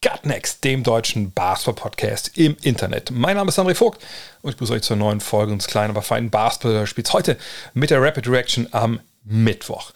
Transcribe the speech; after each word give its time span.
Gutnext, 0.00 0.62
dem 0.62 0.84
deutschen 0.84 1.32
Basketball-Podcast 1.32 2.38
im 2.38 2.56
Internet. 2.62 3.10
Mein 3.10 3.34
Name 3.34 3.48
ist 3.48 3.58
André 3.58 3.74
Vogt 3.74 4.00
und 4.42 4.50
ich 4.50 4.56
begrüße 4.56 4.74
euch 4.74 4.82
zur 4.82 4.96
neuen 4.96 5.20
Folge 5.20 5.52
unseres 5.52 5.68
kleinen, 5.68 5.90
aber 5.90 6.02
feinen 6.02 6.30
Basketball-Spiels 6.30 7.12
heute 7.12 7.36
mit 7.74 7.90
der 7.90 8.00
Rapid 8.00 8.28
Reaction 8.28 8.68
am 8.70 9.00
Mittwoch. 9.24 9.90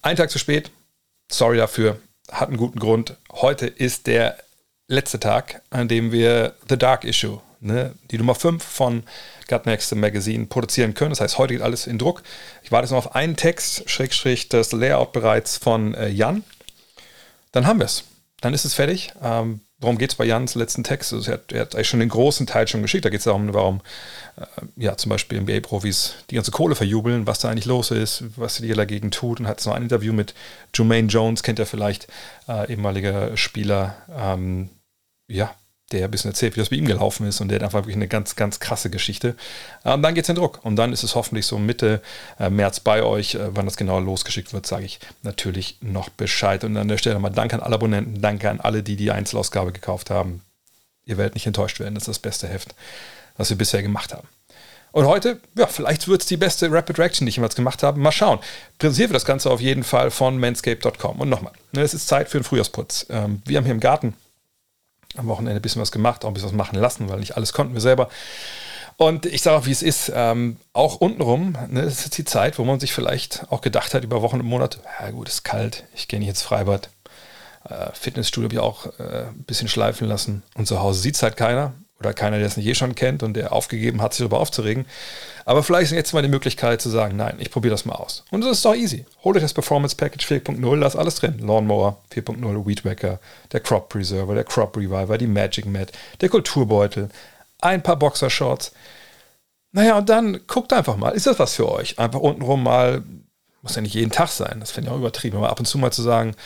Ein 0.00 0.14
Tag 0.14 0.30
zu 0.30 0.38
spät, 0.38 0.70
sorry 1.28 1.56
dafür, 1.56 1.98
hat 2.30 2.48
einen 2.48 2.56
guten 2.56 2.78
Grund. 2.78 3.16
Heute 3.32 3.66
ist 3.66 4.06
der 4.06 4.38
letzte 4.86 5.18
Tag, 5.18 5.60
an 5.70 5.88
dem 5.88 6.12
wir 6.12 6.54
The 6.68 6.78
Dark 6.78 7.02
Issue, 7.02 7.40
ne, 7.58 7.94
die 8.12 8.18
Nummer 8.18 8.36
5 8.36 8.62
von 8.62 9.02
Gutnext 9.48 9.92
Magazine 9.96 10.46
produzieren 10.46 10.94
können. 10.94 11.10
Das 11.10 11.20
heißt, 11.20 11.36
heute 11.36 11.54
geht 11.54 11.62
alles 11.64 11.88
in 11.88 11.98
Druck. 11.98 12.22
Ich 12.62 12.70
warte 12.70 12.84
jetzt 12.84 12.92
noch 12.92 13.06
auf 13.06 13.16
einen 13.16 13.34
Text, 13.34 13.90
Schrägstrich, 13.90 14.48
das 14.48 14.70
Layout 14.70 15.12
bereits 15.12 15.56
von 15.56 15.94
äh, 15.94 16.06
Jan. 16.10 16.44
Dann 17.50 17.66
haben 17.66 17.80
wir 17.80 17.86
es. 17.86 18.04
Dann 18.40 18.54
ist 18.54 18.64
es 18.64 18.74
fertig. 18.74 19.12
Ähm, 19.22 19.60
worum 19.78 19.98
geht 19.98 20.10
es 20.10 20.16
bei 20.16 20.24
Jans 20.24 20.54
letzten 20.54 20.84
Text? 20.84 21.12
Also 21.12 21.30
er, 21.30 21.38
hat, 21.38 21.52
er, 21.52 21.60
hat, 21.62 21.74
eigentlich 21.74 21.88
schon 21.88 22.00
den 22.00 22.08
großen 22.08 22.46
Teil 22.46 22.68
schon 22.68 22.82
geschickt. 22.82 23.04
Da 23.04 23.10
geht 23.10 23.18
es 23.18 23.24
darum, 23.24 23.52
warum 23.52 23.80
äh, 24.36 24.44
ja, 24.76 24.96
zum 24.96 25.10
Beispiel 25.10 25.40
NBA-Profis 25.40 26.14
die 26.30 26.36
ganze 26.36 26.50
Kohle 26.50 26.74
verjubeln, 26.74 27.26
was 27.26 27.40
da 27.40 27.48
eigentlich 27.48 27.66
los 27.66 27.90
ist, 27.90 28.24
was 28.36 28.58
die 28.58 28.72
dagegen 28.72 29.10
tut. 29.10 29.40
Und 29.40 29.48
hat 29.48 29.60
so 29.60 29.72
ein 29.72 29.82
Interview 29.82 30.12
mit 30.12 30.34
Jermaine 30.74 31.08
Jones, 31.08 31.42
kennt 31.42 31.58
ihr 31.58 31.66
vielleicht, 31.66 32.06
äh, 32.48 32.70
ehemaliger 32.70 33.36
Spieler, 33.36 33.96
ähm, 34.16 34.70
ja, 35.26 35.54
der 35.92 36.04
ein 36.04 36.10
bisschen 36.10 36.30
erzählt, 36.30 36.56
wie 36.56 36.60
das 36.60 36.68
bei 36.68 36.76
ihm 36.76 36.86
gelaufen 36.86 37.26
ist. 37.26 37.40
Und 37.40 37.48
der 37.48 37.56
hat 37.56 37.64
einfach 37.64 37.80
wirklich 37.80 37.96
eine 37.96 38.08
ganz, 38.08 38.36
ganz 38.36 38.60
krasse 38.60 38.90
Geschichte. 38.90 39.36
Und 39.84 39.92
ähm, 39.92 40.02
dann 40.02 40.14
geht 40.14 40.24
es 40.24 40.28
in 40.28 40.36
Druck. 40.36 40.60
Und 40.62 40.76
dann 40.76 40.92
ist 40.92 41.02
es 41.02 41.14
hoffentlich 41.14 41.46
so 41.46 41.58
Mitte 41.58 42.02
äh, 42.38 42.50
März 42.50 42.80
bei 42.80 43.02
euch. 43.02 43.34
Äh, 43.34 43.56
wann 43.56 43.64
das 43.64 43.76
genau 43.76 43.98
losgeschickt 43.98 44.52
wird, 44.52 44.66
sage 44.66 44.84
ich 44.84 45.00
natürlich 45.22 45.78
noch 45.80 46.10
Bescheid. 46.10 46.62
Und 46.64 46.76
an 46.76 46.88
der 46.88 46.98
Stelle 46.98 47.18
mal 47.18 47.30
Danke 47.30 47.56
an 47.56 47.62
alle 47.62 47.76
Abonnenten, 47.76 48.20
danke 48.20 48.50
an 48.50 48.60
alle, 48.60 48.82
die 48.82 48.96
die 48.96 49.10
Einzelausgabe 49.10 49.72
gekauft 49.72 50.10
haben. 50.10 50.42
Ihr 51.06 51.16
werdet 51.16 51.34
nicht 51.34 51.46
enttäuscht 51.46 51.80
werden. 51.80 51.94
Das 51.94 52.02
ist 52.02 52.08
das 52.08 52.18
beste 52.18 52.48
Heft, 52.48 52.74
was 53.36 53.48
wir 53.48 53.56
bisher 53.56 53.82
gemacht 53.82 54.12
haben. 54.12 54.28
Und 54.92 55.06
heute, 55.06 55.40
ja, 55.54 55.66
vielleicht 55.66 56.08
wird 56.08 56.22
es 56.22 56.26
die 56.26 56.36
beste 56.36 56.70
Rapid 56.70 56.98
Reaction, 56.98 57.26
die 57.26 57.30
ich 57.30 57.36
jemals 57.36 57.54
gemacht 57.54 57.82
habe. 57.82 58.00
Mal 58.00 58.12
schauen. 58.12 58.40
Präsentiert 58.78 59.10
wird 59.10 59.16
das 59.16 59.24
Ganze 59.24 59.50
auf 59.50 59.60
jeden 59.60 59.84
Fall 59.84 60.10
von 60.10 60.38
manscape.com. 60.38 61.20
Und 61.20 61.28
nochmal, 61.28 61.52
ne, 61.72 61.82
es 61.82 61.94
ist 61.94 62.08
Zeit 62.08 62.28
für 62.28 62.38
einen 62.38 62.44
Frühjahrsputz. 62.44 63.06
Ähm, 63.10 63.42
wir 63.44 63.58
haben 63.58 63.64
hier 63.64 63.74
im 63.74 63.80
Garten 63.80 64.14
am 65.16 65.28
Wochenende 65.28 65.60
ein 65.60 65.62
bisschen 65.62 65.82
was 65.82 65.92
gemacht, 65.92 66.24
auch 66.24 66.28
ein 66.28 66.34
bisschen 66.34 66.50
was 66.50 66.56
machen 66.56 66.78
lassen, 66.78 67.08
weil 67.08 67.20
nicht 67.20 67.36
alles 67.36 67.52
konnten 67.52 67.74
wir 67.74 67.80
selber. 67.80 68.08
Und 68.96 69.26
ich 69.26 69.42
sage 69.42 69.56
auch, 69.56 69.66
wie 69.66 69.72
es 69.72 69.82
ist, 69.82 70.10
ähm, 70.14 70.56
auch 70.72 70.96
untenrum, 70.96 71.56
ne, 71.68 71.82
das 71.82 72.04
ist 72.04 72.18
die 72.18 72.24
Zeit, 72.24 72.58
wo 72.58 72.64
man 72.64 72.80
sich 72.80 72.92
vielleicht 72.92 73.46
auch 73.50 73.60
gedacht 73.60 73.94
hat 73.94 74.02
über 74.02 74.22
Wochen 74.22 74.40
und 74.40 74.46
Monate, 74.46 74.80
ja 75.00 75.10
gut, 75.10 75.28
ist 75.28 75.44
kalt, 75.44 75.84
ich 75.94 76.08
gehe 76.08 76.18
nicht 76.18 76.28
ins 76.28 76.42
Freibad. 76.42 76.90
Äh, 77.64 77.90
Fitnessstudio 77.92 78.46
habe 78.46 78.54
ich 78.54 78.60
auch 78.60 78.98
äh, 78.98 79.28
ein 79.28 79.44
bisschen 79.44 79.68
schleifen 79.68 80.08
lassen. 80.08 80.42
Und 80.54 80.66
zu 80.66 80.80
Hause 80.80 81.00
sieht 81.00 81.14
es 81.14 81.22
halt 81.22 81.36
keiner 81.36 81.74
oder 82.00 82.14
keiner, 82.14 82.38
der 82.38 82.46
es 82.46 82.56
nicht 82.56 82.66
eh 82.66 82.74
schon 82.74 82.94
kennt 82.94 83.22
und 83.22 83.34
der 83.34 83.52
aufgegeben 83.52 84.00
hat, 84.00 84.14
sich 84.14 84.20
darüber 84.20 84.38
aufzuregen. 84.38 84.86
Aber 85.44 85.62
vielleicht 85.62 85.90
ist 85.90 85.96
jetzt 85.96 86.12
mal 86.12 86.22
die 86.22 86.28
Möglichkeit 86.28 86.80
zu 86.80 86.90
sagen, 86.90 87.16
nein, 87.16 87.36
ich 87.38 87.50
probiere 87.50 87.72
das 87.72 87.84
mal 87.84 87.94
aus. 87.94 88.24
Und 88.30 88.42
das 88.42 88.52
ist 88.52 88.64
doch 88.64 88.74
easy. 88.74 89.04
Hol 89.24 89.34
euch 89.34 89.42
das 89.42 89.54
Performance 89.54 89.96
Package 89.96 90.26
4.0, 90.26 90.80
da 90.80 90.98
alles 90.98 91.16
drin. 91.16 91.38
Lawnmower 91.40 91.98
4.0, 92.14 92.66
Weed 92.66 92.84
Wacker, 92.84 93.18
der 93.50 93.60
Crop 93.60 93.88
Preserver, 93.88 94.34
der 94.34 94.44
Crop 94.44 94.76
Reviver, 94.76 95.18
die 95.18 95.26
Magic 95.26 95.66
Mat, 95.66 95.90
der 96.20 96.28
Kulturbeutel, 96.28 97.08
ein 97.60 97.82
paar 97.82 97.96
Boxershorts. 97.96 98.72
Naja, 99.72 99.98
und 99.98 100.08
dann 100.08 100.40
guckt 100.46 100.72
einfach 100.72 100.96
mal, 100.96 101.10
ist 101.10 101.26
das 101.26 101.38
was 101.38 101.56
für 101.56 101.70
euch? 101.70 101.98
Einfach 101.98 102.20
untenrum 102.20 102.62
mal, 102.62 103.02
muss 103.62 103.74
ja 103.74 103.82
nicht 103.82 103.94
jeden 103.94 104.12
Tag 104.12 104.28
sein, 104.28 104.60
das 104.60 104.70
finde 104.70 104.88
ich 104.88 104.94
auch 104.94 104.98
übertrieben, 104.98 105.36
aber 105.36 105.50
ab 105.50 105.58
und 105.58 105.66
zu 105.66 105.78
mal 105.78 105.90
zu 105.90 106.02
sagen, 106.02 106.36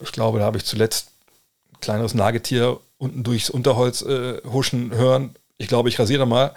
ich 0.00 0.12
glaube, 0.12 0.38
da 0.38 0.44
habe 0.44 0.56
ich 0.56 0.64
zuletzt 0.64 1.10
ein 1.72 1.80
kleineres 1.80 2.14
Nagetier 2.14 2.78
unten 2.98 3.22
durchs 3.22 3.50
Unterholz 3.50 4.02
äh, 4.02 4.40
huschen 4.44 4.92
hören. 4.92 5.36
Ich 5.58 5.68
glaube, 5.68 5.88
ich 5.88 5.98
rasiere 5.98 6.20
da 6.20 6.26
mal. 6.26 6.52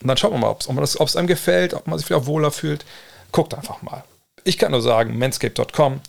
Und 0.00 0.08
dann 0.08 0.16
schaut 0.16 0.32
man 0.32 0.40
mal, 0.40 0.50
ob 0.50 0.60
es 1.08 1.16
einem 1.16 1.26
gefällt, 1.26 1.74
ob 1.74 1.86
man 1.86 1.98
sich 1.98 2.08
wieder 2.08 2.26
wohler 2.26 2.50
fühlt. 2.50 2.84
Guckt 3.32 3.54
einfach 3.54 3.82
mal. 3.82 4.04
Ich 4.44 4.58
kann 4.58 4.72
nur 4.72 4.82
sagen, 4.82 5.18
manscape.com, 5.18 6.00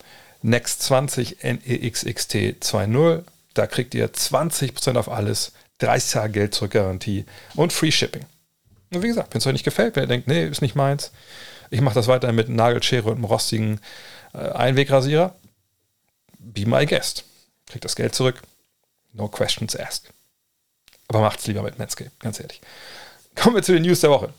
Next20 0.44 1.38
NEXXT 1.44 2.36
2.0. 2.62 3.24
Da 3.54 3.68
kriegt 3.68 3.96
ihr 3.96 4.12
20% 4.12 4.98
auf 4.98 5.10
alles, 5.10 5.54
30 5.80 6.12
Tage 6.12 6.34
Geld 6.34 6.54
zurück 6.54 6.72
Garantie 6.72 7.26
und 7.56 7.72
Free 7.72 7.92
Shipping. 7.92 8.26
Und 8.94 9.02
wie 9.02 9.08
gesagt, 9.08 9.34
wenn 9.34 9.40
es 9.40 9.48
euch 9.48 9.54
nicht 9.54 9.64
gefällt, 9.64 9.96
wenn 9.96 10.04
ihr 10.04 10.08
denkt, 10.08 10.28
nee, 10.28 10.46
ist 10.46 10.62
nicht 10.62 10.76
meins, 10.76 11.12
ich 11.70 11.82
mache 11.82 11.96
das 11.96 12.08
weiter 12.08 12.32
mit 12.32 12.50
Nagelschere 12.50 13.10
und 13.10 13.16
einem 13.16 13.26
rostigen 13.26 13.80
äh, 14.34 14.50
Einwegrasierer, 14.50 15.36
be 16.38 16.66
my 16.66 16.86
guest. 16.86 17.24
Kriegt 17.66 17.86
das 17.86 17.96
Geld 17.96 18.14
zurück, 18.14 18.42
No 19.16 19.28
questions 19.28 19.76
asked. 19.76 20.12
Aber 21.08 21.22
macht's 21.22 21.48
lieber 21.48 21.62
mit 21.62 21.78
Manscaped, 21.78 22.20
ganz 22.20 22.40
ehrlich. 22.40 22.62
Kommen 23.36 23.56
wir 23.56 23.64
zu 23.64 23.74
den 23.74 23.84
News 23.84 24.02
der 24.02 24.10
Woche. 24.10 24.34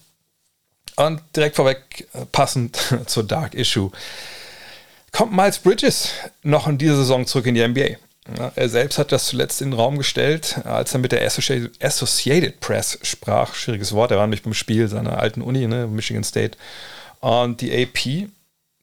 Und 0.96 1.20
direkt 1.34 1.56
vorweg, 1.56 2.08
äh, 2.14 2.24
passend 2.26 2.78
zur 3.06 3.24
Dark 3.24 3.54
Issue, 3.54 3.90
kommt 5.12 5.32
Miles 5.32 5.58
Bridges 5.58 6.10
noch 6.42 6.66
in 6.66 6.78
dieser 6.78 6.96
Saison 6.96 7.26
zurück 7.26 7.46
in 7.46 7.54
die 7.54 7.66
NBA. 7.66 7.96
Er 8.56 8.68
selbst 8.68 8.98
hat 8.98 9.12
das 9.12 9.26
zuletzt 9.26 9.62
in 9.62 9.70
den 9.70 9.78
Raum 9.78 9.98
gestellt, 9.98 10.58
als 10.64 10.92
er 10.92 10.98
mit 10.98 11.12
der 11.12 11.24
Associated 11.24 12.58
Press 12.58 12.98
sprach. 13.02 13.54
Schwieriges 13.54 13.92
Wort, 13.92 14.10
er 14.10 14.16
war 14.16 14.26
nämlich 14.26 14.42
beim 14.42 14.54
Spiel 14.54 14.88
seiner 14.88 15.20
alten 15.20 15.42
Uni, 15.42 15.68
ne, 15.68 15.86
Michigan 15.86 16.24
State. 16.24 16.58
Und 17.20 17.60
die 17.60 17.72
AP, 17.72 18.28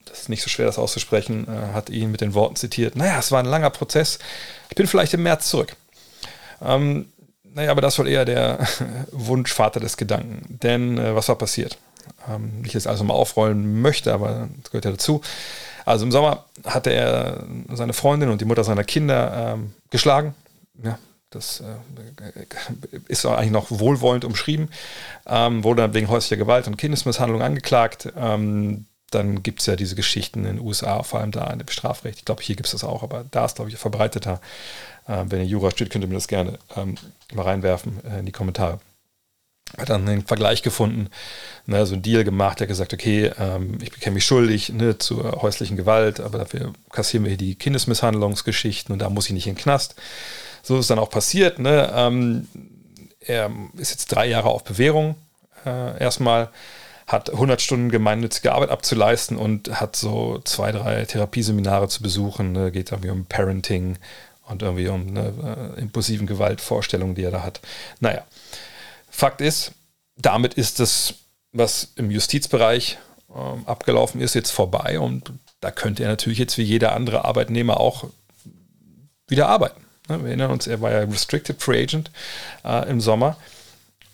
das 0.06 0.22
ist 0.22 0.30
nicht 0.30 0.44
so 0.44 0.50
schwer, 0.50 0.66
das 0.66 0.78
auszusprechen, 0.78 1.46
äh, 1.50 1.74
hat 1.74 1.90
ihn 1.90 2.10
mit 2.12 2.22
den 2.22 2.34
Worten 2.34 2.56
zitiert: 2.56 2.96
Naja, 2.96 3.20
es 3.20 3.32
war 3.32 3.40
ein 3.40 3.46
langer 3.46 3.70
Prozess. 3.70 4.18
Ich 4.70 4.76
bin 4.76 4.88
vielleicht 4.88 5.14
im 5.14 5.24
März 5.24 5.50
zurück. 5.50 5.76
Ähm, 6.64 7.08
naja, 7.54 7.72
aber 7.72 7.82
das 7.82 8.00
war 8.00 8.06
eher 8.06 8.26
der 8.26 8.60
Wunschvater 9.12 9.80
des 9.80 9.98
Gedanken. 9.98 10.60
Denn 10.64 10.98
äh, 10.98 11.16
was 11.16 11.30
war 11.30 11.38
passiert? 11.38 11.78
Ähm, 12.28 12.62
nicht 12.62 12.74
jetzt 12.74 12.88
also 12.88 13.04
mal 13.04 13.14
aufrollen 13.14 13.82
möchte, 13.82 14.14
aber 14.14 14.50
das 14.62 14.72
gehört 14.72 14.86
ja 14.86 14.92
dazu. 14.92 15.22
Also 15.86 16.06
im 16.06 16.12
Sommer 16.12 16.46
hatte 16.66 16.92
er 16.92 17.46
seine 17.74 17.94
Freundin 17.94 18.30
und 18.30 18.42
die 18.42 18.46
Mutter 18.46 18.64
seiner 18.64 18.84
Kinder 18.84 19.54
ähm, 19.56 19.74
geschlagen. 19.90 20.34
Ja, 20.82 20.98
das 21.30 21.62
äh, 21.62 22.46
ist 23.08 23.26
eigentlich 23.26 23.52
noch 23.52 23.68
wohlwollend 23.70 24.24
umschrieben. 24.26 24.70
Ähm, 25.26 25.64
wurde 25.64 25.82
dann 25.82 25.94
wegen 25.94 26.08
häuslicher 26.08 26.38
Gewalt 26.38 26.68
und 26.68 26.78
Kindesmisshandlung 26.78 27.42
angeklagt. 27.42 28.12
Ähm, 28.16 28.86
dann 29.14 29.44
gibt 29.44 29.62
es 29.62 29.66
ja 29.66 29.76
diese 29.76 29.96
Geschichten 29.96 30.40
in 30.40 30.58
den 30.58 30.60
USA, 30.60 31.04
vor 31.04 31.20
allem 31.20 31.32
da 31.32 31.48
in 31.52 31.60
dem 31.60 31.68
Strafrecht. 31.68 32.20
Ich 32.20 32.26
glaube, 32.26 32.42
hier 32.42 32.56
gibt 32.56 32.68
es 32.68 32.72
das 32.72 32.84
auch, 32.84 33.04
aber 33.04 33.26
da 33.32 33.46
ist, 33.46 33.56
glaube 33.56 33.72
ich, 33.72 33.78
verbreiteter. 33.78 34.42
Äh, 35.08 35.26
wenn 35.28 35.40
ihr 35.40 35.46
Jura 35.46 35.72
steht, 35.72 35.90
könnt 35.90 36.04
ihr 36.04 36.08
mir 36.08 36.16
das 36.16 36.28
gerne 36.28 36.60
ähm, 36.76 36.96
mal 37.34 37.44
reinwerfen 37.44 38.00
äh, 38.06 38.20
in 38.20 38.26
die 38.26 38.32
Kommentare. 38.32 38.80
Hat 39.78 39.90
dann 39.90 40.08
einen 40.08 40.26
Vergleich 40.26 40.62
gefunden, 40.62 41.10
ne, 41.66 41.86
so 41.86 41.94
einen 41.94 42.04
Deal 42.04 42.24
gemacht, 42.24 42.60
der 42.60 42.68
gesagt, 42.68 42.94
okay, 42.94 43.32
ähm, 43.40 43.80
ich 43.82 43.92
bekenne 43.92 44.16
mich 44.16 44.26
schuldig 44.26 44.70
ne, 44.70 44.98
zur 45.00 45.42
häuslichen 45.42 45.78
Gewalt, 45.78 46.20
aber 46.20 46.38
dafür 46.38 46.74
kassieren 46.92 47.24
wir 47.24 47.30
hier 47.30 47.38
die 47.38 47.56
Kindesmisshandlungsgeschichten 47.56 48.94
und 48.94 49.00
da 49.00 49.10
muss 49.10 49.26
ich 49.26 49.32
nicht 49.32 49.48
in 49.48 49.56
den 49.56 49.62
Knast. 49.62 49.96
So 50.62 50.78
ist 50.78 50.90
dann 50.90 51.00
auch 51.00 51.10
passiert. 51.10 51.60
Ne? 51.60 51.92
Ähm, 51.94 52.48
er 53.20 53.52
ist 53.78 53.92
jetzt 53.92 54.08
drei 54.08 54.28
Jahre 54.28 54.50
auf 54.50 54.64
Bewährung 54.64 55.16
äh, 55.66 56.00
erstmal 56.00 56.50
hat 57.14 57.30
100 57.30 57.62
Stunden 57.62 57.90
gemeinnützige 57.90 58.52
Arbeit 58.54 58.72
abzuleisten 58.72 59.38
und 59.38 59.80
hat 59.80 59.96
so 59.96 60.42
zwei, 60.44 60.72
drei 60.72 61.06
Therapieseminare 61.06 61.88
zu 61.88 62.02
besuchen. 62.02 62.52
Ne? 62.52 62.72
Geht 62.72 62.92
irgendwie 62.92 63.12
um 63.12 63.26
Parenting 63.26 63.98
und 64.48 64.64
irgendwie 64.64 64.88
um 64.88 65.08
eine 65.08 65.74
äh, 65.78 65.80
impulsiven 65.80 66.28
Gewaltvorstellung, 66.28 67.16
die 67.16 67.24
er 67.24 67.32
da 67.32 67.44
hat. 67.44 67.62
Naja, 68.00 68.24
Fakt 69.10 69.42
ist, 69.42 69.74
damit 70.18 70.56
ist 70.56 70.80
das, 70.80 71.14
was 71.52 71.94
im 71.96 72.10
Justizbereich 72.10 72.98
ähm, 73.34 73.64
abgelaufen 73.68 74.20
ist, 74.20 74.34
jetzt 74.34 74.52
vorbei 74.52 75.00
und 75.00 75.32
da 75.62 75.70
könnte 75.70 76.04
er 76.04 76.10
natürlich 76.10 76.40
jetzt 76.40 76.58
wie 76.58 76.64
jeder 76.64 76.94
andere 76.94 77.26
Arbeitnehmer 77.26 77.80
auch 77.80 78.06
wieder 79.28 79.48
arbeiten. 79.48 79.86
Ne? 80.10 80.20
Wir 80.22 80.30
erinnern 80.30 80.52
uns, 80.52 80.66
er 80.66 80.82
war 80.82 80.92
ja 80.92 81.00
Restricted 81.02 81.62
Free 81.62 81.84
Agent 81.84 82.10
äh, 82.66 82.90
im 82.90 83.00
Sommer 83.00 83.38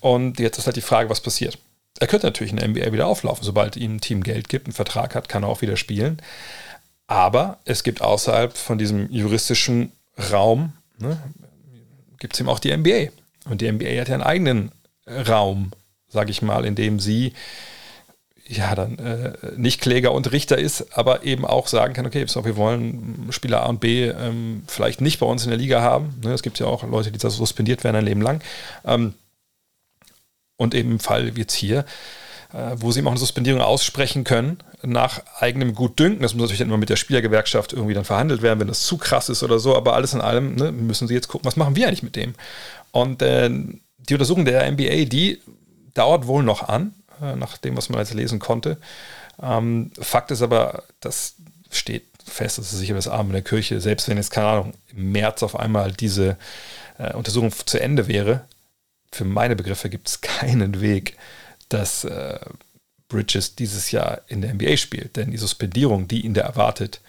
und 0.01 0.39
jetzt 0.39 0.57
ist 0.57 0.65
halt 0.65 0.75
die 0.75 0.81
Frage, 0.81 1.09
was 1.09 1.21
passiert. 1.21 1.57
Er 1.99 2.07
könnte 2.07 2.27
natürlich 2.27 2.51
in 2.51 2.57
der 2.57 2.67
NBA 2.67 2.91
wieder 2.93 3.07
auflaufen. 3.07 3.43
Sobald 3.43 3.75
ihm 3.75 3.95
ein 3.95 4.01
Team 4.01 4.23
Geld 4.23 4.49
gibt, 4.49 4.67
einen 4.67 4.73
Vertrag 4.73 5.15
hat, 5.15 5.27
kann 5.27 5.43
er 5.43 5.49
auch 5.49 5.61
wieder 5.61 5.77
spielen. 5.77 6.21
Aber 7.07 7.57
es 7.65 7.83
gibt 7.83 8.01
außerhalb 8.01 8.55
von 8.55 8.77
diesem 8.77 9.11
juristischen 9.11 9.91
Raum, 10.31 10.73
ne, 10.99 11.17
gibt 12.19 12.35
es 12.35 12.39
eben 12.39 12.49
auch 12.49 12.59
die 12.59 12.75
NBA. 12.75 13.07
Und 13.49 13.61
die 13.61 13.71
NBA 13.71 13.99
hat 13.99 14.09
ja 14.09 14.13
einen 14.13 14.23
eigenen 14.23 14.71
Raum, 15.07 15.71
sage 16.07 16.31
ich 16.31 16.41
mal, 16.41 16.65
in 16.65 16.75
dem 16.75 16.99
sie 16.99 17.33
ja 18.47 18.73
dann 18.75 18.97
äh, 18.99 19.33
nicht 19.57 19.79
Kläger 19.81 20.11
und 20.11 20.31
Richter 20.31 20.57
ist, 20.57 20.97
aber 20.97 21.23
eben 21.23 21.45
auch 21.45 21.67
sagen 21.67 21.93
kann, 21.93 22.05
okay, 22.05 22.25
wir 22.27 22.57
wollen 22.57 23.27
Spieler 23.31 23.63
A 23.63 23.67
und 23.67 23.79
B 23.79 24.07
ähm, 24.07 24.63
vielleicht 24.67 25.01
nicht 25.01 25.19
bei 25.19 25.25
uns 25.25 25.43
in 25.43 25.49
der 25.49 25.59
Liga 25.59 25.81
haben. 25.81 26.19
Ne, 26.23 26.33
es 26.33 26.41
gibt 26.41 26.59
ja 26.59 26.65
auch 26.65 26.83
Leute, 26.83 27.11
die 27.11 27.19
da 27.19 27.29
suspendiert 27.29 27.83
werden 27.83 27.97
ein 27.97 28.05
Leben 28.05 28.21
lang. 28.21 28.41
Ähm, 28.85 29.13
und 30.59 30.75
eben 30.75 30.91
im 30.91 30.99
Fall 30.99 31.35
jetzt 31.37 31.53
hier, 31.53 31.85
äh, 32.53 32.75
wo 32.75 32.91
sie 32.91 32.99
eben 32.99 33.07
auch 33.07 33.13
eine 33.13 33.19
Suspendierung 33.19 33.61
aussprechen 33.61 34.25
können, 34.25 34.57
nach 34.83 35.21
eigenem 35.39 35.73
Gutdünken. 35.73 36.21
Das 36.21 36.33
muss 36.33 36.41
natürlich 36.41 36.59
dann 36.59 36.67
immer 36.67 36.77
mit 36.77 36.89
der 36.89 36.97
Spielergewerkschaft 36.97 37.73
irgendwie 37.73 37.93
dann 37.93 38.03
verhandelt 38.03 38.41
werden, 38.41 38.59
wenn 38.59 38.67
das 38.67 38.83
zu 38.83 38.97
krass 38.97 39.29
ist 39.29 39.41
oder 39.41 39.57
so, 39.57 39.75
aber 39.75 39.93
alles 39.95 40.13
in 40.13 40.21
allem 40.21 40.55
ne, 40.55 40.71
müssen 40.71 41.07
sie 41.07 41.13
jetzt 41.13 41.29
gucken, 41.29 41.47
was 41.47 41.55
machen 41.55 41.75
wir 41.75 41.87
eigentlich 41.87 42.03
mit 42.03 42.15
dem. 42.15 42.35
Und 42.91 43.21
äh, 43.21 43.49
die 43.97 44.13
Untersuchung 44.13 44.45
der 44.45 44.69
NBA, 44.69 45.05
die 45.05 45.39
dauert 45.93 46.27
wohl 46.27 46.43
noch 46.43 46.67
an, 46.67 46.93
äh, 47.21 47.35
nach 47.35 47.57
dem, 47.57 47.77
was 47.77 47.89
man 47.89 47.99
jetzt 47.99 48.13
lesen 48.13 48.39
konnte. 48.39 48.77
Ähm, 49.41 49.91
Fakt 49.97 50.31
ist 50.31 50.41
aber, 50.41 50.83
das 50.99 51.35
steht 51.71 52.03
fest, 52.25 52.57
das 52.57 52.73
ist 52.73 52.79
sicher 52.79 52.95
das 52.95 53.07
Arm 53.07 53.27
in 53.27 53.33
der 53.33 53.41
Kirche, 53.43 53.79
selbst 53.79 54.09
wenn 54.09 54.17
jetzt, 54.17 54.31
keine 54.31 54.47
Ahnung, 54.47 54.73
im 54.93 55.13
März 55.13 55.41
auf 55.41 55.57
einmal 55.57 55.93
diese 55.93 56.37
äh, 56.97 57.13
Untersuchung 57.13 57.53
zu 57.65 57.81
Ende 57.81 58.07
wäre, 58.07 58.41
für 59.11 59.25
meine 59.25 59.55
Begriffe 59.55 59.89
gibt 59.89 60.07
es 60.07 60.21
keinen 60.21 60.81
Weg, 60.81 61.17
dass 61.69 62.03
äh, 62.03 62.39
Bridges 63.07 63.55
dieses 63.55 63.91
Jahr 63.91 64.21
in 64.27 64.41
der 64.41 64.53
NBA 64.53 64.77
spielt. 64.77 65.15
Denn 65.15 65.31
die 65.31 65.37
Suspendierung, 65.37 66.07
die 66.07 66.25
ihn 66.25 66.33
da 66.33 66.41
erwartet, 66.41 67.01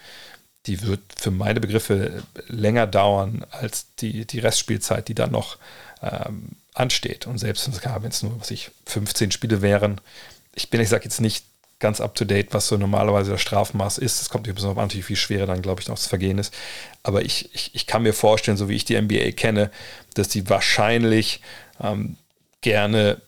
die 0.65 0.81
wird 0.83 1.01
für 1.15 1.31
meine 1.31 1.59
Begriffe 1.59 2.23
länger 2.47 2.87
dauern 2.87 3.45
als 3.49 3.87
die, 3.99 4.25
die 4.25 4.39
Restspielzeit, 4.39 5.07
die 5.07 5.15
dann 5.15 5.31
noch 5.31 5.57
ähm, 6.01 6.49
ansteht. 6.73 7.27
Und 7.27 7.37
selbst 7.37 7.67
wenn 7.67 8.09
es 8.09 8.23
nur, 8.23 8.39
was 8.39 8.51
ich, 8.51 8.71
15 8.85 9.31
Spiele 9.31 9.61
wären, 9.61 10.01
ich 10.53 10.69
bin, 10.69 10.81
ich 10.81 10.89
sage 10.89 11.05
jetzt 11.05 11.21
nicht 11.21 11.45
ganz 11.79 11.99
up 11.99 12.13
to 12.13 12.25
date, 12.25 12.53
was 12.53 12.67
so 12.67 12.77
normalerweise 12.77 13.31
das 13.31 13.41
Strafmaß 13.41 13.97
ist. 13.97 14.21
Es 14.21 14.29
kommt 14.29 14.45
übrigens 14.47 14.63
noch 14.63 14.77
an, 14.77 14.93
wie 14.93 15.01
viel 15.01 15.15
schwerer 15.15 15.47
dann, 15.47 15.63
glaube 15.63 15.81
ich, 15.81 15.87
noch 15.87 15.95
das 15.95 16.07
Vergehen 16.07 16.37
ist. 16.37 16.53
Aber 17.01 17.23
ich, 17.23 17.53
ich, 17.55 17.71
ich 17.73 17.87
kann 17.87 18.03
mir 18.03 18.13
vorstellen, 18.13 18.57
so 18.57 18.69
wie 18.69 18.75
ich 18.75 18.85
die 18.85 19.01
NBA 19.01 19.31
kenne, 19.31 19.71
dass 20.13 20.29
die 20.29 20.47
wahrscheinlich 20.47 21.41
ähm, 21.81 22.17
gerne 22.61 23.21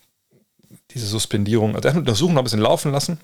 diese 0.92 1.08
Suspendierung, 1.08 1.76
also 1.76 1.90
Untersuchung 1.90 2.36
noch 2.36 2.42
ein 2.42 2.46
bisschen 2.46 2.60
laufen 2.60 2.92
lassen, 2.92 3.20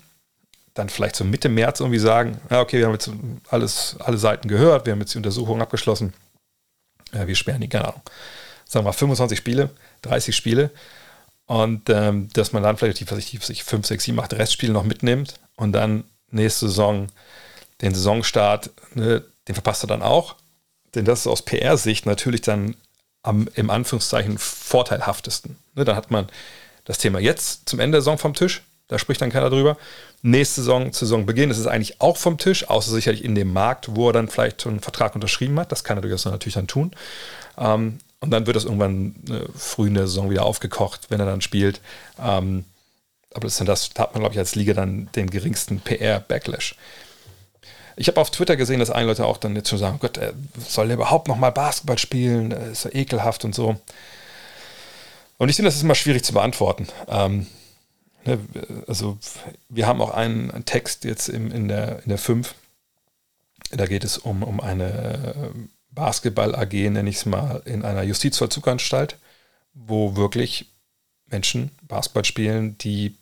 dann 0.74 0.88
vielleicht 0.88 1.16
so 1.16 1.24
Mitte 1.24 1.48
März 1.48 1.80
irgendwie 1.80 1.98
sagen, 1.98 2.40
ja, 2.50 2.60
okay, 2.60 2.78
wir 2.78 2.86
haben 2.86 2.92
jetzt 2.92 3.10
alles, 3.48 3.96
alle 4.00 4.18
Seiten 4.18 4.48
gehört, 4.48 4.86
wir 4.86 4.92
haben 4.92 5.00
jetzt 5.00 5.14
die 5.14 5.18
Untersuchung 5.18 5.60
abgeschlossen, 5.60 6.12
ja, 7.12 7.26
wir 7.26 7.34
sperren 7.34 7.60
die, 7.60 7.68
keine 7.68 7.88
Ahnung, 7.88 8.02
sagen 8.64 8.84
wir 8.84 8.90
mal 8.90 8.92
25 8.92 9.38
Spiele, 9.38 9.70
30 10.02 10.34
Spiele. 10.34 10.70
Und 11.46 11.90
ähm, 11.90 12.28
dass 12.32 12.52
man 12.52 12.62
dann 12.62 12.76
vielleicht, 12.76 13.10
was 13.10 13.18
ich, 13.18 13.40
was 13.40 13.50
ich 13.50 13.64
5, 13.64 13.84
6, 13.84 14.04
7, 14.04 14.20
8 14.20 14.34
Restspiele 14.34 14.72
noch 14.72 14.84
mitnimmt 14.84 15.34
und 15.56 15.72
dann 15.72 16.04
nächste 16.30 16.68
Saison 16.68 17.08
den 17.80 17.92
Saisonstart, 17.92 18.70
ne, 18.94 19.24
den 19.48 19.54
verpasst 19.54 19.82
er 19.82 19.88
dann 19.88 20.02
auch, 20.02 20.36
denn 20.94 21.04
das 21.04 21.20
ist 21.20 21.26
aus 21.26 21.42
PR-Sicht 21.42 22.06
natürlich 22.06 22.42
dann 22.42 22.76
am, 23.22 23.48
im 23.54 23.70
Anführungszeichen 23.70 24.38
vorteilhaftesten. 24.38 25.56
Ne, 25.74 25.84
dann 25.84 25.96
hat 25.96 26.10
man 26.10 26.28
das 26.84 26.98
Thema 26.98 27.18
jetzt 27.20 27.68
zum 27.68 27.80
Ende 27.80 27.96
der 27.96 28.02
Saison 28.02 28.18
vom 28.18 28.34
Tisch. 28.34 28.62
Da 28.88 28.98
spricht 28.98 29.20
dann 29.20 29.30
keiner 29.30 29.50
drüber. 29.50 29.76
Nächste 30.22 30.62
Saison, 30.62 30.92
Saisonbeginn 30.92 31.50
ist 31.50 31.58
es 31.58 31.66
eigentlich 31.66 32.00
auch 32.00 32.16
vom 32.16 32.38
Tisch, 32.38 32.68
außer 32.68 32.90
sicherlich 32.90 33.24
in 33.24 33.34
dem 33.34 33.52
Markt, 33.52 33.94
wo 33.94 34.08
er 34.08 34.12
dann 34.12 34.28
vielleicht 34.28 34.66
einen 34.66 34.80
Vertrag 34.80 35.14
unterschrieben 35.14 35.58
hat. 35.60 35.70
Das 35.70 35.84
kann 35.84 35.96
er 35.96 36.02
durchaus 36.02 36.24
natürlich 36.24 36.54
dann 36.54 36.66
tun. 36.66 36.90
Ähm, 37.56 37.98
und 38.20 38.30
dann 38.30 38.46
wird 38.46 38.56
das 38.56 38.64
irgendwann 38.64 39.14
äh, 39.30 39.46
früh 39.56 39.86
in 39.86 39.94
der 39.94 40.06
Saison 40.06 40.28
wieder 40.28 40.44
aufgekocht, 40.44 41.06
wenn 41.08 41.20
er 41.20 41.26
dann 41.26 41.40
spielt. 41.40 41.80
Ähm, 42.20 42.64
aber 43.32 43.44
das 43.44 43.58
das, 43.58 43.90
da 43.90 44.02
hat 44.02 44.14
man, 44.14 44.22
glaube 44.22 44.34
ich, 44.34 44.38
als 44.38 44.56
Liga 44.56 44.74
dann 44.74 45.08
den 45.14 45.30
geringsten 45.30 45.80
PR-Backlash. 45.80 46.74
Ich 48.00 48.08
habe 48.08 48.18
auf 48.18 48.30
Twitter 48.30 48.56
gesehen, 48.56 48.80
dass 48.80 48.88
einige 48.88 49.08
Leute 49.08 49.26
auch 49.26 49.36
dann 49.36 49.54
jetzt 49.54 49.68
schon 49.68 49.78
sagen, 49.78 49.98
Gott, 50.00 50.18
soll 50.66 50.86
der 50.86 50.96
überhaupt 50.96 51.28
noch 51.28 51.36
mal 51.36 51.50
Basketball 51.50 51.98
spielen? 51.98 52.48
Das 52.48 52.68
ist 52.70 52.84
ja 52.84 52.94
ekelhaft 52.94 53.44
und 53.44 53.54
so. 53.54 53.78
Und 55.36 55.50
ich 55.50 55.56
finde, 55.56 55.66
das 55.68 55.76
ist 55.76 55.82
immer 55.82 55.94
schwierig 55.94 56.24
zu 56.24 56.32
beantworten. 56.32 56.88
Ähm, 57.08 57.46
ne, 58.24 58.38
also 58.86 59.18
wir 59.68 59.86
haben 59.86 60.00
auch 60.00 60.14
einen 60.14 60.64
Text 60.64 61.04
jetzt 61.04 61.28
im, 61.28 61.52
in, 61.52 61.68
der, 61.68 62.02
in 62.02 62.08
der 62.08 62.16
5. 62.16 62.54
Da 63.72 63.84
geht 63.84 64.04
es 64.04 64.16
um, 64.16 64.44
um 64.44 64.60
eine 64.60 65.52
äh, 65.54 65.58
Basketball-AG, 65.90 66.72
nenne 66.72 67.10
ich 67.10 67.16
es 67.16 67.26
mal, 67.26 67.60
in 67.66 67.84
einer 67.84 68.02
Justizvollzuganstalt, 68.02 69.18
wo 69.74 70.16
wirklich 70.16 70.72
Menschen 71.26 71.70
Basketball 71.82 72.24
spielen, 72.24 72.78
die 72.78 73.14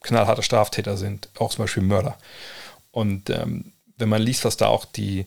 knallharte 0.00 0.42
Straftäter 0.42 0.96
sind, 0.96 1.28
auch 1.38 1.50
zum 1.50 1.64
Beispiel 1.64 1.82
Mörder. 1.82 2.16
Und 2.92 3.28
ähm, 3.28 3.72
wenn 3.96 4.08
man 4.08 4.22
liest, 4.22 4.44
was 4.44 4.56
da 4.56 4.66
auch 4.66 4.84
die, 4.84 5.26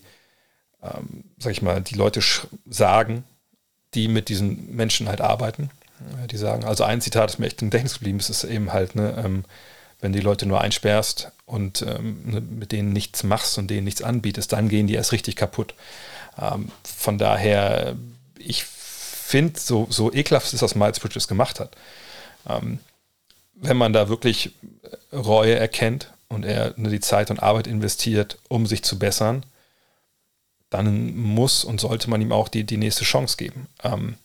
ähm, 0.82 1.24
sag 1.38 1.52
ich 1.52 1.62
mal, 1.62 1.80
die 1.80 1.94
Leute 1.94 2.20
sagen, 2.68 3.24
die 3.94 4.08
mit 4.08 4.28
diesen 4.28 4.74
Menschen 4.74 5.08
halt 5.08 5.20
arbeiten, 5.20 5.70
die 6.30 6.36
sagen, 6.36 6.64
also 6.64 6.84
ein 6.84 7.00
Zitat, 7.00 7.30
das 7.30 7.38
mir 7.38 7.46
echt 7.46 7.60
im 7.62 7.70
Gedächtnis 7.70 7.94
geblieben 7.94 8.20
ist, 8.20 8.30
ist 8.30 8.44
eben 8.44 8.72
halt, 8.72 8.94
ne, 8.94 9.22
ähm, 9.24 9.44
wenn 10.00 10.12
die 10.12 10.20
Leute 10.20 10.46
nur 10.46 10.60
einsperrst 10.60 11.30
und 11.44 11.82
ähm, 11.82 12.22
ne, 12.24 12.40
mit 12.40 12.72
denen 12.72 12.92
nichts 12.92 13.22
machst 13.22 13.58
und 13.58 13.68
denen 13.68 13.84
nichts 13.84 14.02
anbietest, 14.02 14.52
dann 14.52 14.68
gehen 14.68 14.86
die 14.86 14.94
erst 14.94 15.12
richtig 15.12 15.36
kaputt. 15.36 15.74
Ähm, 16.40 16.70
von 16.84 17.18
daher, 17.18 17.96
ich 18.38 18.64
finde, 18.64 19.60
so, 19.60 19.86
so 19.90 20.12
ekelhaft 20.12 20.52
ist, 20.52 20.62
was 20.62 20.74
Miles 20.74 21.00
Bridges 21.00 21.28
gemacht 21.28 21.60
hat. 21.60 21.76
Ähm, 22.48 22.78
wenn 23.54 23.76
man 23.76 23.92
da 23.92 24.08
wirklich 24.08 24.52
Reue 25.12 25.54
erkennt 25.54 26.10
und 26.30 26.44
er 26.44 26.72
ne, 26.76 26.88
die 26.88 27.00
Zeit 27.00 27.30
und 27.30 27.42
Arbeit 27.42 27.66
investiert, 27.66 28.38
um 28.48 28.66
sich 28.66 28.82
zu 28.82 28.98
bessern, 28.98 29.44
dann 30.70 31.14
muss 31.16 31.64
und 31.64 31.80
sollte 31.80 32.08
man 32.08 32.22
ihm 32.22 32.32
auch 32.32 32.48
die, 32.48 32.64
die 32.64 32.76
nächste 32.76 33.04
Chance 33.04 33.36
geben. 33.36 33.66
Ähm, 33.82 34.16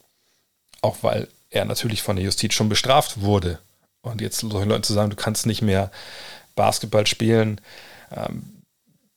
auch 0.81 0.98
weil 1.02 1.28
er 1.50 1.66
natürlich 1.66 2.04
von 2.04 2.16
der 2.16 2.24
Justiz 2.24 2.54
schon 2.54 2.69
bestraft 2.69 3.22
wurde. 3.22 3.60
Und 4.02 4.22
jetzt 4.22 4.40
solchen 4.40 4.69
Leuten 4.69 4.84
zu 4.84 4.94
sagen, 4.94 5.10
du 5.10 5.16
kannst 5.16 5.48
nicht 5.48 5.63
mehr 5.63 5.92
Basketball 6.56 7.07
spielen, 7.07 7.60
ähm, 8.16 8.44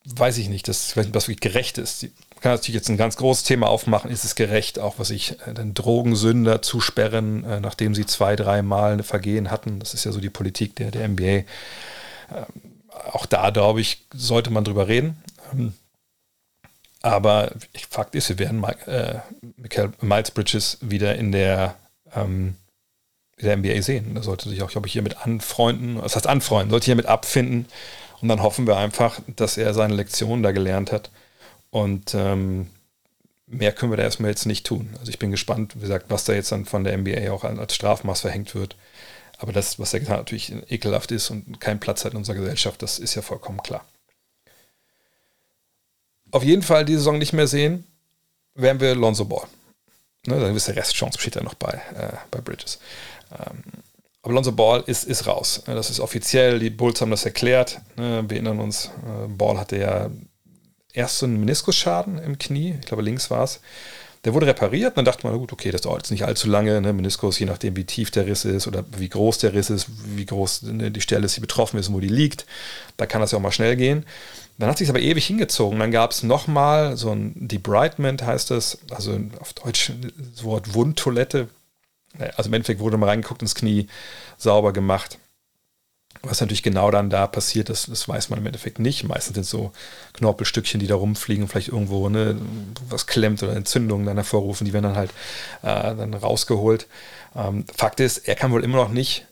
weiß 0.05 0.39
ich 0.39 0.49
nicht, 0.49 0.67
dass, 0.67 0.97
was 0.97 1.27
wirklich 1.27 1.41
gerecht 1.41 1.77
ist. 1.77 2.01
Man 2.01 2.41
kann 2.41 2.53
natürlich 2.53 2.75
jetzt 2.75 2.89
ein 2.89 2.97
ganz 2.97 3.17
großes 3.17 3.43
Thema 3.43 3.67
aufmachen, 3.67 4.09
ist 4.09 4.23
es 4.23 4.33
gerecht, 4.33 4.79
auch 4.79 4.97
was 4.97 5.11
ich 5.11 5.35
äh, 5.45 5.53
den 5.53 5.75
Drogensünder 5.75 6.63
zusperren, 6.63 7.43
äh, 7.43 7.59
nachdem 7.59 7.93
sie 7.93 8.07
zwei, 8.07 8.35
dreimal 8.35 8.93
eine 8.93 9.03
Vergehen 9.03 9.51
hatten. 9.51 9.79
Das 9.79 9.93
ist 9.93 10.05
ja 10.05 10.11
so 10.11 10.19
die 10.19 10.31
Politik 10.31 10.75
der, 10.77 10.89
der 10.89 11.07
NBA. 11.07 11.23
Ähm, 11.23 11.45
auch 13.13 13.25
da, 13.25 13.49
glaube 13.49 13.81
ich, 13.81 14.05
sollte 14.13 14.49
man 14.49 14.63
drüber 14.63 14.87
reden. 14.87 15.21
Ähm, 15.51 15.73
aber 17.01 17.53
Fakt 17.89 18.15
ist, 18.15 18.29
wir 18.29 18.39
werden 18.39 18.63
äh, 18.63 19.19
Miles 20.01 20.31
Bridges 20.31 20.77
wieder 20.81 21.15
in 21.15 21.31
der 21.31 21.75
ähm, 22.13 22.55
der 23.41 23.57
NBA 23.57 23.81
sehen. 23.81 24.15
Da 24.15 24.23
sollte 24.23 24.49
sich 24.49 24.61
auch, 24.61 24.69
glaube 24.69 24.87
ich, 24.87 24.93
hier 24.93 25.01
mit 25.01 25.25
anfreunden, 25.25 25.95
das 26.01 26.15
heißt 26.15 26.27
anfreunden, 26.27 26.71
sollte 26.71 26.85
hier 26.85 26.95
mit 26.95 27.05
abfinden. 27.05 27.67
Und 28.21 28.27
dann 28.27 28.43
hoffen 28.43 28.67
wir 28.67 28.77
einfach, 28.77 29.21
dass 29.35 29.57
er 29.57 29.73
seine 29.73 29.95
Lektion 29.95 30.43
da 30.43 30.51
gelernt 30.51 30.91
hat. 30.91 31.09
Und 31.69 32.13
ähm, 32.15 32.67
mehr 33.47 33.71
können 33.71 33.91
wir 33.91 33.97
da 33.97 34.03
erstmal 34.03 34.31
jetzt 34.31 34.45
nicht 34.45 34.65
tun. 34.65 34.89
Also 34.99 35.09
ich 35.09 35.19
bin 35.19 35.31
gespannt, 35.31 35.75
wie 35.75 35.81
gesagt, 35.81 36.07
was 36.09 36.25
da 36.25 36.33
jetzt 36.33 36.51
dann 36.51 36.65
von 36.65 36.83
der 36.83 36.97
NBA 36.97 37.31
auch 37.31 37.43
als 37.43 37.75
Strafmaß 37.75 38.21
verhängt 38.21 38.55
wird. 38.55 38.75
Aber 39.39 39.53
das, 39.53 39.79
was 39.79 39.93
er 39.93 40.01
getan 40.01 40.17
hat, 40.17 40.19
natürlich 40.25 40.53
ekelhaft 40.69 41.11
ist 41.11 41.29
und 41.29 41.61
keinen 41.61 41.79
Platz 41.79 42.03
hat 42.03 42.11
in 42.11 42.17
unserer 42.17 42.35
Gesellschaft, 42.35 42.81
das 42.81 42.99
ist 42.99 43.15
ja 43.15 43.21
vollkommen 43.21 43.63
klar. 43.63 43.85
Auf 46.31 46.43
jeden 46.43 46.61
Fall 46.61 46.85
die 46.85 46.95
Saison 46.95 47.17
nicht 47.17 47.33
mehr 47.33 47.47
sehen, 47.47 47.87
werden 48.53 48.81
wir 48.81 48.93
Lonzo 48.95 49.25
Ball. 49.25 49.47
Ne, 50.27 50.35
eine 50.35 50.49
gewisse 50.49 50.75
Restchance 50.75 51.17
besteht 51.17 51.35
ja 51.35 51.43
noch 51.43 51.53
bei, 51.53 51.71
äh, 51.71 52.17
bei 52.29 52.41
Bridges. 52.41 52.79
Ähm, 53.31 53.63
aber 54.21 54.33
Lonzo 54.33 54.51
Ball 54.51 54.83
ist, 54.85 55.05
ist 55.05 55.25
raus. 55.25 55.63
Ne, 55.67 55.73
das 55.73 55.89
ist 55.89 56.01
offiziell, 56.01 56.59
die 56.59 56.69
Bulls 56.69 56.99
haben 56.99 57.11
das 57.11 57.23
erklärt. 57.23 57.79
Ne, 57.95 58.25
wir 58.27 58.35
erinnern 58.35 58.59
uns, 58.59 58.91
äh, 59.07 59.27
Ball 59.29 59.57
hatte 59.57 59.77
ja 59.77 60.09
erst 60.91 61.19
so 61.19 61.25
einen 61.25 61.39
Meniskusschaden 61.39 62.19
im 62.19 62.37
Knie, 62.37 62.75
ich 62.77 62.85
glaube 62.85 63.03
links 63.03 63.31
war 63.31 63.45
es. 63.45 63.61
Der 64.25 64.33
wurde 64.33 64.47
repariert, 64.47 64.97
dann 64.97 65.05
dachte 65.05 65.25
man, 65.25 65.37
gut, 65.37 65.53
okay, 65.53 65.71
das 65.71 65.81
dauert 65.81 66.01
jetzt 66.01 66.11
nicht 66.11 66.25
allzu 66.25 66.49
lange. 66.49 66.81
Ne? 66.81 66.91
Meniskus, 66.91 67.39
je 67.39 67.45
nachdem, 67.45 67.77
wie 67.77 67.85
tief 67.85 68.11
der 68.11 68.25
Riss 68.25 68.43
ist 68.43 68.67
oder 68.67 68.83
wie 68.97 69.07
groß 69.07 69.37
der 69.37 69.53
Riss 69.53 69.69
ist, 69.69 69.87
wie 70.15 70.25
groß 70.25 70.63
ne, 70.63 70.91
die 70.91 70.99
Stelle 70.99 71.25
ist, 71.25 71.37
die 71.37 71.41
betroffen 71.41 71.79
ist 71.79 71.87
und 71.87 71.95
wo 71.95 72.01
die 72.01 72.09
liegt. 72.09 72.45
Da 72.97 73.05
kann 73.05 73.21
das 73.21 73.31
ja 73.31 73.37
auch 73.37 73.41
mal 73.41 73.51
schnell 73.51 73.77
gehen. 73.77 74.05
Dann 74.57 74.69
hat 74.69 74.77
sich 74.77 74.89
aber 74.89 74.99
ewig 74.99 75.25
hingezogen. 75.25 75.79
Dann 75.79 75.91
gab 75.91 76.11
es 76.11 76.23
nochmal 76.23 76.97
so 76.97 77.11
ein 77.11 77.33
Debridement, 77.47 78.21
heißt 78.21 78.51
das, 78.51 78.79
also 78.89 79.17
auf 79.39 79.53
Deutsch 79.53 79.93
das 80.17 80.43
Wort 80.43 80.73
Wundtoilette. 80.73 81.47
Also 82.35 82.49
im 82.49 82.55
Endeffekt 82.55 82.81
wurde 82.81 82.97
mal 82.97 83.07
reingeguckt 83.07 83.41
ins 83.41 83.55
Knie, 83.55 83.87
sauber 84.37 84.73
gemacht. 84.73 85.17
Was 86.21 86.41
natürlich 86.41 86.63
genau 86.63 86.91
dann 86.91 87.09
da 87.09 87.27
passiert, 87.27 87.69
das, 87.69 87.85
das 87.85 88.07
weiß 88.07 88.29
man 88.29 88.39
im 88.39 88.45
Endeffekt 88.45 88.79
nicht. 88.79 89.05
Meistens 89.05 89.35
sind 89.35 89.43
es 89.43 89.49
so 89.49 89.71
Knorpelstückchen, 90.13 90.79
die 90.79 90.87
da 90.87 90.95
rumfliegen 90.95 91.47
vielleicht 91.47 91.69
irgendwo 91.69 92.09
ne, 92.09 92.37
was 92.89 93.07
klemmt 93.07 93.41
oder 93.41 93.55
Entzündungen 93.55 94.05
dann 94.05 94.17
hervorrufen, 94.17 94.65
die 94.65 94.73
werden 94.73 94.83
dann 94.83 94.97
halt 94.97 95.11
äh, 95.61 95.95
dann 95.95 96.13
rausgeholt. 96.13 96.87
Ähm, 97.35 97.65
Fakt 97.73 98.01
ist, 98.01 98.27
er 98.27 98.35
kann 98.35 98.51
wohl 98.51 98.65
immer 98.65 98.77
noch 98.77 98.89
nicht 98.89 99.27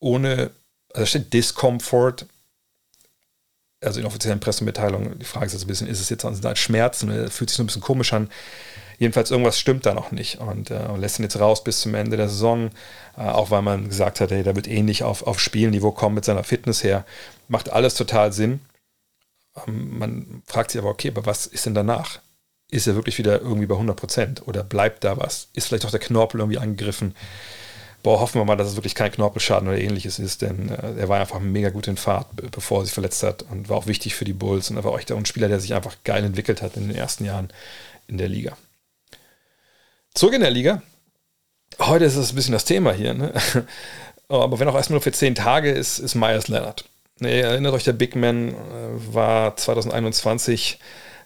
ohne, 0.00 0.50
also 0.92 1.06
steht 1.06 1.32
Discomfort, 1.32 2.26
also 3.80 3.98
in 3.98 4.06
offiziellen 4.06 4.40
Pressemitteilungen, 4.40 5.18
die 5.18 5.24
Frage 5.24 5.46
ist 5.46 5.52
jetzt 5.52 5.64
ein 5.64 5.68
bisschen, 5.68 5.88
ist 5.88 6.00
es 6.00 6.10
jetzt 6.10 6.24
als 6.24 6.58
Schmerzen, 6.58 7.08
ne, 7.08 7.30
fühlt 7.30 7.48
sich 7.48 7.56
so 7.56 7.62
ein 7.62 7.66
bisschen 7.66 7.82
komisch 7.82 8.12
an. 8.12 8.30
Jedenfalls 8.98 9.30
irgendwas 9.30 9.58
stimmt 9.58 9.86
da 9.86 9.94
noch 9.94 10.12
nicht 10.12 10.40
und 10.40 10.70
äh, 10.70 10.96
lässt 10.96 11.18
ihn 11.18 11.24
jetzt 11.24 11.40
raus 11.40 11.64
bis 11.64 11.80
zum 11.80 11.94
Ende 11.94 12.16
der 12.16 12.28
Saison, 12.28 12.70
äh, 13.16 13.22
auch 13.22 13.50
weil 13.50 13.62
man 13.62 13.88
gesagt 13.88 14.20
hat, 14.20 14.30
hey, 14.30 14.42
der 14.42 14.56
wird 14.56 14.68
eh 14.68 14.82
nicht 14.82 15.02
auf, 15.02 15.26
auf 15.26 15.40
Spielniveau 15.40 15.92
kommen 15.92 16.14
mit 16.14 16.24
seiner 16.24 16.44
Fitness 16.44 16.84
her. 16.84 17.04
Macht 17.48 17.70
alles 17.70 17.94
total 17.94 18.32
Sinn. 18.32 18.60
Ähm, 19.66 19.98
man 19.98 20.42
fragt 20.46 20.70
sich 20.70 20.80
aber, 20.80 20.90
okay, 20.90 21.08
aber 21.08 21.26
was 21.26 21.46
ist 21.46 21.66
denn 21.66 21.74
danach? 21.74 22.20
Ist 22.70 22.86
er 22.86 22.94
wirklich 22.94 23.18
wieder 23.18 23.40
irgendwie 23.40 23.66
bei 23.66 23.74
100 23.74 23.96
Prozent 23.96 24.48
oder 24.48 24.64
bleibt 24.64 25.04
da 25.04 25.18
was? 25.18 25.48
Ist 25.52 25.68
vielleicht 25.68 25.84
auch 25.84 25.90
der 25.90 26.00
Knorpel 26.00 26.40
irgendwie 26.40 26.58
angegriffen? 26.58 27.14
Boah, 28.02 28.18
hoffen 28.18 28.40
wir 28.40 28.44
mal, 28.44 28.56
dass 28.56 28.68
es 28.68 28.76
wirklich 28.76 28.96
kein 28.96 29.12
Knorpelschaden 29.12 29.68
oder 29.68 29.78
ähnliches 29.78 30.18
ist, 30.18 30.42
denn 30.42 30.70
äh, 30.70 30.94
er 30.98 31.08
war 31.08 31.20
einfach 31.20 31.38
mega 31.38 31.70
gut 31.70 31.86
in 31.86 31.96
Fahrt, 31.96 32.26
bevor 32.50 32.80
er 32.80 32.84
sich 32.86 32.94
verletzt 32.94 33.22
hat 33.22 33.42
und 33.42 33.68
war 33.68 33.76
auch 33.76 33.86
wichtig 33.86 34.14
für 34.14 34.24
die 34.24 34.32
Bulls 34.32 34.70
und 34.70 34.76
er 34.76 34.84
war 34.84 34.92
auch 34.92 34.98
ein 34.98 35.26
Spieler, 35.26 35.48
der 35.48 35.60
sich 35.60 35.74
einfach 35.74 35.96
geil 36.02 36.24
entwickelt 36.24 36.62
hat 36.62 36.76
in 36.76 36.88
den 36.88 36.96
ersten 36.96 37.24
Jahren 37.24 37.48
in 38.08 38.18
der 38.18 38.28
Liga. 38.28 38.56
Zurück 40.14 40.34
in 40.34 40.42
der 40.42 40.50
Liga. 40.50 40.82
Heute 41.78 42.04
ist 42.04 42.16
es 42.16 42.32
ein 42.32 42.36
bisschen 42.36 42.52
das 42.52 42.64
Thema 42.64 42.92
hier. 42.92 43.14
Ne? 43.14 43.32
Aber 44.28 44.60
wenn 44.60 44.68
auch 44.68 44.74
erstmal 44.74 44.96
nur 44.96 45.02
für 45.02 45.12
zehn 45.12 45.34
Tage 45.34 45.70
ist, 45.70 45.98
ist 45.98 46.14
Myers 46.14 46.48
Leonard. 46.48 46.84
Ihr 47.20 47.44
erinnert 47.44 47.74
euch, 47.74 47.84
der 47.84 47.92
Big 47.92 48.16
Man 48.16 48.48
äh, 48.48 48.54
war 49.14 49.56
2021 49.56 50.78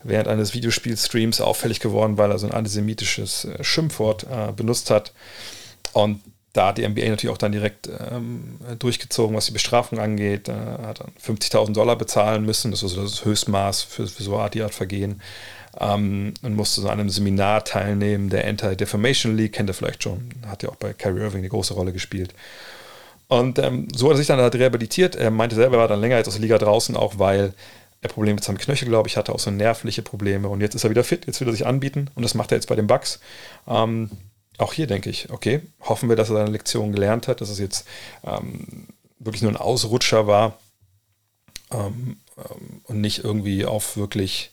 während 0.02 0.28
eines 0.28 0.54
Videospielstreams 0.54 1.40
auffällig 1.40 1.80
geworden, 1.80 2.18
weil 2.18 2.30
er 2.30 2.38
so 2.38 2.46
ein 2.46 2.52
antisemitisches 2.52 3.44
äh, 3.44 3.64
Schimpfwort 3.64 4.24
äh, 4.24 4.52
benutzt 4.52 4.90
hat. 4.90 5.12
Und 5.92 6.20
da 6.56 6.68
hat 6.68 6.78
die 6.78 6.88
NBA 6.88 7.08
natürlich 7.08 7.28
auch 7.28 7.38
dann 7.38 7.52
direkt 7.52 7.88
ähm, 8.10 8.56
durchgezogen, 8.78 9.36
was 9.36 9.46
die 9.46 9.52
Bestrafung 9.52 9.98
angeht. 9.98 10.48
Er 10.48 10.78
hat 10.86 11.00
50.000 11.24 11.74
Dollar 11.74 11.96
bezahlen 11.96 12.44
müssen. 12.44 12.70
Das 12.70 12.82
war 12.82 12.88
so 12.88 13.02
das 13.02 13.24
Höchstmaß 13.24 13.82
für, 13.82 14.06
für 14.06 14.22
so 14.22 14.36
eine 14.36 14.64
Art 14.64 14.74
Vergehen 14.74 15.20
ähm, 15.80 16.34
und 16.42 16.54
musste 16.54 16.82
an 16.82 17.00
einem 17.00 17.10
Seminar 17.10 17.64
teilnehmen, 17.64 18.30
der 18.30 18.46
Anti-Defamation 18.46 19.36
League, 19.36 19.52
kennt 19.52 19.70
ihr 19.70 19.74
vielleicht 19.74 20.02
schon, 20.02 20.30
hat 20.46 20.62
ja 20.62 20.70
auch 20.70 20.76
bei 20.76 20.92
Kyrie 20.92 21.20
Irving 21.20 21.40
eine 21.40 21.48
große 21.48 21.74
Rolle 21.74 21.92
gespielt. 21.92 22.34
Und 23.28 23.58
ähm, 23.58 23.88
so 23.94 24.06
hat 24.06 24.14
er 24.14 24.18
sich 24.18 24.28
dann 24.28 24.38
halt 24.38 24.54
rehabilitiert. 24.54 25.16
Er 25.16 25.30
meinte 25.30 25.56
selber, 25.56 25.76
er 25.76 25.80
war 25.80 25.88
dann 25.88 26.00
länger 26.00 26.16
jetzt 26.16 26.28
aus 26.28 26.34
der 26.34 26.42
Liga 26.42 26.58
draußen, 26.58 26.96
auch 26.96 27.18
weil 27.18 27.54
er 28.00 28.08
Probleme 28.08 28.36
mit 28.36 28.44
seinem 28.44 28.58
Knöchel, 28.58 28.88
glaube 28.88 29.08
ich, 29.08 29.16
hatte, 29.16 29.34
auch 29.34 29.40
so 29.40 29.50
nervliche 29.50 30.02
Probleme. 30.02 30.48
Und 30.48 30.60
jetzt 30.60 30.74
ist 30.74 30.84
er 30.84 30.90
wieder 30.90 31.04
fit, 31.04 31.26
jetzt 31.26 31.40
will 31.40 31.48
er 31.48 31.52
sich 31.52 31.66
anbieten 31.66 32.08
und 32.14 32.22
das 32.22 32.34
macht 32.34 32.52
er 32.52 32.56
jetzt 32.56 32.68
bei 32.68 32.76
den 32.76 32.86
Bucks. 32.86 33.20
Ähm, 33.66 34.10
auch 34.58 34.72
hier 34.72 34.86
denke 34.86 35.10
ich, 35.10 35.30
okay, 35.30 35.60
hoffen 35.80 36.08
wir, 36.08 36.16
dass 36.16 36.30
er 36.30 36.36
seine 36.36 36.50
Lektion 36.50 36.92
gelernt 36.92 37.28
hat, 37.28 37.40
dass 37.40 37.50
es 37.50 37.58
jetzt 37.58 37.86
ähm, 38.24 38.88
wirklich 39.18 39.42
nur 39.42 39.52
ein 39.52 39.56
Ausrutscher 39.56 40.26
war 40.26 40.58
ähm, 41.70 42.18
ähm 42.36 42.80
und 42.84 43.00
nicht 43.00 43.24
irgendwie 43.24 43.64
auf 43.64 43.96
wirklich 43.96 44.50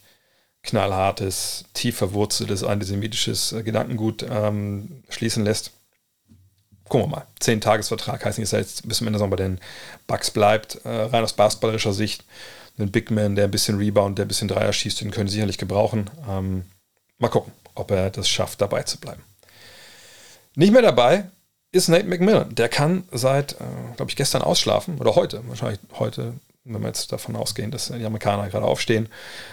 knallhartes, 0.64 1.66
tief 1.74 1.96
verwurzeltes 1.96 2.64
antisemitisches 2.64 3.52
äh, 3.52 3.62
Gedankengut 3.62 4.26
ähm, 4.28 5.02
schließen 5.08 5.44
lässt. 5.44 5.72
Gucken 6.88 7.10
wir 7.10 7.16
mal. 7.16 7.26
Zehn 7.38 7.60
Tagesvertrag 7.60 8.24
heißt 8.24 8.38
nicht, 8.38 8.46
dass 8.46 8.52
er 8.54 8.60
jetzt 8.60 8.88
bis 8.88 8.98
zum 8.98 9.06
Ende 9.06 9.18
bei 9.26 9.36
den 9.36 9.58
Bugs 10.06 10.30
bleibt. 10.30 10.84
Äh, 10.84 10.88
rein 10.88 11.24
aus 11.24 11.32
basketballerischer 11.32 11.92
Sicht. 11.92 12.24
Ein 12.78 12.90
Big 12.90 13.10
Man, 13.10 13.36
der 13.36 13.44
ein 13.44 13.50
bisschen 13.50 13.78
Rebound, 13.78 14.18
der 14.18 14.24
ein 14.24 14.28
bisschen 14.28 14.48
Dreier 14.48 14.72
schießt, 14.72 15.00
den 15.00 15.10
können 15.10 15.28
sie 15.28 15.34
sicherlich 15.34 15.58
gebrauchen. 15.58 16.10
Ähm, 16.28 16.64
mal 17.18 17.28
gucken, 17.28 17.52
ob 17.74 17.90
er 17.90 18.10
das 18.10 18.28
schafft, 18.28 18.60
dabei 18.60 18.82
zu 18.82 18.98
bleiben. 18.98 19.22
Nicht 20.56 20.72
mehr 20.72 20.82
dabei 20.82 21.24
ist 21.72 21.88
Nate 21.88 22.06
McMillan. 22.06 22.54
Der 22.54 22.68
kann 22.68 23.04
seit, 23.10 23.54
äh, 23.54 23.96
glaube 23.96 24.10
ich, 24.10 24.16
gestern 24.16 24.42
ausschlafen 24.42 24.98
oder 24.98 25.16
heute, 25.16 25.42
wahrscheinlich 25.48 25.80
heute 25.98 26.34
wenn 26.64 26.80
wir 26.80 26.88
jetzt 26.88 27.12
davon 27.12 27.36
ausgehen, 27.36 27.70
dass 27.70 27.88
die 27.88 28.04
Amerikaner 28.04 28.48
gerade 28.48 28.64
aufstehen. 28.64 29.08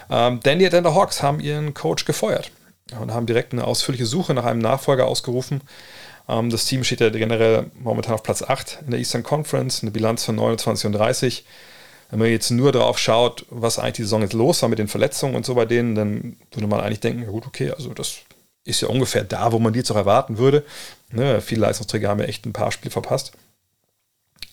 Ähm, 0.10 0.39
denn 0.41 0.60
die 0.60 0.65
Atlanta 0.65 0.93
Hawks 0.93 1.22
haben 1.22 1.39
ihren 1.39 1.74
Coach 1.74 2.05
gefeuert 2.05 2.51
und 3.00 3.13
haben 3.13 3.25
direkt 3.25 3.53
eine 3.53 3.65
ausführliche 3.65 4.05
Suche 4.05 4.34
nach 4.34 4.46
einem 4.46 4.60
Nachfolger 4.62 5.08
ausgerufen. 5.08 5.62
Ähm, 6.29 6.50
das 6.50 6.65
Team 6.65 6.84
steht 6.84 7.01
ja 7.01 7.10
generell 7.10 7.65
momentan 7.77 8.13
auf 8.13 8.24
Platz 8.24 8.41
8 8.41 8.79
in 8.86 8.91
der 8.91 9.00
Eastern 9.00 9.24
Conference, 9.24 9.81
eine 9.81 9.91
Bilanz 9.91 10.24
von 10.24 10.36
29 10.36 10.86
und 10.86 10.93
30. 10.93 11.46
Wenn 12.10 12.20
man 12.20 12.29
jetzt 12.29 12.51
nur 12.51 12.72
darauf 12.72 12.98
schaut, 12.98 13.46
was 13.50 13.77
eigentlich 13.77 13.93
die 13.93 14.03
Saison 14.03 14.22
jetzt 14.22 14.34
los 14.34 14.62
war 14.62 14.70
mit 14.70 14.79
den 14.79 14.88
Verletzungen 14.88 15.36
und 15.36 15.46
so 15.46 15.55
bei 15.55 15.65
denen, 15.65 15.96
dann 15.96 16.38
würde 16.51 16.67
man 16.67 16.79
eigentlich 16.79 17.00
denken, 17.00 17.24
ja 17.24 17.29
gut, 17.29 17.46
okay, 17.46 17.72
also 17.72 17.93
das 17.93 18.20
ist 18.63 18.82
ja 18.82 18.88
ungefähr 18.88 19.24
da, 19.24 19.51
wo 19.51 19.60
man 19.60 19.74
die 19.74 19.80
jetzt 19.80 19.91
auch 19.91 19.96
erwarten 19.96 20.38
würde. 20.38 20.63
Ne, 21.12 21.41
viele 21.41 21.62
Leistungsträger 21.62 22.10
haben 22.10 22.20
ja 22.20 22.25
echt 22.25 22.46
ein 22.46 22.53
paar 22.53 22.72
Spiele 22.72 22.91
verpasst. 22.91 23.34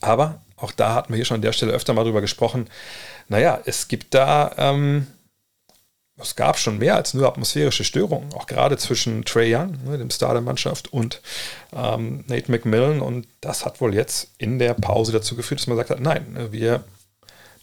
Aber 0.01 0.41
auch 0.57 0.73
da 0.73 0.95
hatten 0.95 1.11
wir 1.13 1.17
hier 1.17 1.25
schon 1.25 1.37
an 1.37 1.43
der 1.43 1.53
Stelle 1.53 1.73
öfter 1.73 1.93
mal 1.93 2.05
drüber 2.05 2.21
gesprochen. 2.21 2.69
Naja, 3.29 3.61
es 3.65 3.89
gibt 3.89 4.15
da, 4.15 4.53
ähm, 4.57 5.07
es 6.17 6.35
gab 6.35 6.59
schon 6.59 6.79
mehr 6.79 6.97
als 6.97 7.15
nur 7.15 7.29
atmosphärische 7.29 7.85
Störungen, 7.85 8.33
auch 8.33 8.47
gerade 8.47 8.77
zwischen 8.77 9.25
Trey 9.25 9.55
Young, 9.55 9.77
ne, 9.85 9.99
dem 9.99 10.11
Star 10.11 10.33
der 10.33 10.43
Mannschaft, 10.43 10.93
und 10.93 11.21
ähm, 11.73 12.25
Nate 12.27 12.51
McMillan. 12.51 13.01
Und 13.01 13.29
das 13.41 13.65
hat 13.65 13.81
wohl 13.81 13.95
jetzt 13.95 14.31
in 14.39 14.59
der 14.59 14.75
Pause 14.75 15.13
dazu 15.13 15.37
geführt, 15.37 15.61
dass 15.61 15.67
man 15.67 15.77
gesagt 15.77 15.91
hat, 15.91 16.01
nein, 16.01 16.33
ne, 16.33 16.53
wir 16.53 16.83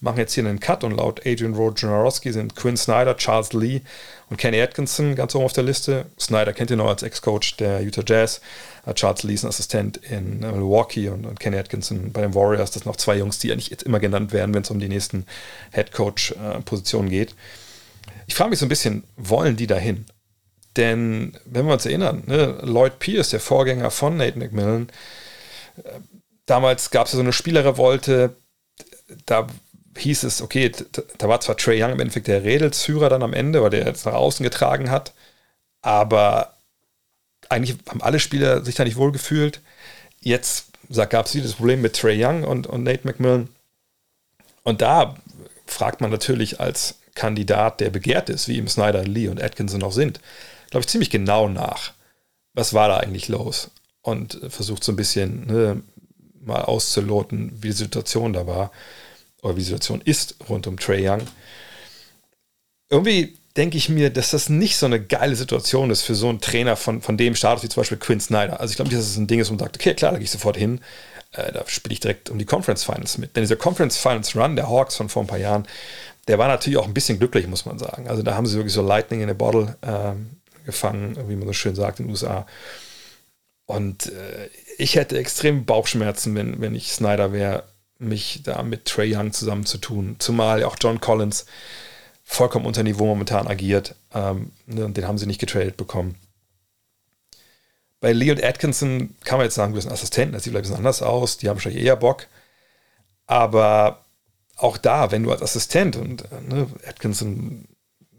machen 0.01 0.17
jetzt 0.17 0.33
hier 0.33 0.45
einen 0.45 0.59
Cut 0.59 0.83
und 0.83 0.91
laut 0.91 1.21
Adrian 1.25 1.55
Wojnarowski 1.55 2.31
sind 2.31 2.55
Quinn 2.55 2.77
Snyder, 2.77 3.17
Charles 3.17 3.53
Lee 3.53 3.81
und 4.29 4.37
Kenny 4.37 4.61
Atkinson 4.61 5.15
ganz 5.15 5.35
oben 5.35 5.45
auf 5.45 5.53
der 5.53 5.63
Liste. 5.63 6.05
Snyder 6.19 6.53
kennt 6.53 6.71
ihr 6.71 6.77
noch 6.77 6.87
als 6.87 7.03
Ex-Coach 7.03 7.57
der 7.57 7.81
Utah 7.81 8.03
Jazz. 8.05 8.41
Charles 8.93 9.23
Lee 9.23 9.33
ist 9.33 9.43
ein 9.43 9.49
Assistent 9.49 9.97
in 9.97 10.43
äh, 10.43 10.51
Milwaukee 10.51 11.09
und, 11.09 11.25
und, 11.25 11.39
Kenny 11.39 11.57
Atkinson 11.57 12.11
bei 12.11 12.21
den 12.21 12.35
Warriors. 12.35 12.71
Das 12.71 12.83
sind 12.83 12.85
noch 12.85 12.97
zwei 12.97 13.17
Jungs, 13.17 13.39
die 13.39 13.55
nicht 13.55 13.71
jetzt 13.71 13.83
immer 13.83 13.99
genannt 13.99 14.31
werden, 14.31 14.53
wenn 14.53 14.61
es 14.61 14.69
um 14.69 14.79
die 14.79 14.89
nächsten 14.89 15.25
Head-Coach-Positionen 15.71 17.09
geht. 17.09 17.35
Ich 18.27 18.35
frage 18.35 18.51
mich 18.51 18.59
so 18.59 18.65
ein 18.65 18.69
bisschen, 18.69 19.03
wollen 19.17 19.55
die 19.55 19.67
dahin? 19.67 20.05
Denn 20.77 21.37
wenn 21.45 21.65
wir 21.65 21.73
uns 21.73 21.85
erinnern, 21.85 22.23
ne, 22.27 22.59
Lloyd 22.63 22.99
Pierce, 22.99 23.29
der 23.29 23.39
Vorgänger 23.39 23.91
von 23.91 24.17
Nate 24.17 24.37
McMillan, 24.37 24.89
äh, 25.77 25.99
damals 26.45 26.91
gab 26.91 27.07
es 27.07 27.13
ja 27.13 27.17
so 27.17 27.23
eine 27.23 27.33
Spielerrevolte, 27.33 28.35
da 29.25 29.47
hieß 29.97 30.23
es, 30.23 30.41
okay, 30.41 30.71
da 31.17 31.27
war 31.27 31.41
zwar 31.41 31.57
Trey 31.57 31.81
Young 31.81 31.91
im 31.91 31.99
Endeffekt 31.99 32.27
der 32.27 32.43
Redelsführer 32.43 33.09
dann 33.09 33.23
am 33.23 33.33
Ende, 33.33 33.61
weil 33.61 33.69
der 33.69 33.85
jetzt 33.85 34.05
nach 34.05 34.13
außen 34.13 34.43
getragen 34.43 34.91
hat, 34.91 35.13
aber 35.81 36.53
eigentlich 37.49 37.77
haben 37.87 38.01
alle 38.01 38.19
Spieler 38.19 38.63
sich 38.63 38.75
da 38.75 38.83
nicht 38.83 38.97
wohl 38.97 39.11
gefühlt. 39.11 39.61
Jetzt 40.19 40.71
gab 41.09 41.27
es 41.27 41.33
das 41.33 41.53
Problem 41.53 41.81
mit 41.81 41.95
Trey 41.95 42.23
Young 42.23 42.43
und, 42.43 42.67
und 42.67 42.83
Nate 42.83 43.07
McMillan. 43.07 43.49
Und 44.63 44.81
da 44.81 45.15
fragt 45.67 46.01
man 46.01 46.11
natürlich 46.11 46.59
als 46.59 46.99
Kandidat, 47.13 47.79
der 47.79 47.91
begehrt 47.91 48.29
ist, 48.29 48.47
wie 48.47 48.57
ihm 48.57 48.67
Snyder, 48.67 49.03
Lee 49.03 49.29
und 49.29 49.41
Atkinson 49.41 49.79
noch 49.79 49.91
sind, 49.91 50.19
glaube 50.71 50.81
ich, 50.81 50.87
ziemlich 50.87 51.09
genau 51.09 51.47
nach. 51.47 51.93
Was 52.53 52.73
war 52.73 52.87
da 52.89 52.97
eigentlich 52.97 53.27
los? 53.27 53.71
Und 54.01 54.39
versucht 54.49 54.83
so 54.83 54.91
ein 54.91 54.97
bisschen 54.97 55.47
ne, 55.47 55.81
mal 56.41 56.63
auszuloten, 56.63 57.51
wie 57.61 57.67
die 57.67 57.73
Situation 57.73 58.33
da 58.33 58.45
war 58.47 58.71
oder 59.45 59.55
wie 59.55 59.59
die 59.59 59.65
Situation 59.65 60.01
ist 60.03 60.35
rund 60.49 60.65
um 60.65 60.77
Trey 60.77 61.07
Young. 61.07 61.21
Irgendwie 62.89 63.37
denke 63.55 63.77
ich 63.77 63.89
mir, 63.89 64.09
dass 64.09 64.31
das 64.31 64.49
nicht 64.49 64.75
so 64.75 64.87
eine 64.87 64.99
geile 64.99 65.35
Situation 65.35 65.91
ist 65.91 66.01
für 66.01 66.15
so 66.15 66.29
einen 66.29 66.41
Trainer 66.41 66.75
von, 66.75 67.01
von 67.01 67.15
dem 67.15 67.35
Status 67.35 67.63
wie 67.63 67.69
zum 67.69 67.81
Beispiel 67.81 67.97
Quinn 67.97 68.19
Snyder. 68.19 68.59
Also 68.59 68.71
ich 68.71 68.75
glaube 68.75 68.89
nicht, 68.89 68.99
dass 68.99 69.07
es 69.07 69.17
ein 69.17 69.27
Ding 69.27 69.39
ist, 69.39 69.49
wo 69.49 69.53
man 69.53 69.59
sagt, 69.59 69.77
okay, 69.77 69.93
klar, 69.93 70.11
da 70.11 70.17
gehe 70.17 70.25
ich 70.25 70.31
sofort 70.31 70.57
hin. 70.57 70.81
Äh, 71.31 71.51
da 71.53 71.63
spiele 71.67 71.93
ich 71.93 71.99
direkt 71.99 72.29
um 72.29 72.39
die 72.39 72.45
Conference 72.45 72.83
Finals 72.83 73.17
mit. 73.17 73.35
Denn 73.35 73.43
dieser 73.43 73.55
Conference 73.55 73.97
Finals 73.97 74.35
Run 74.35 74.55
der 74.55 74.67
Hawks 74.67 74.95
von 74.95 75.09
vor 75.09 75.23
ein 75.23 75.27
paar 75.27 75.37
Jahren, 75.37 75.67
der 76.27 76.39
war 76.39 76.47
natürlich 76.47 76.77
auch 76.77 76.87
ein 76.87 76.93
bisschen 76.93 77.19
glücklich, 77.19 77.47
muss 77.47 77.65
man 77.65 77.77
sagen. 77.77 78.09
Also 78.09 78.23
da 78.23 78.33
haben 78.33 78.47
sie 78.47 78.55
wirklich 78.55 78.73
so 78.73 78.81
Lightning 78.81 79.21
in 79.21 79.29
a 79.29 79.33
Bottle 79.33 79.77
ähm, 79.83 80.31
gefangen, 80.65 81.17
wie 81.29 81.35
man 81.35 81.47
so 81.47 81.53
schön 81.53 81.75
sagt 81.75 81.99
in 81.99 82.07
den 82.07 82.11
USA. 82.11 82.47
Und 83.67 84.07
äh, 84.07 84.49
ich 84.77 84.95
hätte 84.95 85.17
extrem 85.17 85.65
Bauchschmerzen, 85.65 86.33
wenn, 86.35 86.59
wenn 86.61 86.75
ich 86.75 86.91
Snyder 86.91 87.31
wäre, 87.31 87.63
mich 87.97 88.41
da 88.43 88.63
mit 88.63 88.85
Trey 88.85 89.15
Young 89.15 89.31
zusammen 89.33 89.65
zu 89.65 89.77
tun. 89.77 90.15
Zumal 90.19 90.63
auch 90.63 90.75
John 90.79 90.99
Collins 90.99 91.45
vollkommen 92.23 92.65
unter 92.65 92.83
Niveau 92.83 93.05
momentan 93.05 93.47
agiert. 93.47 93.95
Ähm, 94.13 94.51
ne, 94.65 94.89
den 94.89 95.07
haben 95.07 95.17
sie 95.17 95.27
nicht 95.27 95.39
getradet 95.39 95.77
bekommen. 95.77 96.15
Bei 98.01 98.11
Leo 98.11 98.35
Atkinson 98.43 99.15
kann 99.23 99.37
man 99.37 99.45
jetzt 99.45 99.55
sagen, 99.55 99.71
du 99.71 99.77
bist 99.77 99.87
ein 99.87 99.93
Assistent, 99.93 100.33
das 100.33 100.43
sieht 100.43 100.51
vielleicht 100.51 100.65
ein 100.65 100.69
bisschen 100.69 100.77
anders 100.77 101.01
aus, 101.01 101.37
die 101.37 101.47
haben 101.47 101.55
wahrscheinlich 101.55 101.83
eher 101.83 101.95
Bock. 101.95 102.27
Aber 103.25 104.03
auch 104.57 104.77
da, 104.77 105.11
wenn 105.11 105.23
du 105.23 105.31
als 105.31 105.41
Assistent 105.41 105.95
und 105.95 106.23
ne, 106.47 106.67
Atkinson, 106.87 107.65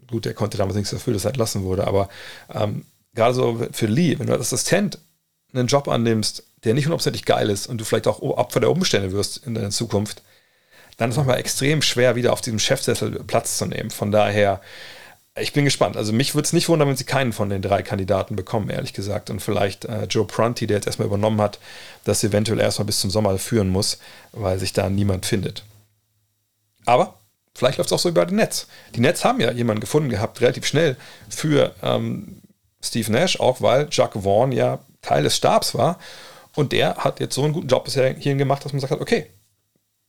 gut, 0.07 0.25
der 0.25 0.33
konnte 0.33 0.57
damals 0.57 0.75
nichts 0.75 0.91
dafür, 0.91 1.13
dass 1.13 1.25
er 1.25 1.29
entlassen 1.29 1.63
wurde, 1.63 1.87
aber 1.87 2.09
ähm, 2.53 2.85
gerade 3.13 3.33
so 3.33 3.65
für 3.71 3.87
Lee, 3.87 4.17
wenn 4.19 4.27
du 4.27 4.33
als 4.33 4.41
Assistent 4.53 4.99
einen 5.53 5.67
Job 5.67 5.87
annimmst, 5.87 6.43
der 6.67 6.73
nicht 6.73 6.85
hundertprozentig 6.85 7.25
geil 7.25 7.49
ist 7.49 7.67
und 7.67 7.79
du 7.79 7.85
vielleicht 7.85 8.07
auch 8.07 8.21
Opfer 8.21 8.59
der 8.59 8.69
Umstände 8.69 9.11
wirst 9.11 9.37
in 9.45 9.55
deiner 9.55 9.71
Zukunft, 9.71 10.21
dann 10.97 11.09
ist 11.09 11.13
es 11.13 11.17
manchmal 11.17 11.39
extrem 11.39 11.81
schwer, 11.81 12.15
wieder 12.15 12.33
auf 12.33 12.41
diesem 12.41 12.59
Chefsessel 12.59 13.23
Platz 13.25 13.57
zu 13.57 13.65
nehmen. 13.65 13.89
Von 13.89 14.11
daher, 14.11 14.61
ich 15.39 15.53
bin 15.53 15.65
gespannt. 15.65 15.95
Also 15.95 16.11
mich 16.11 16.35
würde 16.35 16.45
es 16.45 16.53
nicht 16.53 16.67
wundern, 16.69 16.89
wenn 16.89 16.97
sie 16.97 17.03
keinen 17.03 17.33
von 17.33 17.49
den 17.49 17.61
drei 17.61 17.83
Kandidaten 17.83 18.35
bekommen, 18.35 18.69
ehrlich 18.69 18.93
gesagt. 18.93 19.29
Und 19.29 19.39
vielleicht 19.39 19.85
äh, 19.85 20.05
Joe 20.05 20.25
Prunty, 20.25 20.67
der 20.67 20.77
jetzt 20.77 20.87
erstmal 20.87 21.07
übernommen 21.07 21.39
hat, 21.39 21.59
das 22.03 22.23
eventuell 22.23 22.59
erstmal 22.59 22.87
bis 22.87 22.99
zum 22.99 23.11
Sommer 23.11 23.37
führen 23.37 23.69
muss, 23.69 23.99
weil 24.31 24.59
sich 24.59 24.73
da 24.73 24.89
niemand 24.89 25.25
findet. 25.25 25.63
Aber 26.85 27.13
vielleicht 27.53 27.77
läuft 27.77 27.89
es 27.89 27.93
auch 27.93 27.99
so 27.99 28.09
über 28.09 28.25
den 28.25 28.37
Netz. 28.37 28.67
Die 28.95 29.01
Nets 29.01 29.23
haben 29.23 29.39
ja 29.39 29.51
jemanden 29.51 29.81
gefunden 29.81 30.09
gehabt, 30.09 30.41
relativ 30.41 30.65
schnell 30.65 30.97
für 31.29 31.73
ähm, 31.83 32.41
Steve 32.81 33.11
Nash, 33.11 33.39
auch 33.39 33.61
weil 33.61 33.87
Jack 33.91 34.13
Vaughn 34.13 34.51
ja 34.51 34.79
Teil 35.01 35.23
des 35.23 35.35
Stabs 35.35 35.75
war. 35.75 35.99
Und 36.57 36.71
der 36.71 36.95
hat 36.95 37.19
jetzt 37.19 37.35
so 37.35 37.43
einen 37.43 37.53
guten 37.53 37.67
Job 37.67 37.85
bisher 37.85 38.15
hierhin 38.15 38.39
gemacht, 38.39 38.65
dass 38.65 38.73
man 38.73 38.79
sagt, 38.79 38.93
okay, 38.93 39.27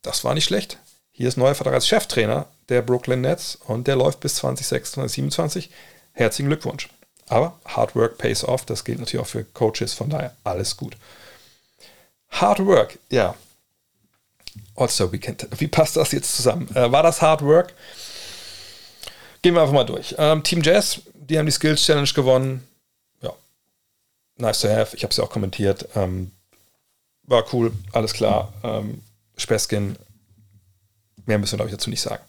das 0.01 0.23
war 0.23 0.33
nicht 0.33 0.45
schlecht. 0.45 0.79
Hier 1.11 1.27
ist 1.27 1.37
neuer 1.37 1.53
Vertrag 1.53 1.75
als 1.75 1.87
Cheftrainer 1.87 2.47
der 2.69 2.81
Brooklyn 2.81 3.21
Nets 3.21 3.55
und 3.67 3.85
der 3.85 3.95
läuft 3.95 4.19
bis 4.19 4.33
2026, 4.37 4.93
2027. 4.93 5.69
Herzlichen 6.13 6.49
Glückwunsch. 6.49 6.89
Aber 7.27 7.59
Hard 7.65 7.95
Work 7.95 8.17
pays 8.17 8.43
off, 8.43 8.65
das 8.65 8.83
gilt 8.83 8.97
natürlich 8.97 9.23
auch 9.23 9.29
für 9.29 9.43
Coaches, 9.43 9.93
von 9.93 10.09
daher 10.09 10.35
alles 10.43 10.75
gut. 10.75 10.97
Hard 12.29 12.65
Work, 12.65 12.97
ja. 13.11 13.35
All-Star 14.75 15.11
Weekend, 15.11 15.47
wie 15.59 15.67
passt 15.67 15.97
das 15.97 16.13
jetzt 16.13 16.35
zusammen? 16.35 16.67
Äh, 16.73 16.91
war 16.91 17.03
das 17.03 17.21
Hard 17.21 17.43
Work? 17.43 17.75
Gehen 19.43 19.53
wir 19.53 19.61
einfach 19.61 19.75
mal 19.75 19.83
durch. 19.83 20.15
Ähm, 20.17 20.41
Team 20.41 20.63
Jazz, 20.63 21.01
die 21.13 21.37
haben 21.37 21.45
die 21.45 21.51
Skills 21.51 21.85
Challenge 21.85 22.09
gewonnen. 22.11 22.67
Ja, 23.21 23.33
nice 24.37 24.61
to 24.61 24.67
have. 24.67 24.95
Ich 24.95 25.03
habe 25.03 25.11
es 25.11 25.17
ja 25.17 25.23
auch 25.23 25.29
kommentiert. 25.29 25.87
Ähm, 25.95 26.31
war 27.29 27.45
cool, 27.53 27.71
alles 27.93 28.13
klar. 28.13 28.51
Ähm, 28.63 29.01
Speskin, 29.37 29.95
mehr 31.25 31.37
müssen 31.37 31.53
wir, 31.53 31.57
glaube 31.57 31.69
ich, 31.69 31.75
dazu 31.75 31.89
nicht 31.89 32.01
sagen. 32.01 32.23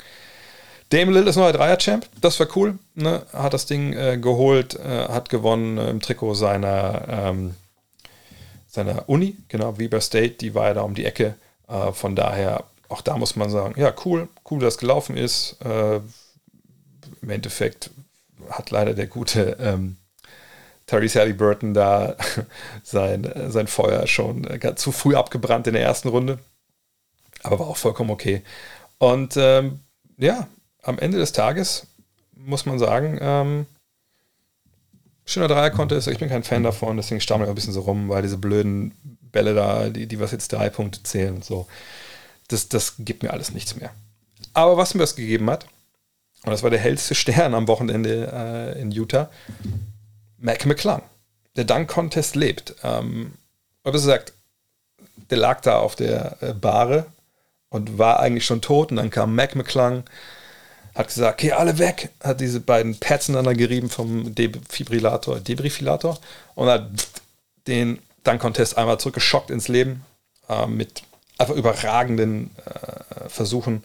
Dame 0.91 1.13
Lill 1.13 1.27
ist 1.27 1.37
neuer 1.37 1.53
Dreier-Champ, 1.53 2.07
das 2.21 2.39
war 2.41 2.49
cool. 2.57 2.79
Ne? 2.95 3.25
Hat 3.33 3.55
das 3.55 3.67
Ding 3.67 3.93
äh, 3.93 4.19
geholt, 4.19 4.75
äh, 4.75 5.09
hat 5.09 5.29
gewonnen 5.29 5.79
äh, 5.79 5.89
im 5.89 6.01
Trikot 6.01 6.35
seiner, 6.35 7.05
ähm, 7.09 7.55
seiner 8.69 9.09
Uni, 9.09 9.37
genau, 9.49 9.79
Weber 9.79 10.01
State, 10.01 10.35
die 10.35 10.55
war 10.55 10.69
ja 10.69 10.75
da 10.75 10.83
um 10.83 10.95
die 10.95 11.05
Ecke. 11.05 11.37
Äh, 11.69 11.93
von 11.93 12.17
daher, 12.17 12.65
auch 12.89 13.03
da 13.03 13.17
muss 13.17 13.37
man 13.37 13.51
sagen, 13.51 13.81
ja, 13.81 13.93
cool, 14.05 14.29
cool, 14.51 14.59
dass 14.59 14.79
gelaufen 14.79 15.17
ist. 15.17 15.57
Äh, 15.65 16.01
Im 17.23 17.31
Endeffekt 17.31 17.91
hat 18.51 18.71
leider 18.71 18.95
der 18.95 19.07
gute 19.07 19.57
ähm, 19.61 19.97
Tyrese 20.91 21.21
Halliburton 21.21 21.73
da 21.73 22.17
sein, 22.83 23.33
sein 23.49 23.69
Feuer 23.69 24.07
schon 24.09 24.45
äh, 24.45 24.75
zu 24.75 24.91
früh 24.91 25.15
abgebrannt 25.15 25.69
in 25.69 25.75
der 25.75 25.83
ersten 25.83 26.09
Runde. 26.09 26.39
Aber 27.43 27.61
war 27.61 27.69
auch 27.69 27.77
vollkommen 27.77 28.11
okay. 28.11 28.43
Und 28.99 29.37
ähm, 29.37 29.81
ja, 30.19 30.49
am 30.83 30.99
Ende 30.99 31.19
des 31.19 31.33
Tages 31.33 31.87
muss 32.35 32.67
man 32.67 32.79
sagen, 32.79 33.19
ähm, 33.21 33.67
schöner 35.25 35.49
Dreier-Contest. 35.49 36.09
Ich 36.09 36.19
bin 36.19 36.29
kein 36.29 36.43
Fan 36.43 36.65
davon, 36.65 36.97
deswegen 36.97 37.21
stammel 37.21 37.47
ich 37.47 37.51
ein 37.51 37.55
bisschen 37.55 37.73
so 37.73 37.83
rum, 37.83 38.09
weil 38.09 38.23
diese 38.23 38.39
blöden 38.39 38.93
Bälle 39.31 39.55
da, 39.55 39.89
die, 39.89 40.07
die 40.07 40.19
was 40.19 40.33
jetzt 40.33 40.53
drei 40.53 40.71
Punkte 40.71 41.03
zählen 41.05 41.37
und 41.37 41.45
so, 41.45 41.69
das, 42.49 42.69
das 42.69 42.95
gibt 42.99 43.23
mir 43.23 43.33
alles 43.33 43.53
nichts 43.53 43.77
mehr. 43.77 43.91
Aber 44.55 44.77
was 44.77 44.95
mir 44.95 45.01
das 45.01 45.15
gegeben 45.15 45.49
hat, 45.49 45.67
und 46.45 46.51
das 46.51 46.65
war 46.65 46.71
der 46.71 46.81
hellste 46.81 47.15
Stern 47.15 47.55
am 47.55 47.69
Wochenende 47.69 48.75
äh, 48.77 48.81
in 48.81 48.91
Utah, 48.91 49.31
Mac 50.41 50.67
McClung. 50.67 51.03
Der 51.57 51.65
Dunk-Contest 51.65 52.37
lebt. 52.37 52.75
Ähm, 52.83 53.35
aber 53.83 53.95
wie 53.95 53.99
gesagt, 53.99 54.33
der 55.31 55.39
lag 55.39 55.61
da 55.61 55.79
auf 55.79 55.97
der 55.97 56.37
äh, 56.41 56.53
Bahre 56.53 57.07
und 57.69 57.99
war 57.99 58.21
eigentlich 58.21 58.47
schon 58.47 58.63
tot. 58.63 58.91
Und 58.91 58.97
dann 58.97 59.11
kam 59.11 59.35
Mac 59.35 59.55
McClung, 59.55 60.05
hat 60.95 61.09
gesagt, 61.09 61.41
okay, 61.41 61.53
alle 61.53 61.79
weg, 61.79 62.11
hat 62.23 62.41
diese 62.41 62.61
beiden 62.61 62.99
Pads 62.99 63.29
ineinander 63.29 63.55
gerieben 63.55 63.91
vom 63.91 64.35
Defibrillator, 64.35 65.41
Debrifilator 65.41 66.19
und 66.55 66.69
hat 66.69 66.91
den 67.67 68.01
Dunk-Contest 68.25 68.77
einmal 68.77 68.99
zurückgeschockt 68.99 69.51
ins 69.51 69.69
Leben 69.69 70.05
äh, 70.49 70.67
mit 70.67 71.03
einfach 71.39 71.55
überragenden 71.55 72.51
äh, 72.67 73.29
Versuchen. 73.29 73.85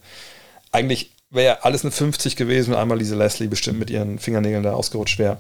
Eigentlich 0.72 1.12
wäre 1.30 1.64
alles 1.64 1.84
eine 1.84 1.92
50 1.92 2.36
gewesen, 2.36 2.72
wenn 2.72 2.80
einmal 2.80 3.00
diese 3.00 3.16
Leslie 3.16 3.48
bestimmt 3.48 3.80
mit 3.80 3.90
ihren 3.90 4.20
Fingernägeln 4.20 4.64
da 4.64 4.74
ausgerutscht 4.74 5.20
wäre. 5.20 5.38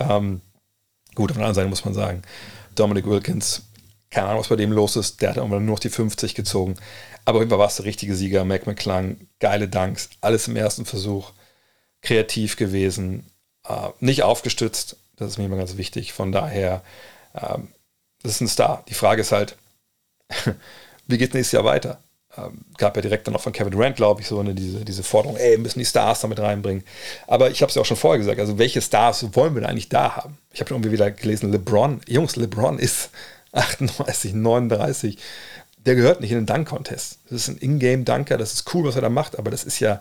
Ähm, 0.00 0.40
gut, 1.14 1.30
auf 1.30 1.36
der 1.36 1.44
anderen 1.44 1.54
Seite 1.54 1.68
muss 1.68 1.84
man 1.84 1.94
sagen, 1.94 2.22
Dominic 2.74 3.06
Wilkins, 3.06 3.62
keine 4.10 4.28
Ahnung, 4.28 4.40
was 4.40 4.48
bei 4.48 4.56
dem 4.56 4.72
los 4.72 4.96
ist, 4.96 5.20
der 5.20 5.30
hat 5.30 5.36
irgendwann 5.36 5.64
nur 5.64 5.74
noch 5.74 5.80
die 5.80 5.90
50 5.90 6.34
gezogen. 6.34 6.76
Aber 7.24 7.38
auf 7.38 7.42
jeden 7.42 7.50
Fall 7.50 7.58
war 7.58 7.68
es 7.68 7.76
der 7.76 7.84
richtige 7.84 8.16
Sieger. 8.16 8.44
Mac 8.44 8.66
McClung, 8.66 9.28
geile 9.38 9.68
Danks, 9.68 10.10
alles 10.20 10.48
im 10.48 10.56
ersten 10.56 10.84
Versuch, 10.84 11.32
kreativ 12.02 12.56
gewesen, 12.56 13.26
äh, 13.68 13.90
nicht 14.00 14.22
aufgestützt, 14.22 14.96
das 15.16 15.32
ist 15.32 15.38
mir 15.38 15.44
immer 15.44 15.58
ganz 15.58 15.76
wichtig. 15.76 16.12
Von 16.12 16.32
daher, 16.32 16.82
ähm, 17.34 17.68
das 18.22 18.32
ist 18.32 18.40
ein 18.40 18.48
Star. 18.48 18.84
Die 18.88 18.94
Frage 18.94 19.20
ist 19.20 19.32
halt, 19.32 19.56
wie 21.06 21.18
geht 21.18 21.34
nächstes 21.34 21.52
Jahr 21.52 21.64
weiter? 21.64 22.02
Ähm, 22.46 22.60
gab 22.78 22.96
ja 22.96 23.02
direkt 23.02 23.26
dann 23.26 23.34
noch 23.34 23.40
von 23.40 23.52
Kevin 23.52 23.72
Durant, 23.72 23.96
glaube 23.96 24.20
ich, 24.20 24.26
so 24.26 24.38
eine, 24.38 24.54
diese, 24.54 24.84
diese 24.84 25.02
Forderung, 25.02 25.36
ey, 25.36 25.58
müssen 25.58 25.78
die 25.78 25.84
Stars 25.84 26.20
damit 26.20 26.38
reinbringen. 26.38 26.84
Aber 27.26 27.50
ich 27.50 27.62
habe 27.62 27.70
es 27.70 27.76
ja 27.76 27.82
auch 27.82 27.86
schon 27.86 27.96
vorher 27.96 28.18
gesagt, 28.18 28.40
also 28.40 28.58
welche 28.58 28.80
Stars 28.80 29.26
wollen 29.34 29.54
wir 29.54 29.62
denn 29.62 29.70
eigentlich 29.70 29.88
da 29.88 30.16
haben? 30.16 30.38
Ich 30.52 30.60
habe 30.60 30.72
irgendwie 30.72 30.92
wieder 30.92 31.10
gelesen, 31.10 31.52
LeBron, 31.52 32.00
Jungs, 32.06 32.36
LeBron 32.36 32.78
ist 32.78 33.10
38, 33.52 34.34
39, 34.34 35.18
der 35.86 35.94
gehört 35.94 36.20
nicht 36.20 36.30
in 36.30 36.38
den 36.38 36.46
Dunk-Contest. 36.46 37.18
Das 37.28 37.48
ist 37.48 37.48
ein 37.48 37.58
Ingame-Dunker, 37.58 38.36
das 38.36 38.52
ist 38.52 38.74
cool, 38.74 38.84
was 38.84 38.96
er 38.96 39.02
da 39.02 39.08
macht, 39.08 39.38
aber 39.38 39.50
das 39.50 39.64
ist 39.64 39.80
ja, 39.80 40.00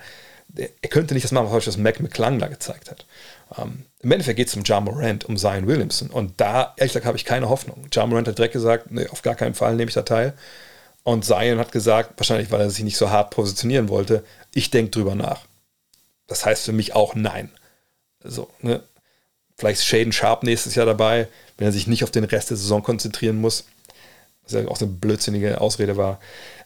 er 0.56 0.89
könnte 0.89 1.13
nicht 1.13 1.23
das 1.23 1.32
machen, 1.32 1.52
was 1.52 1.78
Mac 1.78 1.99
McClung 1.99 2.39
da 2.39 2.47
gezeigt 2.47 2.91
hat. 2.91 3.06
Um, 3.49 3.84
Im 4.02 4.12
Endeffekt 4.12 4.38
geht 4.38 4.47
es 4.47 4.56
um 4.56 4.63
Ja 4.63 4.80
Morant, 4.80 5.25
um 5.25 5.36
Zion 5.36 5.65
Williamson. 5.65 6.10
Und 6.10 6.39
da, 6.39 6.73
ehrlich 6.78 6.93
gesagt, 6.93 7.06
habe 7.06 7.17
ich 7.17 7.25
keine 7.25 7.49
Hoffnung. 7.49 7.88
Ja 7.91 8.06
Morant 8.06 8.28
hat 8.28 8.38
direkt 8.38 8.54
gesagt, 8.54 8.91
nee, 8.91 9.08
auf 9.08 9.23
gar 9.23 9.36
keinen 9.36 9.56
Fall 9.56 9.75
nehme 9.75 9.89
ich 9.89 9.95
da 9.95 10.04
teil. 10.04 10.34
Und 11.10 11.26
Zion 11.26 11.58
hat 11.58 11.72
gesagt, 11.72 12.13
wahrscheinlich, 12.17 12.52
weil 12.52 12.62
er 12.62 12.69
sich 12.69 12.84
nicht 12.84 12.98
so 12.98 13.10
hart 13.10 13.32
positionieren 13.32 13.89
wollte, 13.89 14.24
ich 14.54 14.69
denke 14.69 14.91
drüber 14.91 15.15
nach. 15.15 15.41
Das 16.28 16.45
heißt 16.45 16.65
für 16.65 16.72
mich 16.72 16.93
auch 16.93 17.15
nein. 17.15 17.50
So, 18.24 18.48
ne? 18.62 18.84
Vielleicht 19.58 19.80
ist 19.80 19.88
Shaden 19.88 20.13
Sharp 20.13 20.43
nächstes 20.43 20.76
Jahr 20.76 20.86
dabei, 20.86 21.28
wenn 21.58 21.67
er 21.67 21.72
sich 21.72 21.88
nicht 21.88 22.04
auf 22.04 22.12
den 22.12 22.26
Rest 22.26 22.52
der 22.52 22.58
Saison 22.58 22.84
konzentrieren 22.84 23.41
muss. 23.41 23.65
Was 24.43 24.54
ja 24.54 24.67
auch 24.67 24.80
eine 24.80 24.91
blödsinnige 24.91 25.60
Ausrede 25.60 25.98
war. 25.98 26.19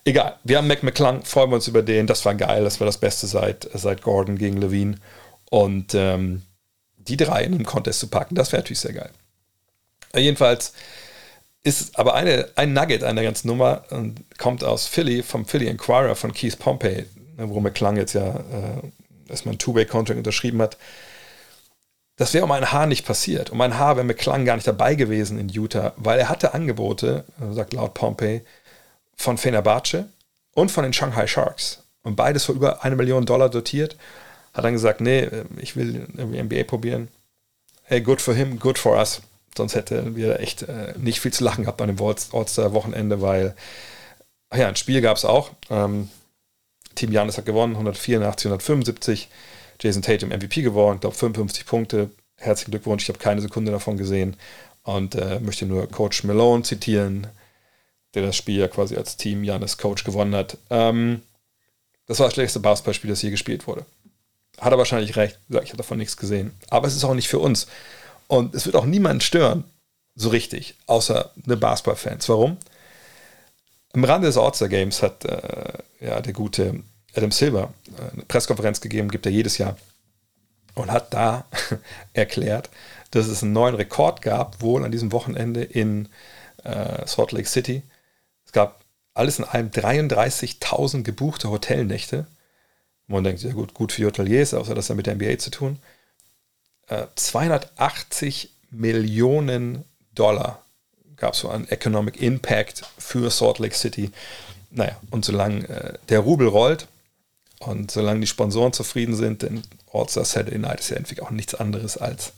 Egal, 0.03 0.37
wir 0.43 0.57
haben 0.57 0.67
Mac 0.67 0.83
McClung, 0.83 1.23
freuen 1.23 1.49
wir 1.49 1.55
uns 1.55 1.69
über 1.69 1.81
den. 1.81 2.05
Das 2.05 2.25
war 2.25 2.35
geil, 2.35 2.65
das 2.65 2.81
war 2.81 2.85
das 2.85 2.97
Beste 2.97 3.27
seit, 3.27 3.69
seit 3.73 4.01
Gordon 4.01 4.37
gegen 4.37 4.57
Levine. 4.57 4.97
Und 5.49 5.93
ähm, 5.95 6.41
die 6.97 7.15
drei 7.15 7.45
in 7.45 7.53
einem 7.53 7.65
Contest 7.65 8.01
zu 8.01 8.07
packen, 8.07 8.35
das 8.35 8.51
wäre 8.51 8.61
natürlich 8.61 8.81
sehr 8.81 8.93
geil. 8.93 9.11
Jedenfalls 10.13 10.73
ist 11.63 11.97
aber 11.97 12.13
eine, 12.13 12.49
ein 12.55 12.73
Nugget 12.73 13.03
an 13.03 13.15
der 13.15 13.25
ganzen 13.25 13.47
Nummer 13.47 13.83
und 13.89 14.21
kommt 14.37 14.63
aus 14.63 14.85
Philly, 14.85 15.23
vom 15.23 15.45
Philly 15.45 15.67
Inquirer 15.67 16.15
von 16.15 16.33
Keith 16.33 16.59
Pompey, 16.59 17.05
ne, 17.37 17.49
wo 17.49 17.59
McClung 17.61 17.95
jetzt 17.95 18.13
ja 18.13 18.35
äh, 18.35 19.29
erstmal 19.29 19.55
ein 19.55 19.59
Two-Way-Contract 19.59 20.17
unterschrieben 20.17 20.61
hat. 20.61 20.77
Das 22.17 22.33
wäre 22.33 22.43
um 22.43 22.51
ein 22.51 22.71
Haar 22.71 22.85
nicht 22.85 23.05
passiert. 23.05 23.49
Um 23.49 23.61
ein 23.61 23.77
Haar 23.77 23.95
wäre 23.95 24.05
McClung 24.05 24.45
gar 24.45 24.55
nicht 24.55 24.67
dabei 24.67 24.95
gewesen 24.95 25.39
in 25.39 25.49
Utah, 25.49 25.93
weil 25.95 26.19
er 26.19 26.29
hatte 26.29 26.53
Angebote, 26.53 27.23
sagt 27.51 27.73
laut 27.73 27.93
Pompey, 27.93 28.41
von 29.15 29.37
Fenerbahce 29.37 30.09
und 30.53 30.69
von 30.69 30.83
den 30.83 30.93
Shanghai 30.93 31.25
Sharks. 31.27 31.83
Und 32.03 32.15
beides 32.15 32.45
für 32.45 32.51
über 32.51 32.83
eine 32.83 32.97
Million 32.97 33.25
Dollar 33.25 33.49
dotiert. 33.49 33.95
Hat 34.53 34.65
dann 34.65 34.73
gesagt, 34.73 35.01
nee, 35.01 35.27
ich 35.57 35.75
will 35.75 36.05
NBA 36.15 36.65
probieren. 36.65 37.07
Hey, 37.83 38.01
good 38.01 38.21
for 38.21 38.35
him, 38.35 38.59
good 38.59 38.77
for 38.77 38.95
us 38.97 39.21
sonst 39.57 39.75
hätten 39.75 40.15
wir 40.15 40.39
echt 40.39 40.63
äh, 40.63 40.93
nicht 40.97 41.19
viel 41.19 41.33
zu 41.33 41.43
lachen 41.43 41.63
gehabt 41.63 41.81
an 41.81 41.95
dem 41.95 42.01
All-Star-Wochenende, 42.01 43.21
weil, 43.21 43.55
ach 44.49 44.57
ja, 44.57 44.67
ein 44.67 44.75
Spiel 44.75 45.01
gab 45.01 45.17
es 45.17 45.25
auch. 45.25 45.51
Ähm, 45.69 46.09
Team 46.95 47.11
Janis 47.11 47.37
hat 47.37 47.45
gewonnen, 47.45 47.73
184, 47.73 48.47
175. 48.47 49.29
Jason 49.79 50.01
Tatum 50.01 50.29
MVP 50.29 50.61
geworden, 50.61 50.95
ich 50.95 51.01
glaube 51.01 51.15
55 51.15 51.65
Punkte. 51.65 52.09
Herzlichen 52.37 52.71
Glückwunsch, 52.71 53.03
ich 53.03 53.09
habe 53.09 53.19
keine 53.19 53.41
Sekunde 53.41 53.71
davon 53.71 53.97
gesehen 53.97 54.37
und 54.83 55.15
äh, 55.15 55.39
möchte 55.39 55.65
nur 55.65 55.87
Coach 55.87 56.23
Malone 56.23 56.63
zitieren, 56.63 57.27
der 58.13 58.23
das 58.23 58.35
Spiel 58.35 58.59
ja 58.59 58.67
quasi 58.67 58.95
als 58.95 59.17
Team 59.17 59.43
Janis 59.43 59.77
Coach 59.77 60.03
gewonnen 60.03 60.35
hat. 60.35 60.57
Ähm, 60.69 61.21
das 62.05 62.19
war 62.19 62.27
das 62.27 62.33
schlechteste 62.33 62.59
Basketballspiel, 62.59 63.09
das 63.09 63.21
je 63.21 63.31
gespielt 63.31 63.65
wurde. 63.65 63.85
Hat 64.59 64.71
er 64.71 64.77
wahrscheinlich 64.77 65.15
recht. 65.15 65.39
Ich 65.49 65.69
habe 65.69 65.77
davon 65.77 65.97
nichts 65.97 66.17
gesehen. 66.17 66.51
Aber 66.69 66.87
es 66.87 66.95
ist 66.95 67.03
auch 67.03 67.15
nicht 67.15 67.29
für 67.29 67.39
uns. 67.39 67.67
Und 68.33 68.55
es 68.55 68.65
wird 68.65 68.75
auch 68.75 68.85
niemanden 68.85 69.21
stören, 69.21 69.63
so 70.15 70.29
richtig, 70.29 70.73
außer 70.87 71.29
eine 71.45 71.55
Basketball-Fans. 71.55 72.27
Warum? 72.29 72.57
Am 73.93 74.03
Rande 74.03 74.25
des 74.25 74.39
All-Star 74.39 74.69
Games 74.69 75.03
hat 75.03 75.23
äh, 75.23 75.73
ja, 75.99 76.19
der 76.19 76.33
gute 76.33 76.81
Adam 77.13 77.29
Silver 77.29 77.71
äh, 77.95 78.11
eine 78.11 78.23
Pressekonferenz 78.23 78.81
gegeben, 78.81 79.11
gibt 79.11 79.27
er 79.27 79.31
jedes 79.31 79.59
Jahr, 79.59 79.77
und 80.73 80.91
hat 80.91 81.13
da 81.13 81.45
erklärt, 82.13 82.71
dass 83.11 83.27
es 83.27 83.43
einen 83.43 83.53
neuen 83.53 83.75
Rekord 83.75 84.23
gab, 84.23 84.63
wohl 84.63 84.83
an 84.83 84.91
diesem 84.91 85.11
Wochenende 85.11 85.63
in 85.63 86.09
äh, 86.63 87.05
Salt 87.05 87.33
Lake 87.33 87.47
City. 87.47 87.83
Es 88.47 88.51
gab 88.51 88.83
alles 89.13 89.37
in 89.37 89.45
allem 89.45 89.69
33.000 89.69 91.03
gebuchte 91.03 91.51
Hotelnächte. 91.51 92.25
Man 93.05 93.23
denkt, 93.23 93.43
ja 93.43 93.53
gut, 93.53 93.75
gut 93.75 93.91
für 93.91 94.07
Hoteliers, 94.07 94.55
außer 94.55 94.73
das 94.73 94.89
hat 94.89 94.97
mit 94.97 95.05
der 95.05 95.13
NBA 95.13 95.37
zu 95.37 95.51
tun. 95.51 95.77
Äh, 96.87 97.05
280 97.15 98.49
Millionen 98.71 99.85
Dollar 100.15 100.63
gab 101.17 101.33
es 101.33 101.39
so 101.39 101.49
einen 101.49 101.67
Economic 101.69 102.21
Impact 102.21 102.83
für 102.97 103.29
Salt 103.29 103.59
Lake 103.59 103.75
City. 103.75 104.11
Naja, 104.71 104.99
und 105.11 105.23
solange 105.23 105.67
äh, 105.69 105.93
der 106.09 106.19
Rubel 106.19 106.47
rollt 106.47 106.87
und 107.59 107.91
solange 107.91 108.21
die 108.21 108.27
Sponsoren 108.27 108.73
zufrieden 108.73 109.15
sind, 109.15 109.43
denn 109.43 109.63
All-Star 109.91 110.25
Saturday 110.25 110.57
Night 110.57 110.79
ist 110.79 110.89
ja 110.89 110.97
irgendwie 110.97 111.21
auch 111.21 111.29
nichts 111.29 111.55
anderes 111.55 111.97
als 111.97 112.33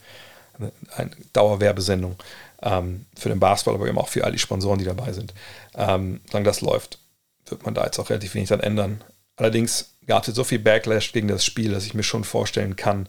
eine, 0.59 0.71
eine 0.95 1.11
Dauerwerbesendung 1.33 2.17
ähm, 2.61 3.05
für 3.17 3.29
den 3.29 3.39
Basketball, 3.39 3.75
aber 3.75 3.87
eben 3.87 3.97
auch 3.97 4.09
für 4.09 4.23
all 4.23 4.31
die 4.31 4.39
Sponsoren, 4.39 4.79
die 4.79 4.85
dabei 4.85 5.13
sind. 5.13 5.33
Ähm, 5.75 6.21
solange 6.27 6.45
das 6.45 6.61
läuft, 6.61 6.99
wird 7.47 7.63
man 7.65 7.73
da 7.73 7.85
jetzt 7.85 7.99
auch 7.99 8.09
relativ 8.09 8.35
wenig 8.35 8.49
dann 8.49 8.59
ändern. 8.59 9.01
Allerdings 9.37 9.95
gab 10.07 10.23
es 10.23 10.27
jetzt 10.27 10.35
so 10.35 10.43
viel 10.43 10.59
Backlash 10.59 11.11
gegen 11.11 11.27
das 11.27 11.45
Spiel, 11.45 11.71
dass 11.71 11.85
ich 11.85 11.93
mir 11.93 12.03
schon 12.03 12.23
vorstellen 12.23 12.75
kann, 12.75 13.07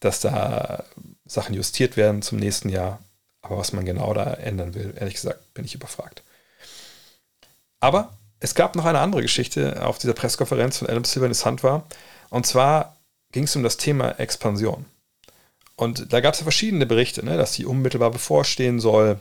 dass 0.00 0.20
da 0.20 0.84
Sachen 1.26 1.54
justiert 1.54 1.96
werden 1.96 2.22
zum 2.22 2.38
nächsten 2.38 2.68
Jahr. 2.68 2.98
Aber 3.42 3.58
was 3.58 3.72
man 3.72 3.84
genau 3.84 4.12
da 4.12 4.34
ändern 4.34 4.74
will, 4.74 4.94
ehrlich 4.98 5.14
gesagt, 5.14 5.54
bin 5.54 5.64
ich 5.64 5.74
überfragt. 5.74 6.22
Aber 7.80 8.12
es 8.40 8.54
gab 8.54 8.74
noch 8.76 8.84
eine 8.84 9.00
andere 9.00 9.22
Geschichte 9.22 9.84
auf 9.84 9.98
dieser 9.98 10.14
Pressekonferenz 10.14 10.78
von 10.78 10.88
Adam 10.88 11.04
Silver 11.04 11.26
in 11.26 11.34
Hand 11.34 11.62
war. 11.62 11.86
Und 12.30 12.46
zwar 12.46 12.96
ging 13.32 13.44
es 13.44 13.56
um 13.56 13.62
das 13.62 13.76
Thema 13.76 14.18
Expansion. 14.18 14.86
Und 15.76 16.12
da 16.12 16.20
gab 16.20 16.34
es 16.34 16.40
ja 16.40 16.44
verschiedene 16.44 16.86
Berichte, 16.86 17.24
ne, 17.24 17.36
dass 17.36 17.52
die 17.52 17.64
unmittelbar 17.64 18.10
bevorstehen 18.10 18.80
soll. 18.80 19.18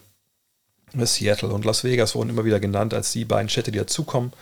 Seattle 0.93 1.49
und 1.49 1.65
Las 1.65 1.83
Vegas 1.83 2.15
wurden 2.15 2.29
immer 2.29 2.45
wieder 2.45 2.59
genannt 2.59 2.93
als 2.93 3.11
die 3.11 3.23
beiden 3.23 3.49
Städte, 3.49 3.71
die 3.71 3.77
dazukommen. 3.77 4.33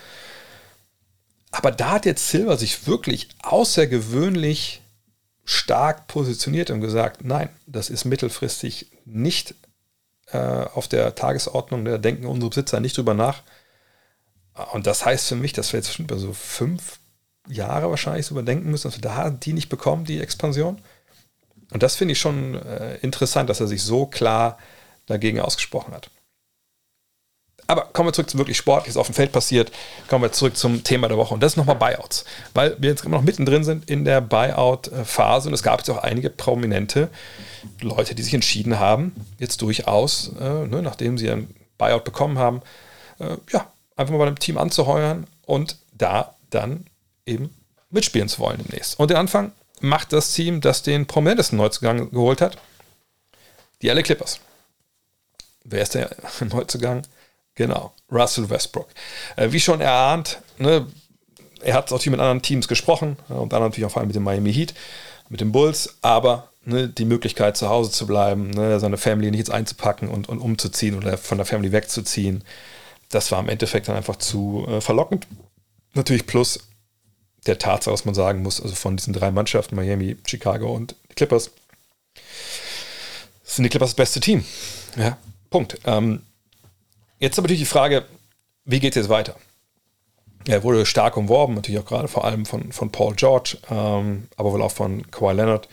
Aber 1.51 1.71
da 1.71 1.91
hat 1.91 2.05
jetzt 2.05 2.29
Silver 2.29 2.57
sich 2.57 2.87
wirklich 2.87 3.29
außergewöhnlich 3.43 4.81
stark 5.47 6.07
positioniert 6.07 6.69
und 6.71 6.81
gesagt, 6.81 7.23
nein, 7.23 7.47
das 7.65 7.89
ist 7.89 8.03
mittelfristig 8.03 8.91
nicht 9.05 9.55
äh, 10.31 10.37
auf 10.37 10.89
der 10.89 11.15
Tagesordnung, 11.15 11.85
da 11.85 11.97
denken 11.97 12.25
unsere 12.25 12.49
Besitzer 12.49 12.81
nicht 12.81 12.97
drüber 12.97 13.13
nach. 13.13 13.43
Und 14.73 14.87
das 14.87 15.05
heißt 15.05 15.27
für 15.27 15.35
mich, 15.35 15.53
dass 15.53 15.71
wir 15.71 15.79
jetzt 15.79 15.97
über 15.99 16.17
so 16.17 16.33
fünf 16.33 16.99
Jahre 17.47 17.89
wahrscheinlich 17.89 18.29
überdenken 18.29 18.69
müssen, 18.69 18.89
dass 18.89 18.97
wir 18.97 19.01
da 19.01 19.29
die 19.29 19.53
nicht 19.53 19.69
bekommen, 19.69 20.03
die 20.03 20.19
Expansion. 20.19 20.81
Und 21.71 21.81
das 21.81 21.95
finde 21.95 22.11
ich 22.11 22.19
schon 22.19 22.55
äh, 22.55 22.97
interessant, 22.97 23.49
dass 23.49 23.61
er 23.61 23.67
sich 23.67 23.83
so 23.83 24.05
klar 24.05 24.57
dagegen 25.05 25.39
ausgesprochen 25.39 25.93
hat. 25.93 26.09
Aber 27.67 27.89
kommen 27.91 28.07
wir 28.07 28.13
zurück 28.13 28.29
zu 28.29 28.37
wirklich 28.37 28.57
Sport, 28.57 28.87
was 28.87 28.95
auf 28.95 29.07
dem 29.07 29.13
Feld 29.13 29.33
passiert. 29.33 29.71
Kommen 30.07 30.23
wir 30.23 30.31
zurück 30.31 30.55
zum 30.55 30.83
Thema 30.83 31.09
der 31.09 31.17
Woche. 31.17 31.33
Und 31.33 31.41
das 31.41 31.53
ist 31.53 31.57
nochmal 31.57 31.75
Buyouts. 31.75 32.23
Weil 32.53 32.77
wir 32.79 32.89
jetzt 32.89 33.03
immer 33.03 33.17
noch 33.17 33.23
mittendrin 33.23 33.65
sind 33.65 33.89
in 33.89 34.05
der 34.05 34.21
Buyout-Phase. 34.21 35.49
Und 35.49 35.53
es 35.53 35.63
gab 35.63 35.79
jetzt 35.79 35.89
auch 35.89 36.01
einige 36.01 36.29
prominente 36.29 37.09
Leute, 37.81 38.15
die 38.15 38.23
sich 38.23 38.33
entschieden 38.33 38.79
haben, 38.79 39.13
jetzt 39.37 39.61
durchaus, 39.61 40.31
äh, 40.39 40.65
ne, 40.67 40.81
nachdem 40.81 41.17
sie 41.17 41.29
ein 41.29 41.53
Buyout 41.77 42.05
bekommen 42.05 42.39
haben, 42.39 42.61
äh, 43.19 43.35
ja, 43.51 43.67
einfach 43.97 44.13
mal 44.13 44.19
bei 44.19 44.27
einem 44.27 44.39
Team 44.39 44.57
anzuheuern 44.57 45.27
und 45.45 45.77
da 45.93 46.35
dann 46.49 46.85
eben 47.25 47.53
mitspielen 47.89 48.29
zu 48.29 48.39
wollen 48.39 48.63
demnächst. 48.63 48.99
Und 48.99 49.09
den 49.09 49.17
Anfang 49.17 49.51
macht 49.81 50.13
das 50.13 50.33
Team, 50.33 50.61
das 50.61 50.83
den 50.83 51.05
prominentesten 51.05 51.57
Neuzugang 51.57 52.11
geholt 52.11 52.41
hat, 52.41 52.57
die 53.81 53.89
LA 53.89 54.01
Clippers. 54.01 54.39
Wer 55.63 55.81
ist 55.81 55.95
der 55.95 56.15
Neuzugang? 56.39 57.03
Genau, 57.57 57.91
Russell 58.11 58.49
Westbrook. 58.49 58.87
Äh, 59.35 59.51
wie 59.51 59.59
schon 59.59 59.81
erahnt, 59.81 60.39
ne, 60.59 60.85
er 61.61 61.73
hat 61.73 61.91
auch 61.91 62.05
mit 62.05 62.19
anderen 62.19 62.43
Teams 62.43 62.67
gesprochen, 62.67 63.17
ja, 63.29 63.35
und 63.35 63.51
dann 63.51 63.63
natürlich 63.63 63.85
auch 63.87 63.91
vor 63.91 63.99
allem 63.99 64.07
mit 64.07 64.15
dem 64.15 64.23
Miami 64.23 64.53
Heat, 64.53 64.75
mit 65.29 65.41
den 65.41 65.51
Bulls, 65.51 65.97
aber 66.03 66.49
ne, 66.65 66.87
die 66.87 67.03
Möglichkeit 67.05 67.57
zu 67.57 67.67
Hause 67.67 67.89
zu 67.89 68.05
bleiben, 68.05 68.51
ne, 68.51 68.79
seine 68.79 68.97
Family 68.97 69.31
nicht 69.31 69.39
jetzt 69.39 69.51
einzupacken 69.51 70.07
und, 70.07 70.29
und 70.29 70.37
umzuziehen 70.37 70.95
oder 70.95 71.17
von 71.17 71.39
der 71.39 71.47
Family 71.47 71.71
wegzuziehen, 71.71 72.43
das 73.09 73.31
war 73.31 73.39
im 73.39 73.49
Endeffekt 73.49 73.87
dann 73.87 73.95
einfach 73.95 74.17
zu 74.17 74.65
äh, 74.69 74.79
verlockend. 74.79 75.25
Natürlich 75.95 76.27
plus 76.27 76.59
der 77.47 77.57
Tatsache, 77.57 77.93
was 77.93 78.05
man 78.05 78.13
sagen 78.13 78.43
muss, 78.43 78.61
also 78.61 78.75
von 78.75 78.97
diesen 78.97 79.13
drei 79.13 79.31
Mannschaften, 79.31 79.75
Miami, 79.75 80.15
Chicago 80.27 80.75
und 80.75 80.93
die 81.09 81.15
Clippers, 81.15 81.49
sind 83.43 83.63
die 83.63 83.69
Clippers 83.69 83.91
das 83.91 83.95
beste 83.95 84.19
Team. 84.19 84.45
Ja, 84.95 85.17
Punkt. 85.49 85.79
Ähm, 85.85 86.21
Jetzt 87.19 87.37
aber 87.37 87.47
natürlich 87.47 87.61
die 87.61 87.65
Frage, 87.65 88.05
wie 88.65 88.79
geht 88.79 88.95
es 88.95 89.03
jetzt 89.03 89.09
weiter? 89.09 89.35
Er 90.47 90.63
wurde 90.63 90.85
stark 90.85 91.17
umworben, 91.17 91.55
natürlich 91.55 91.81
auch 91.81 91.85
gerade 91.85 92.07
vor 92.07 92.23
allem 92.23 92.45
von, 92.45 92.71
von 92.71 92.91
Paul 92.91 93.15
George, 93.15 93.57
ähm, 93.69 94.27
aber 94.37 94.53
wohl 94.53 94.61
auch 94.61 94.71
von 94.71 95.09
Kawhi 95.11 95.33
Leonard. 95.33 95.67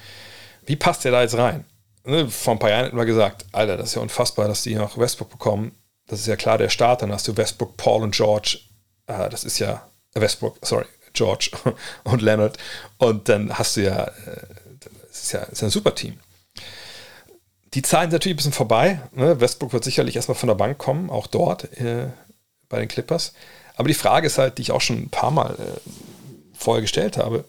Wie 0.67 0.77
passt 0.77 1.05
der 1.05 1.13
da 1.13 1.23
jetzt 1.23 1.37
rein? 1.37 1.65
Ne, 2.05 2.29
vor 2.29 2.55
ein 2.55 2.59
paar 2.59 2.71
Jahren 2.71 2.85
hätten 2.85 2.97
wir 2.97 3.05
gesagt, 3.05 3.47
Alter, 3.53 3.77
das 3.77 3.91
ist 3.91 3.95
ja 3.95 4.03
unfassbar, 4.03 4.49
dass 4.49 4.63
die 4.63 4.75
noch 4.75 4.99
Westbrook 4.99 5.31
bekommen. 5.31 5.73
Das 6.07 6.21
ist 6.21 6.27
ja 6.27 6.37
klar 6.37 6.59
der 6.59 6.69
Start. 6.69 7.03
Dann 7.03 7.13
hast 7.13 7.27
du 7.29 7.37
Westbrook, 7.37 7.77
Paul 7.77 8.03
und 8.03 8.15
George. 8.15 8.59
Äh, 9.07 9.31
das 9.31 9.45
ist 9.45 9.59
ja 9.59 9.87
Westbrook, 10.15 10.59
sorry, 10.63 10.87
George 11.13 11.51
und 12.05 12.21
Leonard. 12.21 12.59
Und 12.99 13.29
dann 13.29 13.57
hast 13.57 13.77
du 13.77 13.85
ja, 13.85 14.05
äh, 14.05 14.47
das 15.09 15.23
ist 15.23 15.33
ja, 15.33 15.41
das 15.41 15.53
ist 15.53 15.63
ein 15.63 15.71
super 15.71 15.95
Team. 15.95 16.19
Die 17.75 17.83
Zahlen 17.83 18.11
sind 18.11 18.17
natürlich 18.17 18.35
ein 18.35 18.37
bisschen 18.37 18.53
vorbei. 18.53 19.01
Ne? 19.13 19.41
Westbrook 19.41 19.73
wird 19.73 19.85
sicherlich 19.85 20.17
erstmal 20.17 20.37
von 20.37 20.47
der 20.47 20.55
Bank 20.55 20.79
kommen, 20.79 21.11
auch 21.11 21.27
dort 21.27 21.65
äh, 21.81 22.09
bei 22.69 22.79
den 22.79 22.89
Clippers. 22.89 23.35
Aber 23.77 23.89
die 23.89 23.95
Frage 23.95 24.29
ist 24.29 24.39
halt, 24.39 24.59
die 24.59 24.63
ich 24.63 24.71
auch 24.71 24.81
schon 24.81 24.99
ein 24.99 25.11
paar 25.11 25.33
Mal 25.33 25.55
äh, 25.55 25.91
vorher 26.53 26.83
gestellt 26.83 27.17
habe, 27.17 27.45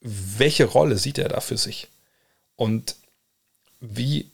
welche 0.00 0.64
Rolle 0.64 0.98
sieht 0.98 1.18
er 1.18 1.28
da 1.28 1.40
für 1.40 1.56
sich? 1.56 1.88
Und 2.56 2.96
wie, 3.80 4.30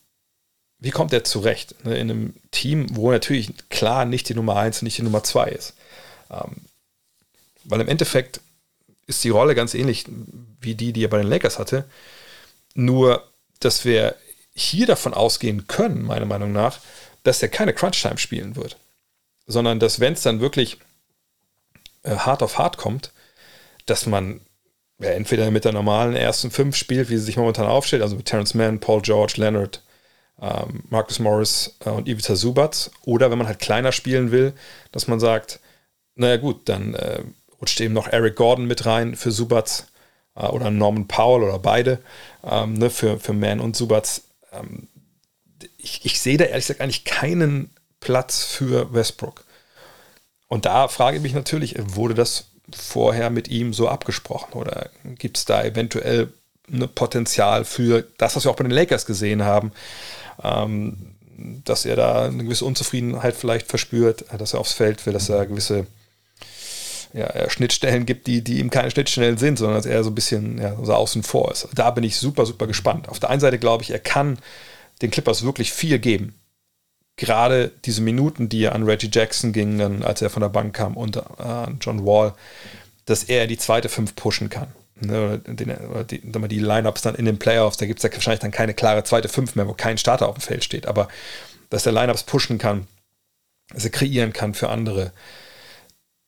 wie 0.78 0.90
kommt 0.90 1.12
er 1.12 1.24
zurecht 1.24 1.84
ne? 1.84 1.96
in 1.98 2.10
einem 2.10 2.34
Team, 2.50 2.86
wo 2.96 3.10
natürlich 3.10 3.52
klar 3.68 4.06
nicht 4.06 4.28
die 4.28 4.34
Nummer 4.34 4.56
1 4.56 4.80
und 4.80 4.84
nicht 4.84 4.98
die 4.98 5.02
Nummer 5.02 5.22
2 5.22 5.50
ist? 5.50 5.74
Ähm, 6.30 6.56
weil 7.64 7.80
im 7.80 7.88
Endeffekt 7.88 8.40
ist 9.06 9.22
die 9.22 9.30
Rolle 9.30 9.54
ganz 9.54 9.74
ähnlich 9.74 10.06
wie 10.60 10.74
die, 10.74 10.92
die 10.92 11.04
er 11.04 11.10
bei 11.10 11.18
den 11.18 11.28
Lakers 11.28 11.58
hatte. 11.58 11.84
Nur, 12.74 13.22
dass 13.60 13.84
wir 13.84 14.16
hier 14.56 14.86
davon 14.86 15.14
ausgehen 15.14 15.66
können, 15.66 16.02
meiner 16.02 16.24
Meinung 16.24 16.52
nach, 16.52 16.80
dass 17.22 17.42
er 17.42 17.48
keine 17.48 17.74
Crunch-Time 17.74 18.18
spielen 18.18 18.56
wird, 18.56 18.78
sondern 19.46 19.78
dass, 19.78 20.00
wenn 20.00 20.14
es 20.14 20.22
dann 20.22 20.40
wirklich 20.40 20.78
äh, 22.02 22.16
hart 22.16 22.42
auf 22.42 22.58
hart 22.58 22.78
kommt, 22.78 23.12
dass 23.84 24.06
man 24.06 24.40
ja, 24.98 25.10
entweder 25.10 25.50
mit 25.50 25.66
der 25.66 25.72
normalen 25.72 26.16
ersten 26.16 26.50
fünf 26.50 26.74
spielt, 26.74 27.10
wie 27.10 27.18
sie 27.18 27.24
sich 27.24 27.36
momentan 27.36 27.66
aufstellt, 27.66 28.02
also 28.02 28.16
mit 28.16 28.26
Terrence 28.26 28.54
Mann, 28.54 28.80
Paul 28.80 29.02
George, 29.02 29.34
Leonard, 29.36 29.82
ähm, 30.40 30.84
Marcus 30.88 31.18
Morris 31.18 31.76
äh, 31.84 31.90
und 31.90 32.08
Ivica 32.08 32.34
Subac, 32.34 32.90
oder 33.04 33.30
wenn 33.30 33.38
man 33.38 33.46
halt 33.46 33.58
kleiner 33.58 33.92
spielen 33.92 34.30
will, 34.30 34.54
dass 34.90 35.06
man 35.06 35.20
sagt, 35.20 35.60
naja 36.14 36.38
gut, 36.38 36.68
dann 36.68 36.94
äh, 36.94 37.22
rutscht 37.60 37.80
eben 37.80 37.92
noch 37.92 38.08
Eric 38.08 38.36
Gordon 38.36 38.66
mit 38.66 38.86
rein 38.86 39.16
für 39.16 39.30
Subac 39.30 39.84
äh, 40.34 40.46
oder 40.46 40.70
Norman 40.70 41.08
Powell 41.08 41.42
oder 41.42 41.58
beide 41.58 41.98
ähm, 42.42 42.74
ne, 42.74 42.88
für, 42.88 43.20
für 43.20 43.34
Mann 43.34 43.60
und 43.60 43.76
Subac 43.76 44.22
ähm, 44.58 44.88
ich, 45.78 46.04
ich 46.04 46.20
sehe 46.20 46.36
da 46.36 46.44
ehrlich 46.44 46.66
gesagt 46.66 46.80
eigentlich 46.80 47.04
keinen 47.04 47.70
Platz 48.00 48.44
für 48.44 48.92
Westbrook. 48.92 49.44
Und 50.48 50.64
da 50.66 50.88
frage 50.88 51.16
ich 51.16 51.22
mich 51.22 51.34
natürlich, 51.34 51.74
wurde 51.78 52.14
das 52.14 52.46
vorher 52.74 53.30
mit 53.30 53.48
ihm 53.48 53.72
so 53.72 53.88
abgesprochen 53.88 54.52
oder 54.54 54.90
gibt 55.18 55.38
es 55.38 55.44
da 55.44 55.64
eventuell 55.64 56.32
ein 56.70 56.88
Potenzial 56.94 57.64
für 57.64 58.04
das, 58.18 58.34
was 58.34 58.44
wir 58.44 58.50
auch 58.50 58.56
bei 58.56 58.64
den 58.64 58.72
Lakers 58.72 59.06
gesehen 59.06 59.44
haben, 59.44 59.72
ähm, 60.42 61.14
dass 61.64 61.84
er 61.84 61.96
da 61.96 62.24
eine 62.24 62.44
gewisse 62.44 62.64
Unzufriedenheit 62.64 63.36
vielleicht 63.36 63.68
verspürt, 63.68 64.24
dass 64.36 64.54
er 64.54 64.60
aufs 64.60 64.72
Feld 64.72 65.04
will, 65.06 65.12
dass 65.12 65.28
er 65.28 65.46
gewisse 65.46 65.86
ja, 67.16 67.48
Schnittstellen 67.48 68.04
gibt, 68.04 68.26
die, 68.26 68.42
die 68.42 68.60
ihm 68.60 68.70
keine 68.70 68.90
Schnittstellen 68.90 69.38
sind, 69.38 69.58
sondern 69.58 69.76
dass 69.76 69.86
er 69.86 70.04
so 70.04 70.10
ein 70.10 70.14
bisschen 70.14 70.58
ja, 70.58 70.76
so 70.82 70.92
außen 70.92 71.22
vor 71.22 71.50
ist. 71.50 71.68
Da 71.74 71.90
bin 71.90 72.04
ich 72.04 72.16
super, 72.16 72.44
super 72.44 72.66
gespannt. 72.66 73.08
Auf 73.08 73.18
der 73.18 73.30
einen 73.30 73.40
Seite 73.40 73.58
glaube 73.58 73.82
ich, 73.82 73.90
er 73.90 73.98
kann 73.98 74.38
den 75.02 75.10
Clippers 75.10 75.42
wirklich 75.42 75.72
viel 75.72 75.98
geben. 75.98 76.34
Gerade 77.16 77.72
diese 77.86 78.02
Minuten, 78.02 78.50
die 78.50 78.68
an 78.68 78.82
Reggie 78.82 79.08
Jackson 79.10 79.52
ging, 79.52 79.78
dann, 79.78 80.02
als 80.02 80.20
er 80.20 80.28
von 80.28 80.42
der 80.42 80.50
Bank 80.50 80.74
kam, 80.74 80.96
und 80.96 81.16
an 81.40 81.78
John 81.80 82.04
Wall, 82.04 82.34
dass 83.06 83.24
er 83.24 83.46
die 83.46 83.56
zweite 83.56 83.88
Fünf 83.88 84.14
pushen 84.14 84.50
kann. 84.50 84.68
Ne, 84.98 85.40
den, 85.46 85.74
die, 86.10 86.48
die 86.48 86.58
Lineups 86.58 87.02
dann 87.02 87.14
in 87.14 87.26
den 87.26 87.38
Playoffs, 87.38 87.76
da 87.76 87.84
gibt 87.84 87.98
es 87.98 88.02
ja 88.02 88.12
wahrscheinlich 88.12 88.40
dann 88.40 88.50
keine 88.50 88.72
klare 88.72 89.04
zweite 89.04 89.28
Fünf 89.28 89.54
mehr, 89.54 89.68
wo 89.68 89.74
kein 89.74 89.98
Starter 89.98 90.28
auf 90.28 90.36
dem 90.36 90.40
Feld 90.42 90.64
steht, 90.64 90.86
aber 90.86 91.08
dass 91.68 91.84
er 91.84 91.92
Lineups 91.92 92.22
pushen 92.22 92.56
kann, 92.56 92.86
dass 93.74 93.84
er 93.84 93.90
kreieren 93.90 94.32
kann 94.32 94.54
für 94.54 94.70
andere, 94.70 95.12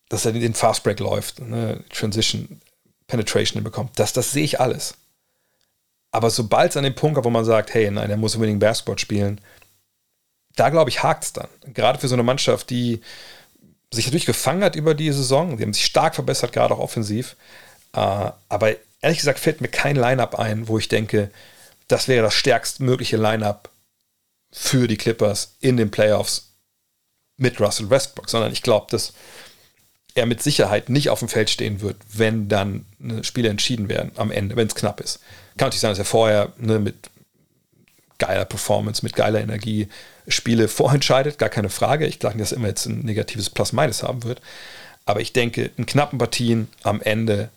dass 0.08 0.24
er 0.24 0.32
den 0.32 0.54
Fastbreak 0.54 1.00
läuft, 1.00 1.40
ne, 1.40 1.82
Transition, 1.90 2.60
Penetration 3.06 3.62
bekommt. 3.62 3.98
Das, 3.98 4.12
das 4.12 4.32
sehe 4.32 4.44
ich 4.44 4.60
alles. 4.60 4.94
Aber 6.10 6.30
sobald 6.30 6.70
es 6.70 6.76
an 6.76 6.84
den 6.84 6.94
Punkt 6.94 7.14
kommt, 7.14 7.26
wo 7.26 7.30
man 7.30 7.44
sagt, 7.44 7.74
hey, 7.74 7.90
nein, 7.90 8.10
er 8.10 8.16
muss 8.16 8.34
unbedingt 8.34 8.60
Basketball 8.60 8.98
spielen, 8.98 9.40
da 10.56 10.70
glaube 10.70 10.90
ich, 10.90 11.02
hakt 11.02 11.24
es 11.24 11.32
dann. 11.32 11.48
Gerade 11.74 11.98
für 11.98 12.08
so 12.08 12.14
eine 12.14 12.22
Mannschaft, 12.22 12.70
die 12.70 13.00
sich 13.92 14.06
natürlich 14.06 14.26
gefangen 14.26 14.64
hat 14.64 14.76
über 14.76 14.94
die 14.94 15.12
Saison. 15.12 15.56
Die 15.56 15.62
haben 15.62 15.72
sich 15.72 15.84
stark 15.84 16.14
verbessert, 16.14 16.52
gerade 16.52 16.74
auch 16.74 16.80
offensiv. 16.80 17.36
Äh, 17.92 18.30
aber 18.48 18.76
ehrlich 19.00 19.18
gesagt 19.18 19.38
fällt 19.38 19.60
mir 19.60 19.68
kein 19.68 19.96
Lineup 19.96 20.38
ein, 20.38 20.68
wo 20.68 20.78
ich 20.78 20.88
denke, 20.88 21.30
das 21.86 22.08
wäre 22.08 22.22
das 22.22 22.34
stärkstmögliche 22.34 23.16
Lineup 23.16 23.70
für 24.50 24.88
die 24.88 24.96
Clippers 24.96 25.56
in 25.60 25.76
den 25.76 25.90
Playoffs 25.90 26.52
mit 27.36 27.60
Russell 27.60 27.90
Westbrook, 27.90 28.28
sondern 28.28 28.52
ich 28.52 28.62
glaube, 28.62 28.86
dass 28.90 29.12
er 30.18 30.26
mit 30.26 30.42
Sicherheit 30.42 30.88
nicht 30.88 31.10
auf 31.10 31.20
dem 31.20 31.28
Feld 31.28 31.50
stehen 31.50 31.80
wird, 31.80 31.96
wenn 32.12 32.48
dann 32.48 32.84
Spiele 33.22 33.48
entschieden 33.48 33.88
werden 33.88 34.12
am 34.16 34.30
Ende, 34.30 34.56
wenn 34.56 34.66
es 34.66 34.74
knapp 34.74 35.00
ist. 35.00 35.20
Kann 35.56 35.66
natürlich 35.66 35.80
sein, 35.80 35.90
dass 35.90 35.98
er 35.98 36.04
vorher 36.04 36.52
ne, 36.58 36.78
mit 36.78 36.94
geiler 38.18 38.44
Performance, 38.44 39.04
mit 39.04 39.14
geiler 39.14 39.40
Energie 39.40 39.88
Spiele 40.26 40.68
vorentscheidet, 40.68 41.38
gar 41.38 41.48
keine 41.48 41.70
Frage. 41.70 42.06
Ich 42.06 42.18
glaube 42.18 42.36
nicht, 42.36 42.42
dass 42.42 42.52
er 42.52 42.58
immer 42.58 42.68
jetzt 42.68 42.86
ein 42.86 43.00
negatives 43.00 43.50
Plus-Minus 43.50 44.02
haben 44.02 44.24
wird. 44.24 44.40
Aber 45.06 45.20
ich 45.20 45.32
denke, 45.32 45.70
in 45.76 45.86
knappen 45.86 46.18
Partien 46.18 46.68
am 46.82 47.00
Ende, 47.00 47.48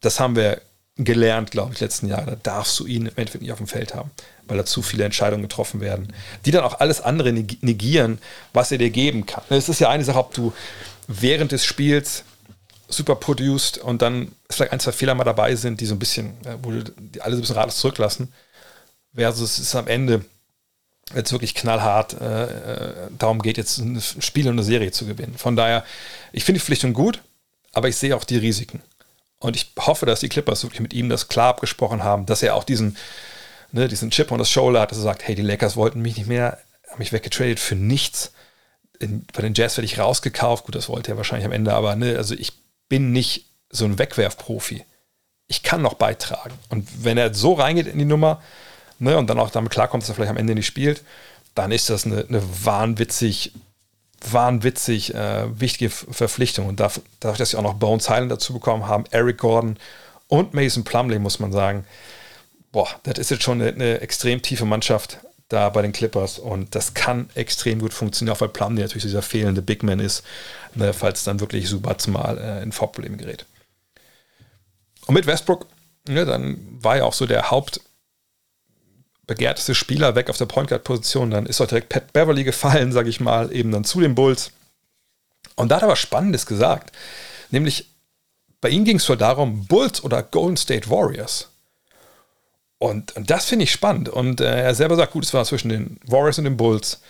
das 0.00 0.20
haben 0.20 0.36
wir 0.36 0.60
gelernt, 0.98 1.52
glaube 1.52 1.72
ich, 1.72 1.80
letzten 1.80 2.08
Jahre. 2.08 2.32
Da 2.32 2.36
darfst 2.42 2.78
du 2.78 2.86
ihn 2.86 3.06
im 3.06 3.16
Endeffekt 3.16 3.42
nicht 3.42 3.52
auf 3.52 3.58
dem 3.58 3.68
Feld 3.68 3.94
haben, 3.94 4.10
weil 4.46 4.58
da 4.58 4.66
zu 4.66 4.82
viele 4.82 5.04
Entscheidungen 5.04 5.42
getroffen 5.42 5.80
werden, 5.80 6.12
die 6.44 6.50
dann 6.50 6.64
auch 6.64 6.80
alles 6.80 7.00
andere 7.00 7.32
negieren, 7.32 8.18
was 8.52 8.72
er 8.72 8.78
dir 8.78 8.90
geben 8.90 9.24
kann. 9.24 9.44
Es 9.48 9.68
ist 9.68 9.80
ja 9.80 9.88
eine 9.88 10.04
Sache, 10.04 10.18
ob 10.18 10.34
du 10.34 10.52
während 11.08 11.50
des 11.50 11.64
Spiels 11.64 12.22
super 12.86 13.16
produced 13.16 13.78
und 13.78 14.00
dann 14.00 14.32
vielleicht 14.48 14.72
ein, 14.72 14.80
zwei 14.80 14.92
Fehler 14.92 15.14
mal 15.14 15.24
dabei 15.24 15.56
sind, 15.56 15.80
die 15.80 15.86
so 15.86 15.94
ein 15.94 15.98
bisschen, 15.98 16.34
wo 16.62 16.70
die 16.70 17.20
alle 17.20 17.34
so 17.34 17.38
ein 17.38 17.40
bisschen 17.40 17.56
ratlos 17.56 17.78
zurücklassen, 17.78 18.32
versus 19.14 19.52
es 19.52 19.58
ist 19.58 19.74
am 19.74 19.88
Ende 19.88 20.24
jetzt 21.14 21.32
wirklich 21.32 21.54
knallhart 21.54 22.20
äh, 22.20 22.44
äh, 22.44 22.94
darum 23.18 23.40
geht, 23.40 23.56
jetzt 23.56 23.78
ein 23.78 24.00
Spiel 24.00 24.46
und 24.46 24.52
eine 24.52 24.62
Serie 24.62 24.92
zu 24.92 25.06
gewinnen. 25.06 25.36
Von 25.36 25.56
daher, 25.56 25.84
ich 26.32 26.44
finde 26.44 26.58
die 26.58 26.60
Verpflichtung 26.60 26.92
gut, 26.92 27.22
aber 27.72 27.88
ich 27.88 27.96
sehe 27.96 28.14
auch 28.14 28.24
die 28.24 28.36
Risiken. 28.36 28.82
Und 29.38 29.56
ich 29.56 29.72
hoffe, 29.78 30.04
dass 30.04 30.20
die 30.20 30.28
Clippers 30.28 30.64
wirklich 30.64 30.80
mit 30.80 30.92
ihm 30.92 31.08
das 31.08 31.28
klar 31.28 31.48
abgesprochen 31.48 32.02
haben, 32.02 32.26
dass 32.26 32.42
er 32.42 32.54
auch 32.54 32.64
diesen, 32.64 32.96
ne, 33.72 33.88
diesen 33.88 34.10
Chip 34.10 34.32
on 34.32 34.42
the 34.42 34.50
Shoulder 34.50 34.80
hat, 34.80 34.90
dass 34.90 34.98
er 34.98 35.04
sagt, 35.04 35.26
hey, 35.26 35.34
die 35.34 35.42
Lakers 35.42 35.76
wollten 35.76 36.02
mich 36.02 36.16
nicht 36.16 36.26
mehr, 36.26 36.58
haben 36.90 36.98
mich 36.98 37.12
weggetradet 37.12 37.60
für 37.60 37.76
nichts. 37.76 38.32
In, 38.98 39.24
bei 39.32 39.42
den 39.42 39.54
Jazz 39.54 39.76
werde 39.76 39.86
ich 39.86 39.98
rausgekauft. 39.98 40.64
Gut, 40.64 40.74
das 40.74 40.88
wollte 40.88 41.12
er 41.12 41.16
wahrscheinlich 41.16 41.46
am 41.46 41.52
Ende, 41.52 41.72
aber 41.72 41.96
ne, 41.96 42.16
also 42.16 42.34
ich 42.34 42.52
bin 42.88 43.12
nicht 43.12 43.46
so 43.70 43.84
ein 43.84 43.98
Wegwerfprofi. 43.98 44.84
Ich 45.46 45.62
kann 45.62 45.82
noch 45.82 45.94
beitragen. 45.94 46.54
Und 46.68 47.04
wenn 47.04 47.18
er 47.18 47.32
so 47.34 47.54
reingeht 47.54 47.86
in 47.86 47.98
die 47.98 48.04
Nummer 48.04 48.42
ne, 48.98 49.16
und 49.16 49.28
dann 49.28 49.38
auch 49.38 49.50
damit 49.50 49.70
klarkommt, 49.70 50.02
dass 50.02 50.10
er 50.10 50.14
vielleicht 50.14 50.30
am 50.30 50.36
Ende 50.36 50.54
nicht 50.54 50.66
spielt, 50.66 51.02
dann 51.54 51.72
ist 51.72 51.90
das 51.90 52.06
eine, 52.06 52.24
eine 52.28 52.42
wahnwitzig 52.64 53.52
wahnwitzig 54.20 55.14
äh, 55.14 55.60
wichtige 55.60 55.90
Verpflichtung. 55.90 56.66
Und 56.66 56.80
dadurch, 56.80 57.38
dass 57.38 57.50
sie 57.50 57.56
auch 57.56 57.62
noch 57.62 57.74
Bones 57.74 58.08
Highland 58.08 58.32
dazu 58.32 58.52
bekommen 58.52 58.86
haben, 58.86 59.04
Eric 59.10 59.38
Gordon 59.38 59.76
und 60.26 60.54
Mason 60.54 60.84
Plumley, 60.84 61.18
muss 61.18 61.38
man 61.38 61.52
sagen, 61.52 61.84
boah, 62.72 62.88
das 63.04 63.18
ist 63.18 63.30
jetzt 63.30 63.42
schon 63.42 63.60
eine, 63.60 63.72
eine, 63.72 64.00
extrem 64.00 64.42
tiefe 64.42 64.64
Mannschaft 64.64 65.18
da 65.48 65.70
bei 65.70 65.82
den 65.82 65.92
Clippers 65.92 66.38
und 66.38 66.74
das 66.74 66.94
kann 66.94 67.30
extrem 67.34 67.80
gut 67.80 67.94
funktionieren, 67.94 68.36
auch 68.36 68.40
weil 68.40 68.50
Plumley 68.50 68.82
natürlich 68.82 69.04
dieser 69.04 69.22
fehlende 69.22 69.62
Big 69.62 69.82
Man 69.82 69.98
ist, 69.98 70.22
ne, 70.74 70.92
falls 70.92 71.24
dann 71.24 71.40
wirklich 71.40 71.68
Subats 71.68 72.06
mal 72.06 72.38
äh, 72.38 72.62
in 72.62 72.72
Vorprobleme 72.72 73.16
gerät. 73.16 73.46
Und 75.06 75.14
mit 75.14 75.26
Westbrook, 75.26 75.66
ne, 76.06 76.26
dann 76.26 76.58
war 76.82 76.98
ja 76.98 77.04
auch 77.04 77.14
so 77.14 77.26
der 77.26 77.50
Haupt 77.50 77.80
begehrteste 79.26 79.74
Spieler 79.74 80.14
weg 80.14 80.28
auf 80.30 80.36
der 80.38 80.46
Point 80.46 80.68
Guard 80.68 80.84
Position. 80.84 81.30
Dann 81.30 81.46
ist 81.46 81.60
auch 81.60 81.66
direkt 81.66 81.90
Pat 81.90 82.12
Beverly 82.12 82.44
gefallen, 82.44 82.92
sage 82.92 83.08
ich 83.08 83.20
mal, 83.20 83.52
eben 83.52 83.70
dann 83.70 83.84
zu 83.84 84.00
den 84.00 84.14
Bulls. 84.14 84.50
Und 85.54 85.70
da 85.70 85.76
hat 85.76 85.82
er 85.82 85.88
was 85.88 85.98
Spannendes 85.98 86.46
gesagt. 86.46 86.94
Nämlich, 87.50 87.90
bei 88.60 88.70
ihm 88.70 88.84
ging 88.84 88.96
es 88.96 89.08
wohl 89.08 89.16
darum, 89.16 89.66
Bulls 89.66 90.02
oder 90.02 90.22
Golden 90.22 90.56
State 90.56 90.90
Warriors. 90.90 91.48
Und, 92.78 93.16
und 93.16 93.30
das 93.30 93.46
finde 93.46 93.64
ich 93.64 93.72
spannend. 93.72 94.08
Und 94.08 94.40
äh, 94.40 94.62
er 94.62 94.74
selber 94.74 94.96
sagt, 94.96 95.12
gut, 95.12 95.24
es 95.24 95.34
war 95.34 95.44
zwischen 95.44 95.68
den 95.68 95.98
Warriors 96.06 96.38
und 96.38 96.44
den 96.44 96.56
Bulls. 96.56 97.00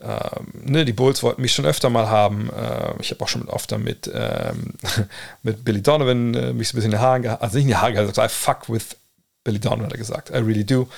Ähm, 0.00 0.52
ne, 0.64 0.84
die 0.84 0.92
Bulls 0.92 1.22
wollten 1.22 1.42
mich 1.42 1.52
schon 1.52 1.66
öfter 1.66 1.90
mal 1.90 2.08
haben. 2.08 2.50
Äh, 2.50 2.94
ich 3.00 3.10
habe 3.10 3.22
auch 3.22 3.28
schon 3.28 3.48
öfter 3.48 3.78
mit, 3.78 4.10
ähm, 4.14 4.74
mit 5.42 5.64
Billy 5.64 5.82
Donovan 5.82 6.34
äh, 6.34 6.52
mich 6.52 6.68
so 6.68 6.72
ein 6.72 6.76
bisschen 6.76 6.92
in 6.92 6.98
die 6.98 6.98
Haare 6.98 7.20
gehalten. 7.20 7.42
Also 7.42 7.56
nicht 7.56 7.64
in 7.64 7.68
die 7.68 7.76
Haare 7.76 7.92
gehalten, 7.92 8.20
I 8.20 8.28
fuck 8.28 8.68
with 8.68 8.96
Billy 9.44 9.58
Donovan, 9.58 9.86
hat 9.86 9.92
er 9.92 9.98
gesagt. 9.98 10.30
I 10.30 10.38
really 10.38 10.64
do. 10.64 10.88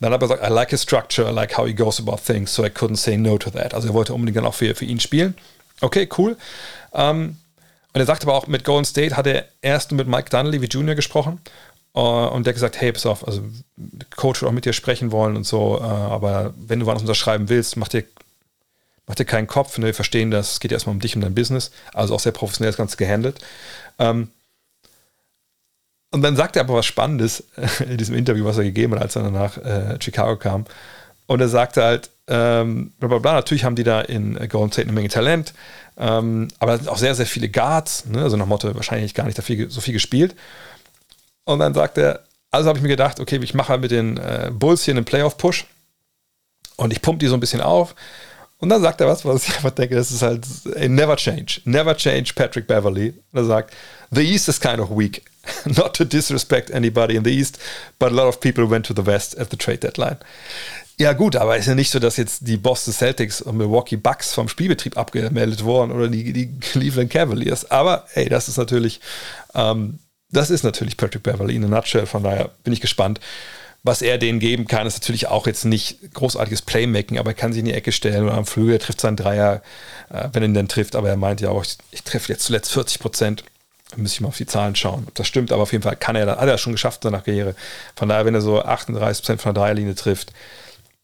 Dann 0.00 0.12
hat 0.12 0.20
er 0.20 0.28
gesagt, 0.28 0.44
I 0.44 0.52
like 0.52 0.70
his 0.70 0.82
structure, 0.82 1.28
I 1.28 1.32
like 1.32 1.56
how 1.56 1.66
he 1.66 1.74
goes 1.74 2.00
about 2.00 2.18
things, 2.24 2.54
so 2.54 2.64
I 2.64 2.68
couldn't 2.68 2.96
say 2.96 3.16
no 3.16 3.38
to 3.38 3.50
that. 3.50 3.74
Also 3.74 3.88
er 3.88 3.94
wollte 3.94 4.14
unbedingt 4.14 4.38
dann 4.38 4.46
auch 4.46 4.54
für, 4.54 4.74
für 4.74 4.86
ihn 4.86 4.98
spielen. 5.00 5.36
Okay, 5.80 6.08
cool. 6.18 6.36
Um, 6.90 7.36
und 7.92 8.00
er 8.00 8.06
sagt 8.06 8.22
aber 8.22 8.34
auch, 8.34 8.46
mit 8.46 8.64
Golden 8.64 8.84
State 8.84 9.16
hat 9.16 9.26
er 9.26 9.46
erst 9.62 9.92
mit 9.92 10.06
Mike 10.06 10.30
Dunleavy 10.30 10.66
Jr. 10.66 10.94
gesprochen 10.94 11.40
und 11.98 12.46
der 12.46 12.52
gesagt, 12.52 12.80
hey, 12.80 12.92
pass 12.92 13.06
auf, 13.06 13.26
also 13.26 13.42
Coach 14.16 14.42
wird 14.42 14.48
auch 14.48 14.54
mit 14.54 14.64
dir 14.64 14.72
sprechen 14.72 15.10
wollen 15.10 15.36
und 15.36 15.44
so, 15.44 15.78
uh, 15.80 15.82
aber 15.82 16.54
wenn 16.56 16.80
du 16.80 16.86
was 16.86 17.00
unterschreiben 17.00 17.48
willst, 17.48 17.76
mach 17.76 17.88
dir, 17.88 18.04
mach 19.06 19.16
dir 19.16 19.24
keinen 19.24 19.48
Kopf, 19.48 19.76
ne, 19.78 19.86
wir 19.86 19.94
verstehen 19.94 20.30
das, 20.30 20.52
es 20.52 20.60
geht 20.60 20.72
erstmal 20.72 20.94
um 20.94 21.00
dich, 21.00 21.16
um 21.16 21.22
dein 21.22 21.34
Business, 21.34 21.72
also 21.92 22.14
auch 22.14 22.20
sehr 22.20 22.32
professionell 22.32 22.70
das 22.70 22.76
Ganze 22.76 22.96
gehandelt. 22.96 23.40
Um, 23.96 24.28
und 26.12 26.22
dann 26.22 26.36
sagt 26.36 26.56
er 26.56 26.62
aber 26.62 26.74
was 26.74 26.86
Spannendes 26.86 27.44
in 27.88 27.96
diesem 27.96 28.14
Interview, 28.14 28.44
was 28.44 28.58
er 28.58 28.64
gegeben 28.64 28.94
hat, 28.94 29.02
als 29.02 29.16
er 29.16 29.30
nach 29.30 29.56
äh, 29.58 29.96
Chicago 30.00 30.36
kam. 30.36 30.66
Und 31.26 31.40
er 31.40 31.48
sagte 31.48 31.82
halt, 31.82 32.10
ähm, 32.26 32.92
bla 32.98 33.08
bla 33.08 33.18
bla, 33.18 33.32
natürlich 33.34 33.64
haben 33.64 33.76
die 33.76 33.84
da 33.84 34.00
in 34.00 34.34
Golden 34.48 34.72
State 34.72 34.88
eine 34.88 34.92
Menge 34.92 35.08
Talent, 35.08 35.54
ähm, 35.96 36.48
aber 36.58 36.72
da 36.72 36.78
sind 36.78 36.88
auch 36.88 36.98
sehr, 36.98 37.14
sehr 37.14 37.26
viele 37.26 37.48
Guards, 37.48 38.06
ne? 38.06 38.22
also 38.22 38.36
nach 38.36 38.46
Motto 38.46 38.74
wahrscheinlich 38.74 39.14
gar 39.14 39.26
nicht 39.26 39.36
so 39.36 39.42
viel, 39.42 39.70
so 39.70 39.80
viel 39.80 39.92
gespielt. 39.92 40.34
Und 41.50 41.58
dann 41.58 41.74
sagt 41.74 41.98
er, 41.98 42.20
also 42.52 42.68
habe 42.68 42.78
ich 42.78 42.82
mir 42.82 42.88
gedacht, 42.88 43.18
okay, 43.18 43.40
ich 43.42 43.54
mache 43.54 43.70
halt 43.70 43.80
mit 43.80 43.90
den 43.90 44.16
äh, 44.18 44.50
Bulls 44.52 44.84
hier 44.84 44.94
einen 44.94 45.04
Playoff-Push 45.04 45.66
und 46.76 46.92
ich 46.92 47.02
pumpe 47.02 47.18
die 47.18 47.26
so 47.26 47.34
ein 47.34 47.40
bisschen 47.40 47.60
auf. 47.60 47.94
Und 48.58 48.68
dann 48.68 48.82
sagt 48.82 49.00
er 49.00 49.08
was, 49.08 49.24
was 49.24 49.48
ich 49.48 49.56
einfach 49.56 49.70
denke, 49.70 49.96
das 49.96 50.10
ist 50.12 50.22
halt, 50.22 50.44
ey, 50.74 50.88
never 50.88 51.16
change, 51.16 51.60
never 51.64 51.96
change 51.96 52.32
Patrick 52.34 52.66
Beverly. 52.66 53.14
Und 53.32 53.38
er 53.38 53.44
sagt, 53.46 53.74
the 54.10 54.20
East 54.20 54.48
is 54.48 54.60
kind 54.60 54.78
of 54.78 54.90
weak. 54.90 55.22
Not 55.64 55.96
to 55.96 56.04
disrespect 56.04 56.70
anybody 56.70 57.16
in 57.16 57.24
the 57.24 57.30
East, 57.30 57.58
but 57.98 58.12
a 58.12 58.14
lot 58.14 58.28
of 58.28 58.38
people 58.40 58.68
went 58.70 58.86
to 58.86 58.94
the 58.94 59.04
West 59.04 59.38
at 59.38 59.50
the 59.50 59.56
trade 59.56 59.78
deadline. 59.78 60.18
Ja, 60.98 61.14
gut, 61.14 61.34
aber 61.34 61.56
ist 61.56 61.66
ja 61.66 61.74
nicht 61.74 61.90
so, 61.90 61.98
dass 61.98 62.18
jetzt 62.18 62.46
die 62.46 62.58
Boston 62.58 62.92
Celtics 62.92 63.40
und 63.40 63.56
Milwaukee 63.56 63.96
Bucks 63.96 64.34
vom 64.34 64.48
Spielbetrieb 64.48 64.98
abgemeldet 64.98 65.64
wurden 65.64 65.90
oder 65.90 66.08
die, 66.08 66.32
die 66.32 66.58
Cleveland 66.60 67.10
Cavaliers. 67.10 67.70
Aber 67.70 68.04
hey, 68.12 68.28
das 68.28 68.48
ist 68.48 68.58
natürlich, 68.58 69.00
ähm, 69.54 69.98
das 70.32 70.50
ist 70.50 70.62
natürlich 70.62 70.96
Patrick 70.96 71.22
Beverly 71.22 71.56
in 71.56 71.64
a 71.64 71.68
nutshell. 71.68 72.06
Von 72.06 72.22
daher 72.22 72.50
bin 72.64 72.72
ich 72.72 72.80
gespannt. 72.80 73.20
Was 73.82 74.02
er 74.02 74.18
denen 74.18 74.40
geben 74.40 74.66
kann, 74.66 74.86
ist 74.86 75.00
natürlich 75.00 75.28
auch 75.28 75.46
jetzt 75.46 75.64
nicht 75.64 76.12
großartiges 76.12 76.60
Playmaking, 76.62 77.18
aber 77.18 77.30
er 77.30 77.34
kann 77.34 77.52
sich 77.52 77.60
in 77.60 77.64
die 77.64 77.72
Ecke 77.72 77.92
stellen 77.92 78.24
oder 78.24 78.34
am 78.34 78.44
Flügel, 78.44 78.78
trifft 78.78 79.00
seinen 79.00 79.16
Dreier, 79.16 79.62
äh, 80.10 80.28
wenn 80.32 80.42
er 80.42 80.48
ihn 80.48 80.54
dann 80.54 80.68
trifft. 80.68 80.96
Aber 80.96 81.08
er 81.08 81.16
meint 81.16 81.40
ja 81.40 81.48
auch, 81.48 81.64
ich, 81.64 81.78
ich 81.90 82.02
treffe 82.02 82.30
jetzt 82.30 82.44
zuletzt 82.44 82.72
40 82.72 82.98
Prozent 82.98 83.44
Müsste 83.96 84.16
ich 84.16 84.20
mal 84.20 84.28
auf 84.28 84.36
die 84.36 84.46
Zahlen 84.46 84.76
schauen, 84.76 85.04
ob 85.08 85.14
das 85.16 85.26
stimmt, 85.26 85.50
aber 85.50 85.62
auf 85.62 85.72
jeden 85.72 85.82
Fall 85.82 85.96
kann 85.96 86.14
er, 86.14 86.26
hat 86.36 86.48
er 86.48 86.58
schon 86.58 86.72
geschafft 86.72 87.04
in 87.04 87.10
seiner 87.10 87.22
Karriere. 87.22 87.56
Von 87.96 88.08
daher, 88.08 88.24
wenn 88.24 88.34
er 88.34 88.40
so 88.40 88.62
38% 88.62 89.38
von 89.38 89.52
der 89.54 89.62
Dreierlinie 89.62 89.94
trifft, 89.94 90.32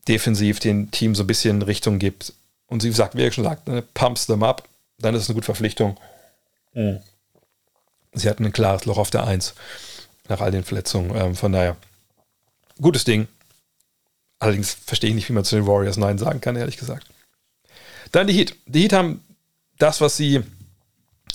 defensiv 0.07 0.61
dem 0.61 0.91
Team 0.93 1.15
so 1.15 1.25
ein 1.25 1.27
bisschen 1.27 1.63
Richtung 1.63 1.99
gibt 1.99 2.33
und 2.69 2.83
sie 2.83 2.93
sagt, 2.93 3.17
wie 3.17 3.25
er 3.25 3.33
schon 3.33 3.45
sagt, 3.45 3.67
ne, 3.67 3.83
pumps 3.95 4.27
them 4.27 4.45
up, 4.45 4.69
dann 4.99 5.15
ist 5.15 5.23
es 5.23 5.29
eine 5.29 5.35
gute 5.35 5.47
Verpflichtung. 5.47 5.97
Mhm. 6.75 7.01
Sie 8.17 8.29
hatten 8.29 8.45
ein 8.45 8.53
klares 8.53 8.85
Loch 8.85 8.99
auf 8.99 9.11
der 9.11 9.25
Eins 9.25 9.55
nach 10.29 10.41
all 10.41 10.51
den 10.51 10.65
Verletzungen. 10.65 11.15
Ähm, 11.15 11.35
von 11.35 11.53
daher, 11.53 11.77
gutes 12.81 13.05
Ding. 13.05 13.29
Allerdings 14.39 14.75
verstehe 14.75 15.11
ich 15.11 15.17
nicht, 15.17 15.29
wie 15.29 15.33
man 15.33 15.45
zu 15.45 15.57
den 15.57 15.67
Warriors 15.67 15.97
Nein 15.97 16.19
sagen 16.19 16.41
kann, 16.41 16.57
ehrlich 16.57 16.77
gesagt. 16.77 17.07
Dann 18.13 18.27
die 18.27 18.35
Heat. 18.35 18.55
Die 18.67 18.83
Heat 18.83 18.93
haben 18.93 19.25
das, 19.79 20.01
was 20.01 20.17
sie 20.17 20.43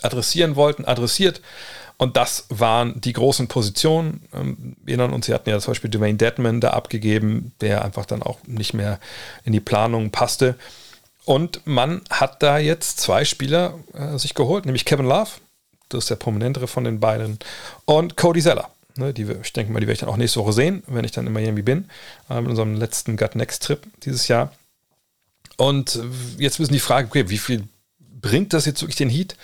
adressieren 0.02 0.56
wollten, 0.56 0.86
adressiert. 0.86 1.41
Und 1.98 2.17
das 2.17 2.46
waren 2.50 3.00
die 3.00 3.13
großen 3.13 3.48
Positionen. 3.48 4.28
Ähm, 4.34 4.76
wir 4.84 4.94
erinnern 4.94 5.13
uns, 5.13 5.28
sie 5.28 5.34
hatten 5.34 5.50
ja 5.50 5.60
zum 5.60 5.72
Beispiel 5.72 5.91
Dwayne 5.91 6.17
Deadman 6.17 6.60
da 6.60 6.72
abgegeben, 6.72 7.54
der 7.62 7.86
einfach 7.86 8.06
dann 8.06 8.24
auch 8.24 8.39
nicht 8.48 8.74
mehr 8.74 9.00
in 9.44 9.54
die 9.54 9.60
Planung 9.60 10.10
passte. 10.10 10.56
Und 11.26 11.62
man 11.65 12.02
hat 12.10 12.41
da 12.41 12.58
jetzt 12.58 13.00
zwei 13.00 13.26
Spieler 13.26 13.76
äh, 13.94 14.17
sich 14.17 14.34
geholt, 14.34 14.65
nämlich 14.65 14.86
Kevin 14.86 15.06
Love, 15.06 15.30
das 15.93 16.06
ist 16.06 16.10
der 16.10 16.15
prominentere 16.15 16.67
von 16.67 16.84
den 16.84 16.99
beiden, 16.99 17.39
und 17.86 18.17
Cody 18.17 18.41
Zeller. 18.41 18.69
Ne, 18.97 19.13
die, 19.13 19.25
ich 19.41 19.54
denke 19.54 19.71
mal, 19.71 19.80
die 19.80 19.88
werde 19.88 19.93
ich 19.93 19.99
dann 19.99 20.10
auch 20.10 20.17
nächste 20.17 20.41
Woche 20.41 20.51
sehen, 20.51 20.84
wenn 20.88 21.06
ich 21.06 21.12
dann 21.12 21.25
in 21.25 21.32
Miami 21.32 21.62
bin, 21.62 21.89
äh, 22.30 22.41
mit 22.41 22.49
unserem 22.49 22.75
letzten 22.75 23.15
Gut 23.15 23.36
Next 23.36 23.63
Trip 23.63 23.82
dieses 24.04 24.27
Jahr. 24.27 24.51
Und 25.58 25.99
jetzt 26.38 26.60
müssen 26.60 26.73
die 26.73 26.80
Frage, 26.80 27.08
okay, 27.08 27.30
wie 27.30 27.38
viel 27.38 27.63
bringt 27.99 28.54
das 28.54 28.65
jetzt 28.65 28.82
wirklich 28.82 28.95
den 28.95 29.10
Heat? 29.10 29.36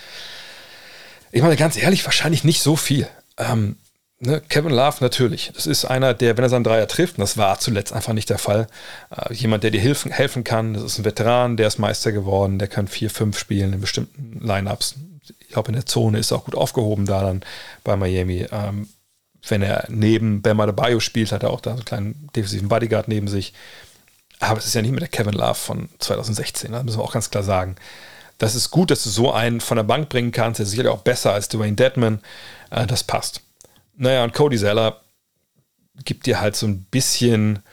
Ich 1.31 1.41
meine, 1.41 1.55
ganz 1.55 1.77
ehrlich, 1.77 2.05
wahrscheinlich 2.05 2.43
nicht 2.43 2.62
so 2.62 2.75
viel. 2.75 3.07
Ähm, 3.38 3.77
ne, 4.19 4.41
Kevin 4.49 4.71
Love 4.71 4.97
natürlich. 5.01 5.51
Das 5.53 5.67
ist 5.67 5.86
einer, 5.86 6.13
der, 6.13 6.36
wenn 6.38 6.43
er 6.43 6.49
seinen 6.49 6.63
Dreier 6.63 6.88
trifft, 6.88 7.17
und 7.17 7.21
das 7.21 7.38
war 7.38 7.60
zuletzt 7.60 7.93
einfach 7.93 8.13
nicht 8.13 8.29
der 8.29 8.38
Fall, 8.38 8.67
äh, 9.15 9.33
jemand, 9.33 9.63
der 9.63 9.71
dir 9.71 9.81
helfen, 9.81 10.12
helfen 10.12 10.43
kann. 10.43 10.73
Das 10.73 10.83
ist 10.83 10.97
ein 10.97 11.05
Veteran, 11.05 11.57
der 11.57 11.67
ist 11.67 11.77
Meister 11.77 12.12
geworden, 12.12 12.60
der 12.60 12.67
kann 12.67 12.88
vier, 12.88 13.10
fünf 13.10 13.38
spielen 13.38 13.73
in 13.73 13.81
bestimmten 13.81 14.45
Lineups. 14.45 14.95
Ich 15.39 15.49
glaube, 15.49 15.69
in 15.69 15.75
der 15.75 15.85
Zone 15.85 16.19
ist 16.19 16.31
er 16.31 16.37
auch 16.37 16.45
gut 16.45 16.55
aufgehoben 16.55 17.05
da 17.05 17.21
dann 17.21 17.43
bei 17.83 17.95
Miami. 17.95 18.45
Ähm, 18.51 18.89
wenn 19.47 19.61
er 19.61 19.85
neben 19.89 20.41
Bama 20.41 20.65
de 20.65 20.75
Bayo 20.75 20.99
spielt, 20.99 21.31
hat 21.31 21.43
er 21.43 21.51
auch 21.51 21.61
da 21.61 21.71
so 21.71 21.77
einen 21.77 21.85
kleinen 21.85 22.29
defensiven 22.35 22.67
Bodyguard 22.67 23.07
neben 23.07 23.27
sich. 23.27 23.53
Aber 24.39 24.59
es 24.59 24.65
ist 24.65 24.75
ja 24.75 24.81
nicht 24.81 24.91
mehr 24.91 24.99
der 24.99 25.09
Kevin 25.09 25.33
Love 25.33 25.55
von 25.55 25.89
2016, 25.99 26.71
das 26.71 26.83
müssen 26.83 26.99
wir 26.99 27.03
auch 27.03 27.13
ganz 27.13 27.29
klar 27.29 27.43
sagen. 27.43 27.75
Das 28.37 28.53
ist 28.53 28.69
gut, 28.69 28.91
dass 28.91 29.03
du 29.03 29.09
so 29.09 29.31
einen 29.31 29.61
von 29.61 29.77
der 29.77 29.83
Bank 29.83 30.09
bringen 30.09 30.31
kannst. 30.31 30.59
Der 30.59 30.65
ist 30.65 30.71
sicherlich 30.71 30.91
auch 30.91 31.01
besser 31.01 31.33
als 31.33 31.49
Dwayne 31.49 31.75
Deadman. 31.75 32.21
Äh, 32.69 32.85
das 32.85 33.03
passt. 33.03 33.41
Naja, 33.95 34.23
und 34.23 34.33
Cody 34.33 34.57
Zeller 34.57 35.01
gibt 36.05 36.27
dir 36.27 36.39
halt 36.39 36.55
so 36.55 36.67
ein 36.67 36.83
bisschen 36.83 37.63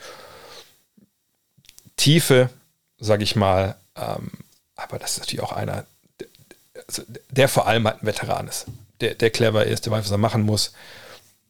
Tiefe, 1.97 2.49
sag 2.99 3.21
ich 3.21 3.37
mal. 3.37 3.77
Ähm, 3.95 4.31
aber 4.75 4.99
das 4.99 5.13
ist 5.13 5.19
natürlich 5.19 5.45
auch 5.45 5.53
einer, 5.53 5.85
also 6.89 7.03
der 7.31 7.49
vor 7.49 7.67
allem 7.67 7.87
halt 7.87 8.03
ein 8.03 8.07
Veteran 8.07 8.49
ist. 8.49 8.67
Der, 9.01 9.15
der 9.15 9.31
clever 9.31 9.65
ist, 9.65 9.87
der 9.87 9.93
weiß, 9.93 10.05
was 10.05 10.11
er 10.11 10.19
machen 10.19 10.43
muss. 10.43 10.73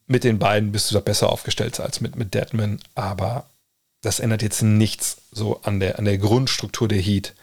Mit 0.07 0.25
den 0.25 0.39
beiden 0.39 0.73
bist 0.73 0.91
du 0.91 0.95
da 0.95 1.01
besser 1.01 1.31
aufgestellt 1.31 1.79
als 1.81 2.01
mit, 2.01 2.17
mit 2.17 2.35
Deadman. 2.35 2.81
Aber 2.95 3.47
das 4.03 4.21
ändert 4.21 4.43
jetzt 4.43 4.63
nichts 4.63 5.19
so 5.33 5.61
an 5.63 5.81
der, 5.81 5.99
an 5.99 6.05
der 6.05 6.19
Grundstruktur 6.19 6.89
der 6.89 7.01
Heat 7.01 7.35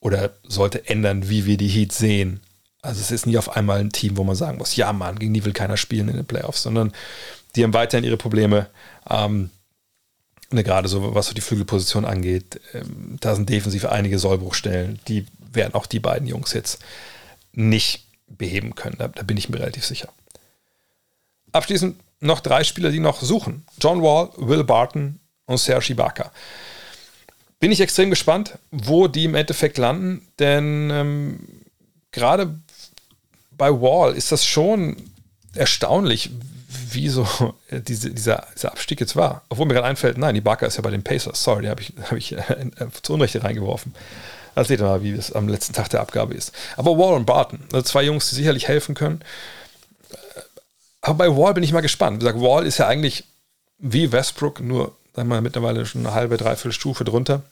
oder 0.00 0.30
sollte 0.42 0.88
ändern, 0.88 1.28
wie 1.28 1.46
wir 1.46 1.56
die 1.56 1.68
Heat 1.68 1.92
sehen. 1.92 2.40
Also 2.82 3.00
es 3.00 3.10
ist 3.10 3.26
nie 3.26 3.38
auf 3.38 3.56
einmal 3.56 3.80
ein 3.80 3.90
Team, 3.90 4.16
wo 4.16 4.24
man 4.24 4.36
sagen 4.36 4.58
muss, 4.58 4.76
ja 4.76 4.92
Mann, 4.92 5.18
gegen 5.18 5.32
die 5.32 5.44
will 5.44 5.54
keiner 5.54 5.76
spielen 5.76 6.08
in 6.08 6.16
den 6.16 6.26
Playoffs, 6.26 6.62
sondern 6.62 6.92
die 7.56 7.64
haben 7.64 7.72
weiterhin 7.72 8.04
ihre 8.04 8.18
Probleme. 8.18 8.68
Ähm, 9.08 9.50
ne, 10.50 10.62
gerade 10.62 10.88
so, 10.88 11.14
was 11.14 11.28
so 11.28 11.34
die 11.34 11.40
Flügelposition 11.40 12.04
angeht, 12.04 12.60
ähm, 12.74 13.16
da 13.20 13.34
sind 13.34 13.48
defensiv 13.48 13.86
einige 13.86 14.18
Sollbruchstellen, 14.18 15.00
die 15.08 15.26
werden 15.52 15.74
auch 15.74 15.86
die 15.86 16.00
beiden 16.00 16.28
Jungs 16.28 16.52
jetzt 16.52 16.80
nicht 17.54 18.06
beheben 18.26 18.74
können. 18.74 18.96
Da, 18.98 19.08
da 19.08 19.22
bin 19.22 19.36
ich 19.36 19.48
mir 19.48 19.58
relativ 19.58 19.84
sicher. 19.84 20.08
Abschließend 21.52 21.96
noch 22.20 22.40
drei 22.40 22.64
Spieler, 22.64 22.90
die 22.90 23.00
noch 23.00 23.20
suchen. 23.20 23.64
John 23.80 24.02
Wall, 24.02 24.30
Will 24.36 24.64
Barton 24.64 25.20
und 25.46 25.58
Serge 25.58 25.92
Ibaka. 25.92 26.32
Bin 27.60 27.70
ich 27.70 27.80
extrem 27.80 28.10
gespannt, 28.10 28.58
wo 28.70 29.08
die 29.08 29.24
im 29.24 29.34
Endeffekt 29.34 29.78
landen, 29.78 30.26
denn 30.38 30.90
ähm, 30.90 31.40
gerade 32.12 32.58
bei 33.52 33.70
Wall 33.70 34.14
ist 34.14 34.32
das 34.32 34.44
schon 34.44 34.96
erstaunlich, 35.54 36.30
wie 36.90 37.08
so 37.08 37.26
diese, 37.70 38.10
dieser, 38.10 38.46
dieser 38.54 38.72
Abstieg 38.72 39.00
jetzt 39.00 39.16
war. 39.16 39.42
Obwohl 39.48 39.66
mir 39.66 39.74
gerade 39.74 39.86
einfällt, 39.86 40.18
nein, 40.18 40.34
die 40.34 40.40
Barker 40.40 40.66
ist 40.66 40.76
ja 40.76 40.82
bei 40.82 40.90
den 40.90 41.04
Pacers. 41.04 41.42
Sorry, 41.42 41.62
die 41.62 41.68
habe 41.68 41.82
ich, 41.82 41.92
hab 42.02 42.16
ich 42.16 42.32
äh, 42.32 42.70
zu 43.02 43.14
Unrecht 43.14 43.42
reingeworfen. 43.42 43.94
Also 44.54 44.68
seht 44.68 44.80
ihr 44.80 44.86
mal, 44.86 45.02
wie 45.02 45.12
es 45.12 45.32
am 45.32 45.48
letzten 45.48 45.72
Tag 45.72 45.88
der 45.90 46.00
Abgabe 46.00 46.34
ist. 46.34 46.52
Aber 46.76 46.96
Wall 46.98 47.14
und 47.14 47.26
Barton, 47.26 47.60
also 47.72 47.82
zwei 47.82 48.04
Jungs, 48.04 48.28
die 48.28 48.36
sicherlich 48.36 48.68
helfen 48.68 48.94
können. 48.94 49.22
Aber 51.00 51.18
bei 51.18 51.36
Wall 51.36 51.54
bin 51.54 51.64
ich 51.64 51.72
mal 51.72 51.80
gespannt. 51.80 52.16
Wie 52.16 52.24
gesagt, 52.24 52.40
Wall 52.40 52.66
ist 52.66 52.78
ja 52.78 52.86
eigentlich 52.86 53.24
wie 53.78 54.12
Westbrook, 54.12 54.60
nur 54.60 54.96
sagen 55.14 55.28
wir 55.28 55.36
mal, 55.36 55.42
mittlerweile 55.42 55.86
schon 55.86 56.06
eine 56.06 56.14
halbe, 56.14 56.36
dreiviertel 56.36 56.72
Stufe 56.72 57.04
drunter. 57.04 57.42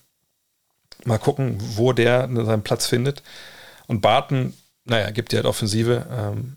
Mal 1.05 1.19
gucken, 1.19 1.59
wo 1.77 1.93
der 1.93 2.29
seinen 2.33 2.63
Platz 2.63 2.87
findet. 2.87 3.23
Und 3.87 4.01
Barton, 4.01 4.55
naja, 4.85 5.11
gibt 5.11 5.33
ja 5.33 5.39
halt 5.39 5.47
Offensive, 5.47 6.07
ähm, 6.11 6.57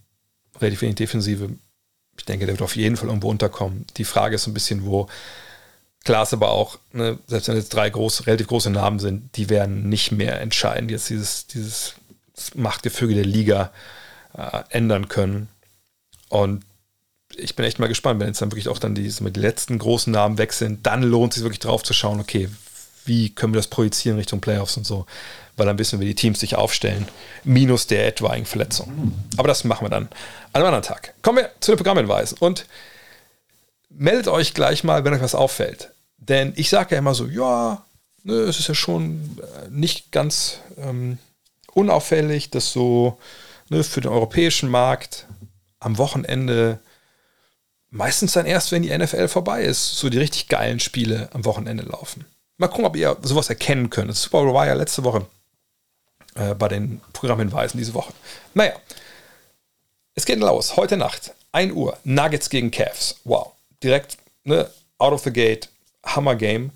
relativ 0.62 0.82
wenig 0.82 0.96
Defensive. 0.96 1.50
Ich 2.18 2.26
denke, 2.26 2.46
der 2.46 2.56
wird 2.56 2.62
auf 2.62 2.76
jeden 2.76 2.96
Fall 2.96 3.10
irgendwo 3.10 3.30
unterkommen. 3.30 3.86
Die 3.98 4.06
Frage 4.06 4.36
ist 4.36 4.44
so 4.44 4.52
ein 4.52 4.54
bisschen, 4.54 4.86
wo. 4.86 5.08
Klar 6.06 6.24
ist 6.24 6.34
aber 6.34 6.52
auch, 6.52 6.78
ne, 6.94 7.18
selbst 7.28 7.48
wenn 7.48 7.56
jetzt 7.56 7.74
drei 7.74 7.90
groß, 7.90 8.28
relativ 8.28 8.48
große 8.48 8.70
Namen 8.70 9.00
sind, 9.00 9.36
die 9.36 9.50
werden 9.50 9.90
nicht 9.90 10.12
mehr 10.12 10.40
entscheidend 10.40 10.92
jetzt 10.92 11.10
dieses, 11.10 11.48
dieses 11.48 11.96
Machtgefüge 12.54 13.16
der 13.16 13.26
Liga 13.26 13.72
äh, 14.38 14.64
ändern 14.70 15.08
können. 15.08 15.50
Und 16.30 16.64
ich 17.36 17.56
bin 17.56 17.66
echt 17.66 17.80
mal 17.80 17.88
gespannt, 17.88 18.20
wenn 18.20 18.28
jetzt 18.28 18.40
dann 18.40 18.52
wirklich 18.52 18.70
auch 18.70 18.78
dann 18.78 18.94
die, 18.94 19.10
die 19.10 19.40
letzten 19.40 19.80
großen 19.80 20.14
Namen 20.14 20.38
weg 20.38 20.54
sind, 20.54 20.86
dann 20.86 21.02
lohnt 21.02 21.34
es 21.34 21.36
sich 21.38 21.44
wirklich 21.44 21.60
drauf 21.60 21.82
zu 21.82 21.94
schauen, 21.94 22.20
okay, 22.20 22.50
wie 23.06 23.32
können 23.32 23.54
wir 23.54 23.60
das 23.60 23.68
projizieren 23.68 24.20
Richtung 24.20 24.42
Playoffs 24.42 24.78
und 24.78 24.86
so, 24.86 25.08
weil 25.58 25.66
dann 25.66 25.80
wissen 25.80 26.00
wir, 26.00 26.06
wie 26.06 26.10
die 26.10 26.16
Teams 26.16 26.40
sich 26.40 26.56
aufstellen, 26.56 27.08
minus 27.44 27.88
der 27.88 28.08
etwaigen 28.08 28.46
Verletzung. 28.46 29.14
Aber 29.38 29.48
das 29.48 29.64
machen 29.64 29.86
wir 29.86 29.90
dann 29.90 30.04
an 30.54 30.62
einem 30.62 30.66
anderen 30.66 30.84
Tag. 30.84 31.16
Kommen 31.24 31.40
wir 31.40 31.50
zu 31.62 31.72
den 31.72 31.78
Programmhinweisen 31.78 32.38
und 32.38 32.68
meldet 33.90 34.28
euch 34.28 34.54
gleich 34.54 34.84
mal, 34.84 35.04
wenn 35.04 35.14
euch 35.14 35.22
was 35.22 35.36
auffällt. 35.36 35.92
Denn 36.18 36.54
ich 36.56 36.70
sage 36.70 36.96
ja 36.96 37.00
immer 37.00 37.14
so, 37.14 37.28
ja, 37.28 37.86
ne, 38.24 38.34
es 38.34 38.60
ist 38.60 38.68
ja 38.68 38.76
schon 38.76 39.40
äh, 39.40 39.70
nicht 39.70 40.12
ganz 40.12 40.60
ähm, 40.78 41.18
unauffällig, 41.74 42.50
dass 42.50 42.72
so 42.72 43.20
ne, 43.70 43.84
für 43.84 44.02
den 44.02 44.12
europäischen 44.12 44.70
Markt 44.70 45.28
am 45.80 45.98
Wochenende 45.98 46.80
meistens 47.92 48.34
dann 48.34 48.46
erst, 48.46 48.72
wenn 48.72 48.84
die 48.84 48.96
NFL 48.96 49.28
vorbei 49.28 49.64
ist, 49.64 49.98
so 49.98 50.10
die 50.10 50.18
richtig 50.18 50.48
geilen 50.48 50.80
Spiele 50.80 51.30
am 51.34 51.46
Wochenende 51.46 51.84
laufen. 51.84 52.26
Mal 52.58 52.68
gucken, 52.68 52.86
ob 52.86 52.96
ihr 52.96 53.18
sowas 53.22 53.50
erkennen 53.50 53.90
könnt. 53.90 54.10
Das 54.10 54.22
Super 54.22 54.44
Bowl 54.44 54.54
war 54.54 54.68
ja 54.68 54.74
letzte 54.74 55.04
Woche 55.04 55.26
äh, 56.36 56.54
bei 56.54 56.68
den 56.68 57.02
Programmhinweisen 57.14 57.78
diese 57.78 57.94
Woche. 57.94 58.14
Naja, 58.54 58.74
es 60.14 60.26
geht 60.26 60.40
los. 60.40 60.78
Heute 60.78 60.98
Nacht, 60.98 61.34
1 61.52 61.74
Uhr, 61.74 61.98
Nuggets 62.04 62.50
gegen 62.50 62.72
Cavs. 62.72 63.20
Wow. 63.24 63.52
Direkt, 63.84 64.18
ne, 64.44 64.70
out 64.98 65.14
of 65.14 65.24
the 65.24 65.32
gate, 65.32 65.70
Hammer 66.06 66.36
Game. 66.36 66.72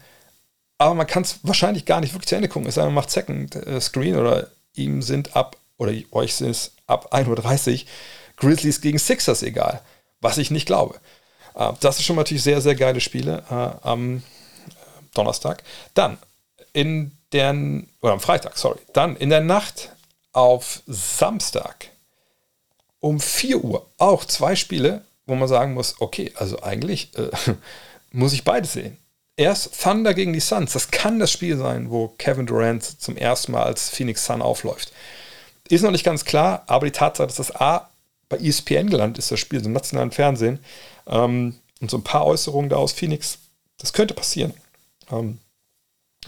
Aber 0.78 0.94
man 0.96 1.08
kann 1.08 1.24
es 1.24 1.40
wahrscheinlich 1.44 1.86
gar 1.86 2.00
nicht 2.02 2.14
wirklich 2.14 2.30
zu 2.30 2.36
Ende 2.36 2.48
gucken. 2.50 2.68
Es 2.68 2.76
sei 2.76 2.82
denn, 2.82 2.94
man 2.94 3.04
macht 3.04 3.12
Second 3.12 3.56
äh, 3.56 3.82
Screen 3.82 4.18
oder 4.18 4.48
ihm 4.74 5.02
sind 5.02 5.36
ab, 5.36 5.58
oder 5.78 5.94
euch 6.12 6.36
sind 6.36 6.52
es 6.52 6.72
ab 6.88 7.14
1.30 7.14 7.84
Uhr 7.84 7.88
Grizzlies 8.38 8.82
gegen 8.82 9.00
Sixers 9.00 9.44
egal 9.44 9.82
was 10.22 10.38
ich 10.38 10.52
nicht 10.52 10.66
glaube. 10.66 11.00
Äh, 11.56 11.72
das 11.80 12.00
ist 12.00 12.06
schon 12.06 12.16
natürlich 12.16 12.44
sehr, 12.44 12.62
sehr 12.62 12.76
geile 12.76 13.00
Spiele 13.00 13.44
äh, 13.50 13.88
am 13.88 14.24
Donnerstag. 15.14 15.64
Dann 15.94 16.18
in 16.74 17.12
der, 17.32 17.56
oder 18.02 18.14
am 18.14 18.20
Freitag, 18.20 18.58
sorry, 18.58 18.80
dann 18.94 19.16
in 19.16 19.30
der 19.30 19.42
Nacht 19.42 19.92
auf 20.32 20.82
Samstag 20.88 21.90
um 23.00 23.20
4 23.20 23.64
Uhr 23.64 23.86
auch 23.98 24.26
zwei 24.26 24.56
Spiele, 24.56 25.06
wo 25.26 25.36
man 25.36 25.48
sagen 25.48 25.74
muss, 25.74 26.02
okay, 26.02 26.32
also 26.36 26.62
eigentlich 26.62 27.18
äh, 27.18 27.30
muss 28.12 28.34
ich 28.34 28.44
beides 28.44 28.74
sehen. 28.74 28.98
Erst 29.40 29.82
Thunder 29.82 30.14
gegen 30.14 30.34
die 30.34 30.42
Suns. 30.42 30.74
Das 30.74 30.92
kann 30.92 31.18
das 31.18 31.32
Spiel 31.32 31.56
sein, 31.56 31.90
wo 31.90 32.10
Kevin 32.18 32.46
Durant 32.46 32.84
zum 32.84 33.16
ersten 33.16 33.54
Mal 33.54 33.64
als 33.64 33.90
Phoenix 33.90 34.26
Sun 34.26 34.42
aufläuft. 34.42 34.92
Ist 35.70 35.82
noch 35.82 35.92
nicht 35.92 36.04
ganz 36.04 36.26
klar, 36.26 36.64
aber 36.68 36.86
die 36.86 36.92
Tatsache, 36.92 37.28
dass 37.28 37.38
das 37.38 37.56
A 37.56 37.90
bei 38.28 38.36
ESPN 38.36 38.90
gelandet 38.90 39.18
ist, 39.18 39.32
das 39.32 39.40
Spiel, 39.40 39.64
im 39.64 39.72
nationalen 39.72 40.12
Fernsehen. 40.12 40.60
Ähm, 41.08 41.56
und 41.80 41.90
so 41.90 41.96
ein 41.96 42.04
paar 42.04 42.26
Äußerungen 42.26 42.70
da 42.70 42.76
aus 42.76 42.92
Phoenix, 42.92 43.38
das 43.78 43.94
könnte 43.94 44.14
passieren. 44.14 44.54
Ähm, 45.10 45.38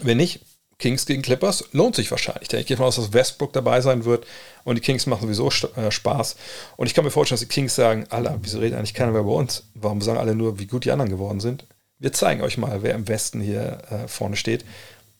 wenn 0.00 0.16
nicht, 0.16 0.40
Kings 0.78 1.04
gegen 1.04 1.20
Clippers 1.20 1.64
lohnt 1.72 1.94
sich 1.94 2.10
wahrscheinlich. 2.10 2.50
Ich 2.50 2.66
gehe 2.66 2.76
davon 2.76 2.86
aus, 2.86 2.96
dass 2.96 3.12
Westbrook 3.12 3.52
dabei 3.52 3.82
sein 3.82 4.06
wird 4.06 4.26
und 4.64 4.76
die 4.76 4.80
Kings 4.80 5.04
machen 5.04 5.30
sowieso 5.30 5.50
äh, 5.76 5.90
Spaß. 5.90 6.36
Und 6.78 6.86
ich 6.86 6.94
kann 6.94 7.04
mir 7.04 7.10
vorstellen, 7.10 7.36
dass 7.36 7.46
die 7.46 7.54
Kings 7.54 7.74
sagen, 7.74 8.06
Alter, 8.08 8.38
wieso 8.40 8.58
redet 8.58 8.78
eigentlich 8.78 8.94
keiner 8.94 9.12
mehr 9.12 9.24
bei 9.24 9.32
uns? 9.32 9.64
Warum 9.74 10.00
sagen 10.00 10.18
alle 10.18 10.34
nur, 10.34 10.58
wie 10.58 10.66
gut 10.66 10.86
die 10.86 10.92
anderen 10.92 11.10
geworden 11.10 11.40
sind? 11.40 11.66
Wir 12.02 12.12
zeigen 12.12 12.42
euch 12.42 12.58
mal, 12.58 12.82
wer 12.82 12.94
im 12.94 13.06
Westen 13.06 13.40
hier 13.40 13.78
äh, 13.88 14.08
vorne 14.08 14.34
steht. 14.34 14.64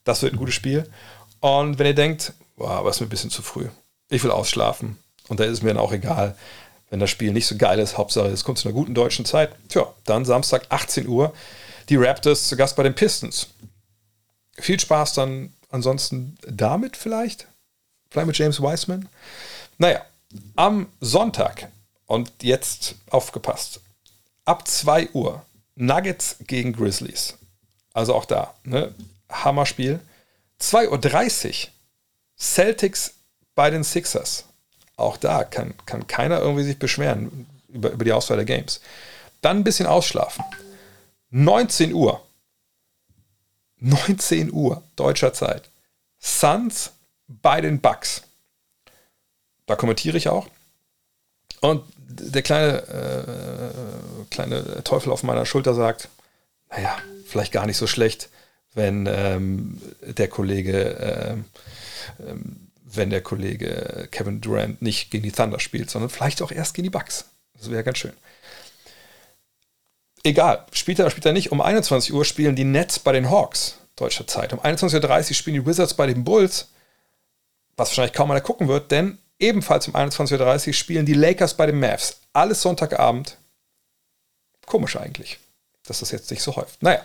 Das 0.02 0.20
wird 0.20 0.32
ein 0.32 0.38
gutes 0.38 0.56
Spiel. 0.56 0.90
Und 1.38 1.78
wenn 1.78 1.86
ihr 1.86 1.94
denkt, 1.94 2.32
wow, 2.56 2.70
aber 2.70 2.90
ist 2.90 2.98
mir 2.98 3.06
ein 3.06 3.08
bisschen 3.10 3.30
zu 3.30 3.40
früh. 3.40 3.68
Ich 4.10 4.24
will 4.24 4.32
ausschlafen. 4.32 4.98
Und 5.28 5.38
da 5.38 5.44
ist 5.44 5.52
es 5.52 5.62
mir 5.62 5.68
dann 5.68 5.78
auch 5.78 5.92
egal, 5.92 6.36
wenn 6.90 6.98
das 6.98 7.08
Spiel 7.08 7.32
nicht 7.32 7.46
so 7.46 7.56
geil 7.56 7.78
ist, 7.78 7.98
Hauptsache 7.98 8.26
es 8.26 8.42
kommt 8.42 8.58
zu 8.58 8.66
einer 8.66 8.74
guten 8.74 8.94
deutschen 8.94 9.24
Zeit. 9.24 9.54
Tja, 9.68 9.94
dann 10.06 10.24
Samstag 10.24 10.66
18 10.70 11.06
Uhr, 11.06 11.32
die 11.88 11.94
Raptors 11.94 12.48
zu 12.48 12.56
Gast 12.56 12.74
bei 12.74 12.82
den 12.82 12.96
Pistons. 12.96 13.50
Viel 14.58 14.80
Spaß 14.80 15.14
dann 15.14 15.52
ansonsten 15.70 16.36
damit 16.48 16.96
vielleicht? 16.96 17.46
Vielleicht 18.10 18.26
mit 18.26 18.38
James 18.38 18.60
Wiseman? 18.60 19.08
Naja, 19.78 20.04
am 20.56 20.88
Sonntag 21.00 21.68
und 22.06 22.32
jetzt 22.42 22.96
aufgepasst, 23.08 23.80
ab 24.44 24.66
2 24.66 25.10
Uhr 25.10 25.46
Nuggets 25.74 26.36
gegen 26.46 26.72
Grizzlies. 26.72 27.34
Also 27.92 28.14
auch 28.14 28.24
da, 28.24 28.54
ne? 28.64 28.94
Hammerspiel. 29.30 30.00
2.30 30.60 31.48
Uhr 31.48 31.70
Celtics 32.38 33.14
bei 33.54 33.70
den 33.70 33.84
Sixers. 33.84 34.44
Auch 34.96 35.16
da 35.16 35.44
kann, 35.44 35.74
kann 35.86 36.06
keiner 36.06 36.40
irgendwie 36.40 36.64
sich 36.64 36.78
beschweren 36.78 37.46
über, 37.68 37.90
über 37.90 38.04
die 38.04 38.12
Auswahl 38.12 38.36
der 38.36 38.46
Games. 38.46 38.80
Dann 39.40 39.58
ein 39.58 39.64
bisschen 39.64 39.86
ausschlafen. 39.86 40.44
19 41.30 41.92
Uhr. 41.92 42.24
19 43.78 44.52
Uhr 44.52 44.82
deutscher 44.96 45.32
Zeit. 45.32 45.68
Suns 46.18 46.92
bei 47.26 47.60
den 47.60 47.80
Bucks. 47.80 48.22
Da 49.66 49.76
kommentiere 49.76 50.16
ich 50.16 50.28
auch. 50.28 50.46
Und 51.60 51.84
der 52.20 52.42
kleine, 52.42 52.78
äh, 52.88 54.24
kleine 54.30 54.84
Teufel 54.84 55.12
auf 55.12 55.22
meiner 55.22 55.46
Schulter 55.46 55.74
sagt, 55.74 56.08
naja, 56.70 56.96
vielleicht 57.26 57.52
gar 57.52 57.66
nicht 57.66 57.76
so 57.76 57.86
schlecht, 57.86 58.28
wenn 58.74 59.06
ähm, 59.06 59.80
der 60.02 60.28
Kollege, 60.28 61.32
ähm, 61.32 61.44
ähm, 62.26 62.68
wenn 62.84 63.10
der 63.10 63.22
Kollege 63.22 64.08
Kevin 64.10 64.40
Durant 64.40 64.82
nicht 64.82 65.10
gegen 65.10 65.24
die 65.24 65.32
Thunder 65.32 65.60
spielt, 65.60 65.90
sondern 65.90 66.10
vielleicht 66.10 66.42
auch 66.42 66.52
erst 66.52 66.74
gegen 66.74 66.84
die 66.84 66.90
Bucks. 66.90 67.26
Das 67.58 67.70
wäre 67.70 67.84
ganz 67.84 67.98
schön. 67.98 68.12
Egal, 70.24 70.66
spielt 70.72 70.98
er 70.98 71.06
oder 71.06 71.10
spielt 71.10 71.26
er 71.26 71.32
nicht. 71.32 71.52
Um 71.52 71.60
21 71.60 72.12
Uhr 72.12 72.24
spielen 72.24 72.54
die 72.54 72.64
Nets 72.64 72.98
bei 72.98 73.12
den 73.12 73.30
Hawks, 73.30 73.78
deutscher 73.96 74.26
Zeit. 74.26 74.52
Um 74.52 74.60
21.30 74.60 75.28
Uhr 75.28 75.34
spielen 75.34 75.54
die 75.54 75.66
Wizards 75.66 75.94
bei 75.94 76.06
den 76.06 76.24
Bulls, 76.24 76.68
was 77.76 77.88
wahrscheinlich 77.90 78.14
kaum 78.14 78.30
einer 78.30 78.40
gucken 78.40 78.68
wird, 78.68 78.90
denn 78.90 79.18
ebenfalls 79.42 79.88
um 79.88 79.94
21.30 79.94 80.68
Uhr 80.68 80.72
spielen 80.72 81.06
die 81.06 81.14
Lakers 81.14 81.54
bei 81.54 81.66
den 81.66 81.80
Mavs. 81.80 82.20
Alles 82.32 82.62
Sonntagabend. 82.62 83.36
Komisch 84.66 84.96
eigentlich, 84.96 85.38
dass 85.86 86.00
das 86.00 86.12
jetzt 86.12 86.30
nicht 86.30 86.42
so 86.42 86.56
häuft. 86.56 86.82
Naja, 86.82 87.02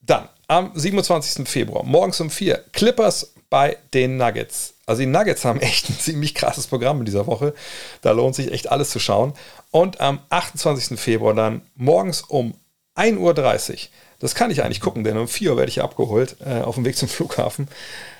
dann 0.00 0.28
am 0.48 0.72
27. 0.74 1.48
Februar, 1.48 1.84
morgens 1.84 2.20
um 2.20 2.30
4, 2.30 2.64
Clippers 2.72 3.32
bei 3.48 3.76
den 3.94 4.16
Nuggets. 4.16 4.74
Also 4.86 5.00
die 5.00 5.06
Nuggets 5.06 5.44
haben 5.44 5.60
echt 5.60 5.88
ein 5.88 5.98
ziemlich 5.98 6.34
krasses 6.34 6.66
Programm 6.66 6.98
in 6.98 7.04
dieser 7.04 7.26
Woche. 7.26 7.54
Da 8.00 8.12
lohnt 8.12 8.34
sich 8.34 8.50
echt 8.50 8.70
alles 8.70 8.90
zu 8.90 8.98
schauen. 8.98 9.34
Und 9.70 10.00
am 10.00 10.20
28. 10.30 10.98
Februar 10.98 11.34
dann 11.34 11.62
morgens 11.76 12.22
um 12.22 12.54
1.30 12.96 13.18
Uhr, 13.18 13.78
das 14.18 14.34
kann 14.34 14.50
ich 14.50 14.62
eigentlich 14.62 14.80
gucken, 14.80 15.04
denn 15.04 15.16
um 15.16 15.28
4 15.28 15.50
Uhr 15.50 15.56
werde 15.56 15.70
ich 15.70 15.82
abgeholt 15.82 16.36
äh, 16.44 16.60
auf 16.60 16.74
dem 16.74 16.84
Weg 16.84 16.96
zum 16.96 17.08
Flughafen. 17.08 17.68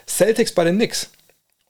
Celtics 0.07 0.53
bei 0.53 0.65
den 0.65 0.77
Knicks. 0.77 1.11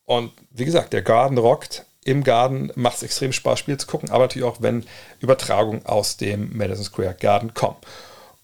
Und 0.05 0.33
wie 0.51 0.65
gesagt, 0.65 0.93
der 0.93 1.03
Garden 1.03 1.39
rockt. 1.39 1.87
Im 2.05 2.25
Garden 2.25 2.73
macht 2.75 2.97
es 2.97 3.05
extrem 3.05 3.33
Spaß, 3.33 3.61
Spiel 3.61 3.79
zu 3.79 3.87
gucken, 3.87 4.11
aber 4.11 4.25
natürlich 4.25 4.47
auch, 4.47 4.61
wenn 4.61 4.85
Übertragungen 5.21 5.87
aus 5.87 6.17
dem 6.17 6.57
Madison 6.57 6.85
Square 6.85 7.15
Garden 7.15 7.55
kommen. 7.55 7.77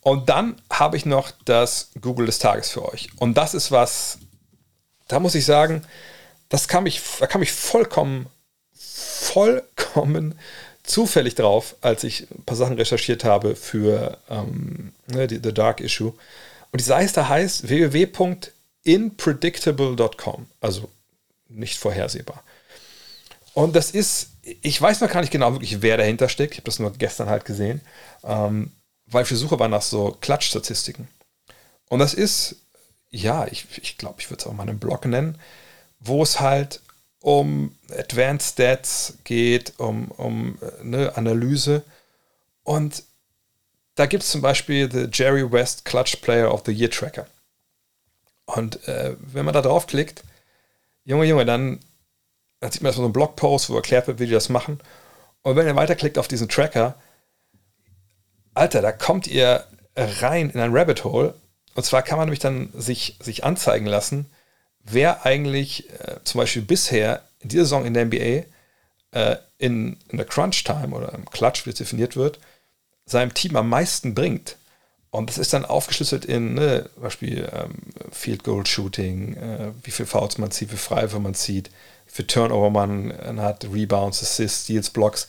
Und 0.00 0.28
dann 0.28 0.62
habe 0.70 0.96
ich 0.96 1.06
noch 1.06 1.32
das 1.44 1.90
Google 2.00 2.26
des 2.26 2.38
Tages 2.38 2.70
für 2.70 2.88
euch. 2.90 3.09
Und 3.16 3.34
das 3.34 3.54
ist 3.54 3.72
was, 3.72 4.18
da 5.09 5.18
muss 5.18 5.34
ich 5.34 5.44
sagen, 5.44 5.82
das 6.48 6.68
kam 6.68 6.86
ich, 6.86 7.02
da 7.18 7.26
kam 7.26 7.42
ich 7.42 7.50
vollkommen, 7.50 8.26
vollkommen 8.72 10.38
zufällig 10.84 11.34
drauf, 11.34 11.74
als 11.80 12.04
ich 12.04 12.30
ein 12.30 12.44
paar 12.44 12.56
Sachen 12.56 12.76
recherchiert 12.76 13.24
habe 13.24 13.56
für 13.56 14.18
ähm, 14.30 14.92
ne, 15.06 15.26
The 15.28 15.52
Dark 15.52 15.80
Issue. 15.80 16.12
Und 16.72 16.80
die 16.80 16.84
Seite 16.84 17.28
heißt 17.28 17.68
www.inpredictable.com, 17.68 20.46
also 20.61 20.88
nicht 21.49 21.78
vorhersehbar. 21.78 22.42
Und 23.55 23.74
das 23.74 23.90
ist, 23.90 24.30
ich 24.42 24.80
weiß 24.80 25.01
noch 25.01 25.11
gar 25.11 25.20
nicht 25.20 25.32
genau 25.32 25.53
wirklich, 25.53 25.82
wer 25.82 25.96
dahinter 25.96 26.28
steckt. 26.28 26.53
Ich 26.53 26.59
habe 26.59 26.66
das 26.66 26.78
nur 26.78 26.92
gestern 26.92 27.28
halt 27.28 27.44
gesehen. 27.44 27.80
Ähm, 28.22 28.72
weil 29.07 29.24
ich 29.24 29.28
Suche 29.30 29.59
war 29.59 29.68
nach 29.68 29.82
so 29.82 30.16
Klatschstatistiken. 30.20 31.09
Und 31.88 31.99
das 31.99 32.14
ist, 32.14 32.57
ja, 33.11 33.46
ich 33.46 33.62
glaube, 33.62 33.80
ich, 33.82 33.99
glaub, 33.99 34.20
ich 34.20 34.30
würde 34.30 34.40
es 34.42 34.46
auch 34.46 34.53
mal 34.53 34.68
einen 34.68 34.78
Blog 34.78 35.07
nennen, 35.07 35.38
wo 35.99 36.22
es 36.22 36.40
halt 36.40 36.80
um 37.20 37.74
Advanced 37.90 38.53
Stats 38.53 39.14
geht, 39.24 39.72
um, 39.78 40.11
um 40.12 40.59
ne, 40.82 41.16
Analyse. 41.16 41.82
Und 42.62 43.03
da 43.94 44.07
gibt 44.07 44.22
es 44.22 44.30
zum 44.30 44.40
Beispiel 44.40 44.88
den 44.88 45.11
Jerry 45.12 45.51
West 45.51 45.84
Clutch 45.84 46.16
Player 46.16 46.53
of 46.53 46.62
the 46.66 46.72
Year 46.72 46.90
Tracker. 46.90 47.26
Und 48.44 48.86
äh, 48.86 49.16
wenn 49.18 49.44
man 49.44 49.55
da 49.55 49.62
draufklickt, 49.62 50.22
Junge, 51.09 51.24
Junge, 51.24 51.46
dann, 51.46 51.80
dann 52.61 52.70
sieht 52.70 52.82
man 52.82 52.92
so 52.92 53.02
einen 53.02 53.14
Blogpost, 53.14 53.70
wo 53.70 53.76
erklärt 53.76 54.06
wird, 54.06 54.18
wie 54.18 54.26
die 54.26 54.32
das 54.32 54.50
machen. 54.50 54.78
Und 55.40 55.56
wenn 55.56 55.66
ihr 55.66 55.74
weiterklickt 55.74 56.18
auf 56.18 56.28
diesen 56.28 56.50
Tracker, 56.50 56.96
Alter, 58.52 58.82
da 58.82 58.92
kommt 58.92 59.26
ihr 59.26 59.64
rein 59.96 60.50
in 60.50 60.61
ein 60.61 60.76
Rabbit 60.76 61.04
Hole. 61.04 61.34
Und 61.74 61.86
zwar 61.86 62.02
kann 62.02 62.18
man 62.18 62.26
nämlich 62.26 62.40
dann 62.40 62.68
sich, 62.74 63.16
sich 63.22 63.42
anzeigen 63.42 63.86
lassen, 63.86 64.26
wer 64.84 65.24
eigentlich 65.24 65.88
äh, 65.90 66.16
zum 66.24 66.40
Beispiel 66.40 66.61
bisher 66.61 67.22
in 67.40 67.48
dieser 67.48 67.64
Saison 67.64 67.86
in 67.86 67.94
der 67.94 68.04
NBA 68.04 68.44
äh, 69.12 69.36
in, 69.56 69.96
in 70.11 70.18
der 70.18 70.26
Crunch 70.26 70.62
Time 70.62 70.94
oder 70.94 71.14
im 71.14 71.24
Clutch, 71.24 71.64
wie 71.64 71.70
es 71.70 71.76
definiert 71.76 72.16
wird, 72.16 72.38
seinem 73.06 73.32
Team 73.32 73.56
am 73.56 73.70
meisten 73.70 74.14
bringt. 74.14 74.56
Und 75.11 75.30
das 75.30 75.38
ist 75.38 75.54
dann 75.54 75.64
aufgeschlüsselt 75.64 76.26
in 76.26 76.52
ne, 76.52 76.90
zum 76.92 77.02
Beispiel 77.02 77.50
ähm, 77.50 77.76
Field 78.11 78.44
Goal 78.44 78.66
Shooting, 78.66 79.34
äh, 79.34 79.72
wie 79.82 79.90
viel 79.90 80.06
Fouls 80.06 80.38
man 80.38 80.50
zieht, 80.50 80.72
wie 80.72 80.76
Freiwürfe 80.76 81.20
man 81.20 81.34
zieht, 81.34 81.70
wie 82.06 82.12
viel 82.12 82.26
Turnover 82.26 82.70
man 82.70 83.11
äh, 83.11 83.34
hat, 83.38 83.64
Rebounds, 83.72 84.22
Assists, 84.22 84.64
Steals, 84.64 84.90
Blocks. 84.90 85.28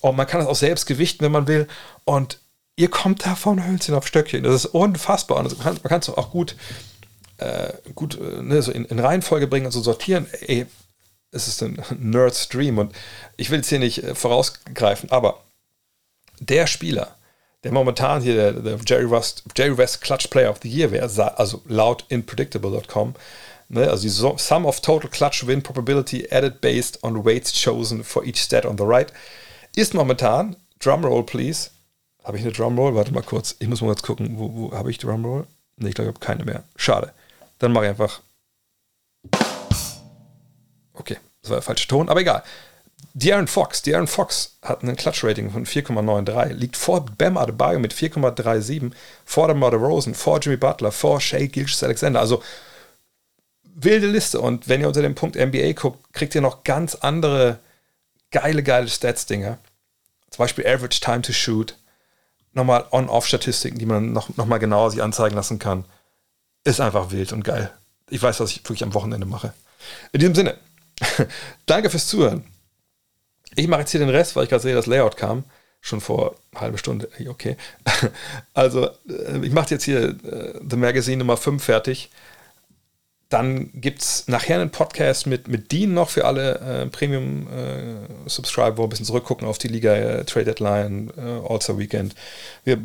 Und 0.00 0.16
man 0.16 0.26
kann 0.26 0.40
das 0.40 0.48
auch 0.48 0.56
selbst 0.56 0.86
gewichten, 0.86 1.24
wenn 1.24 1.32
man 1.32 1.46
will. 1.46 1.68
Und 2.04 2.38
ihr 2.76 2.90
kommt 2.90 3.24
da 3.24 3.34
von 3.34 3.64
Hölzchen 3.66 3.94
auf 3.94 4.06
Stöckchen. 4.06 4.42
Das 4.42 4.54
ist 4.54 4.66
unfassbar. 4.66 5.38
Und 5.38 5.64
man 5.64 5.82
kann 5.82 6.00
es 6.00 6.08
auch 6.08 6.30
gut, 6.30 6.56
äh, 7.38 7.72
gut 7.94 8.18
äh, 8.20 8.42
ne, 8.42 8.62
so 8.62 8.72
in, 8.72 8.84
in, 8.84 8.98
Reihenfolge 8.98 9.46
bringen 9.46 9.66
und 9.66 9.72
so 9.72 9.80
sortieren. 9.80 10.26
Ey, 10.46 10.66
es 11.30 11.48
ist 11.48 11.62
ein 11.62 11.82
Nerd-Stream 11.98 12.78
und 12.78 12.94
ich 13.36 13.50
will 13.50 13.58
jetzt 13.58 13.68
hier 13.68 13.78
nicht 13.78 14.02
äh, 14.02 14.14
vorausgreifen, 14.14 15.10
aber 15.10 15.42
der 16.40 16.66
Spieler, 16.66 17.16
der 17.64 17.72
momentan 17.72 18.22
hier 18.22 18.34
der, 18.34 18.52
der 18.52 18.78
Jerry, 18.86 19.10
West, 19.10 19.44
Jerry 19.56 19.76
West 19.76 20.00
Clutch 20.00 20.28
Player 20.28 20.50
of 20.50 20.58
the 20.62 20.68
Year 20.68 20.90
wäre, 20.90 21.38
also 21.38 21.62
laut 21.66 22.04
inpredictable.com, 22.08 23.14
ne, 23.68 23.88
also 23.88 24.02
die 24.02 24.38
Sum 24.38 24.66
of 24.66 24.80
Total 24.80 25.10
Clutch 25.10 25.46
Win 25.46 25.62
Probability 25.62 26.28
added 26.30 26.60
based 26.60 27.02
on 27.04 27.24
weights 27.24 27.52
chosen 27.52 28.02
for 28.02 28.24
each 28.24 28.42
stat 28.42 28.66
on 28.66 28.76
the 28.76 28.84
right, 28.84 29.12
ist 29.76 29.94
momentan, 29.94 30.56
Drumroll 30.80 31.24
please, 31.24 31.70
habe 32.24 32.36
ich 32.36 32.44
eine 32.44 32.52
Drumroll? 32.52 32.94
Warte 32.94 33.12
mal 33.12 33.22
kurz. 33.22 33.56
Ich 33.58 33.68
muss 33.68 33.80
mal 33.80 33.88
kurz 33.88 34.02
gucken, 34.02 34.38
wo, 34.38 34.54
wo 34.54 34.72
habe 34.72 34.90
ich 34.90 34.98
Drumroll? 34.98 35.46
Ne, 35.76 35.88
ich 35.88 35.94
glaube, 35.94 36.10
ich 36.10 36.14
habe 36.14 36.24
keine 36.24 36.44
mehr. 36.44 36.62
Schade. 36.76 37.12
Dann 37.58 37.72
mache 37.72 37.84
ich 37.84 37.90
einfach. 37.90 38.20
Okay, 40.94 41.16
das 41.40 41.50
war 41.50 41.56
der 41.56 41.62
falsche 41.62 41.88
Ton, 41.88 42.08
aber 42.08 42.20
egal. 42.20 42.42
De'Aaron 43.14 43.46
Fox, 43.46 43.82
De'Aaron 43.84 44.06
Fox 44.06 44.56
hat 44.62 44.82
ein 44.82 44.96
Clutch-Rating 44.96 45.50
von 45.50 45.66
4,93, 45.66 46.52
liegt 46.54 46.76
vor 46.76 47.04
Bam 47.04 47.36
Adebayo 47.36 47.78
mit 47.78 47.92
4,37, 47.92 48.92
vor 49.24 49.48
DeMar 49.48 49.74
Rosen, 49.74 50.14
vor 50.14 50.40
Jimmy 50.40 50.56
Butler, 50.56 50.92
vor 50.92 51.20
Shea 51.20 51.46
Gilgis 51.46 51.82
Alexander. 51.82 52.20
Also 52.20 52.42
wilde 53.74 54.06
Liste. 54.06 54.40
Und 54.40 54.68
wenn 54.68 54.80
ihr 54.80 54.88
unter 54.88 55.02
dem 55.02 55.14
Punkt 55.14 55.36
NBA 55.36 55.72
guckt, 55.72 56.12
kriegt 56.12 56.34
ihr 56.34 56.40
noch 56.40 56.64
ganz 56.64 56.94
andere 56.94 57.58
geile, 58.30 58.62
geile 58.62 58.88
Stats-Dinger. 58.88 59.58
Zum 60.30 60.38
Beispiel 60.38 60.66
Average 60.66 61.00
Time 61.00 61.22
to 61.22 61.32
Shoot, 61.32 61.76
nochmal 62.54 62.86
On-Off-Statistiken, 62.90 63.78
die 63.78 63.86
man 63.86 64.12
noch, 64.12 64.34
noch 64.36 64.46
mal 64.46 64.58
genauer 64.58 64.90
sich 64.90 65.02
anzeigen 65.02 65.36
lassen 65.36 65.58
kann. 65.58 65.84
Ist 66.64 66.80
einfach 66.80 67.10
wild 67.10 67.32
und 67.32 67.44
geil. 67.44 67.70
Ich 68.08 68.22
weiß, 68.22 68.40
was 68.40 68.50
ich 68.50 68.64
wirklich 68.64 68.84
am 68.84 68.94
Wochenende 68.94 69.26
mache. 69.26 69.52
In 70.12 70.20
diesem 70.20 70.34
Sinne, 70.34 70.56
danke 71.66 71.90
fürs 71.90 72.06
Zuhören. 72.06 72.44
Ich 73.54 73.68
mache 73.68 73.80
jetzt 73.80 73.90
hier 73.90 74.00
den 74.00 74.08
Rest, 74.08 74.34
weil 74.34 74.44
ich 74.44 74.50
gerade 74.50 74.62
sehe, 74.62 74.74
das 74.74 74.86
Layout 74.86 75.16
kam. 75.16 75.44
Schon 75.80 76.00
vor 76.00 76.36
halben 76.54 76.78
Stunde. 76.78 77.08
Okay. 77.28 77.56
Also, 78.54 78.86
äh, 79.08 79.38
ich 79.42 79.52
mache 79.52 79.70
jetzt 79.70 79.84
hier 79.84 80.10
äh, 80.10 80.60
The 80.68 80.76
Magazine 80.76 81.18
Nummer 81.18 81.36
5 81.36 81.62
fertig. 81.62 82.10
Dann 83.28 83.70
gibt 83.74 84.02
es 84.02 84.28
nachher 84.28 84.60
einen 84.60 84.70
Podcast 84.70 85.26
mit, 85.26 85.48
mit 85.48 85.72
Dean 85.72 85.94
noch 85.94 86.10
für 86.10 86.26
alle 86.26 86.58
äh, 86.60 86.86
Premium-Subscriber, 86.86 88.68
äh, 88.68 88.76
wo 88.76 88.82
wir 88.82 88.86
ein 88.86 88.90
bisschen 88.90 89.06
zurückgucken 89.06 89.48
auf 89.48 89.56
die 89.56 89.68
Liga, 89.68 89.94
äh, 89.94 90.24
Trade 90.24 90.44
Deadline, 90.44 91.10
äh, 91.16 91.48
All-Star 91.48 91.78
Weekend. 91.78 92.14
Wir 92.64 92.78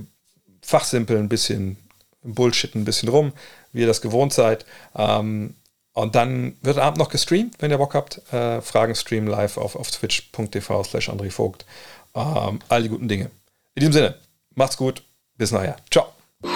fachsimpeln 0.61 1.20
ein 1.20 1.30
bisschen, 1.30 1.78
Bullshit 2.24 2.74
ein 2.76 2.86
bisschen 2.86 3.09
rum, 3.09 3.34
wie 3.74 3.82
ihr 3.82 3.88
das 3.88 4.01
gewohnt 4.01 4.32
seid. 4.32 4.65
Ähm, 4.95 5.55
und 5.97 6.13
dann 6.13 6.55
wird 6.61 6.77
Abend 6.77 6.99
noch 6.99 7.09
gestreamt, 7.09 7.55
wenn 7.57 7.71
ihr 7.71 7.79
Bock 7.79 7.95
habt. 7.95 8.21
Äh, 8.31 8.61
Fragen 8.61 8.93
streamen 8.93 9.27
live 9.27 9.57
auf, 9.57 9.75
auf 9.75 9.89
twitch.tv 9.89 10.83
slash 10.83 11.09
André 11.09 11.31
Vogt. 11.31 11.65
Ähm, 12.13 12.59
all 12.69 12.83
die 12.83 12.89
guten 12.89 13.07
Dinge. 13.07 13.31
In 13.73 13.79
diesem 13.79 13.93
Sinne, 13.93 14.15
macht's 14.53 14.77
gut. 14.77 15.01
Bis 15.37 15.51
nachher. 15.51 15.77
Ciao. 15.89 16.13
Look 16.43 16.53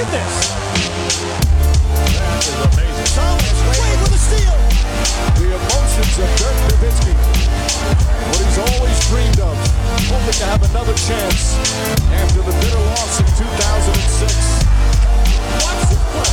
at 0.00 0.08
this. 0.10 0.48
That 2.16 2.40
is 2.40 2.56
amazing. 2.64 3.12
Thomas 3.12 3.60
Wade 3.68 4.00
with 4.00 4.16
a 4.16 4.20
steal. 4.24 4.56
The 5.36 5.52
emotions 5.52 6.16
of 6.16 6.28
Dirk 6.40 6.56
Nowitzki. 6.72 7.12
What 8.32 8.40
he's 8.40 8.56
always 8.56 8.98
dreamed 9.08 9.40
of. 9.40 9.56
Hoping 10.08 10.32
to 10.32 10.46
have 10.46 10.62
another 10.70 10.94
chance 10.94 11.60
after 12.16 12.40
the 12.40 12.56
bitter 12.56 12.80
loss 12.80 13.20
in 13.20 13.26
2006. 13.36 14.68
Watch 15.64 15.82
this 15.88 16.02
play. 16.12 16.32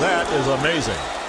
That 0.00 0.26
is 0.32 0.46
amazing. 0.46 1.27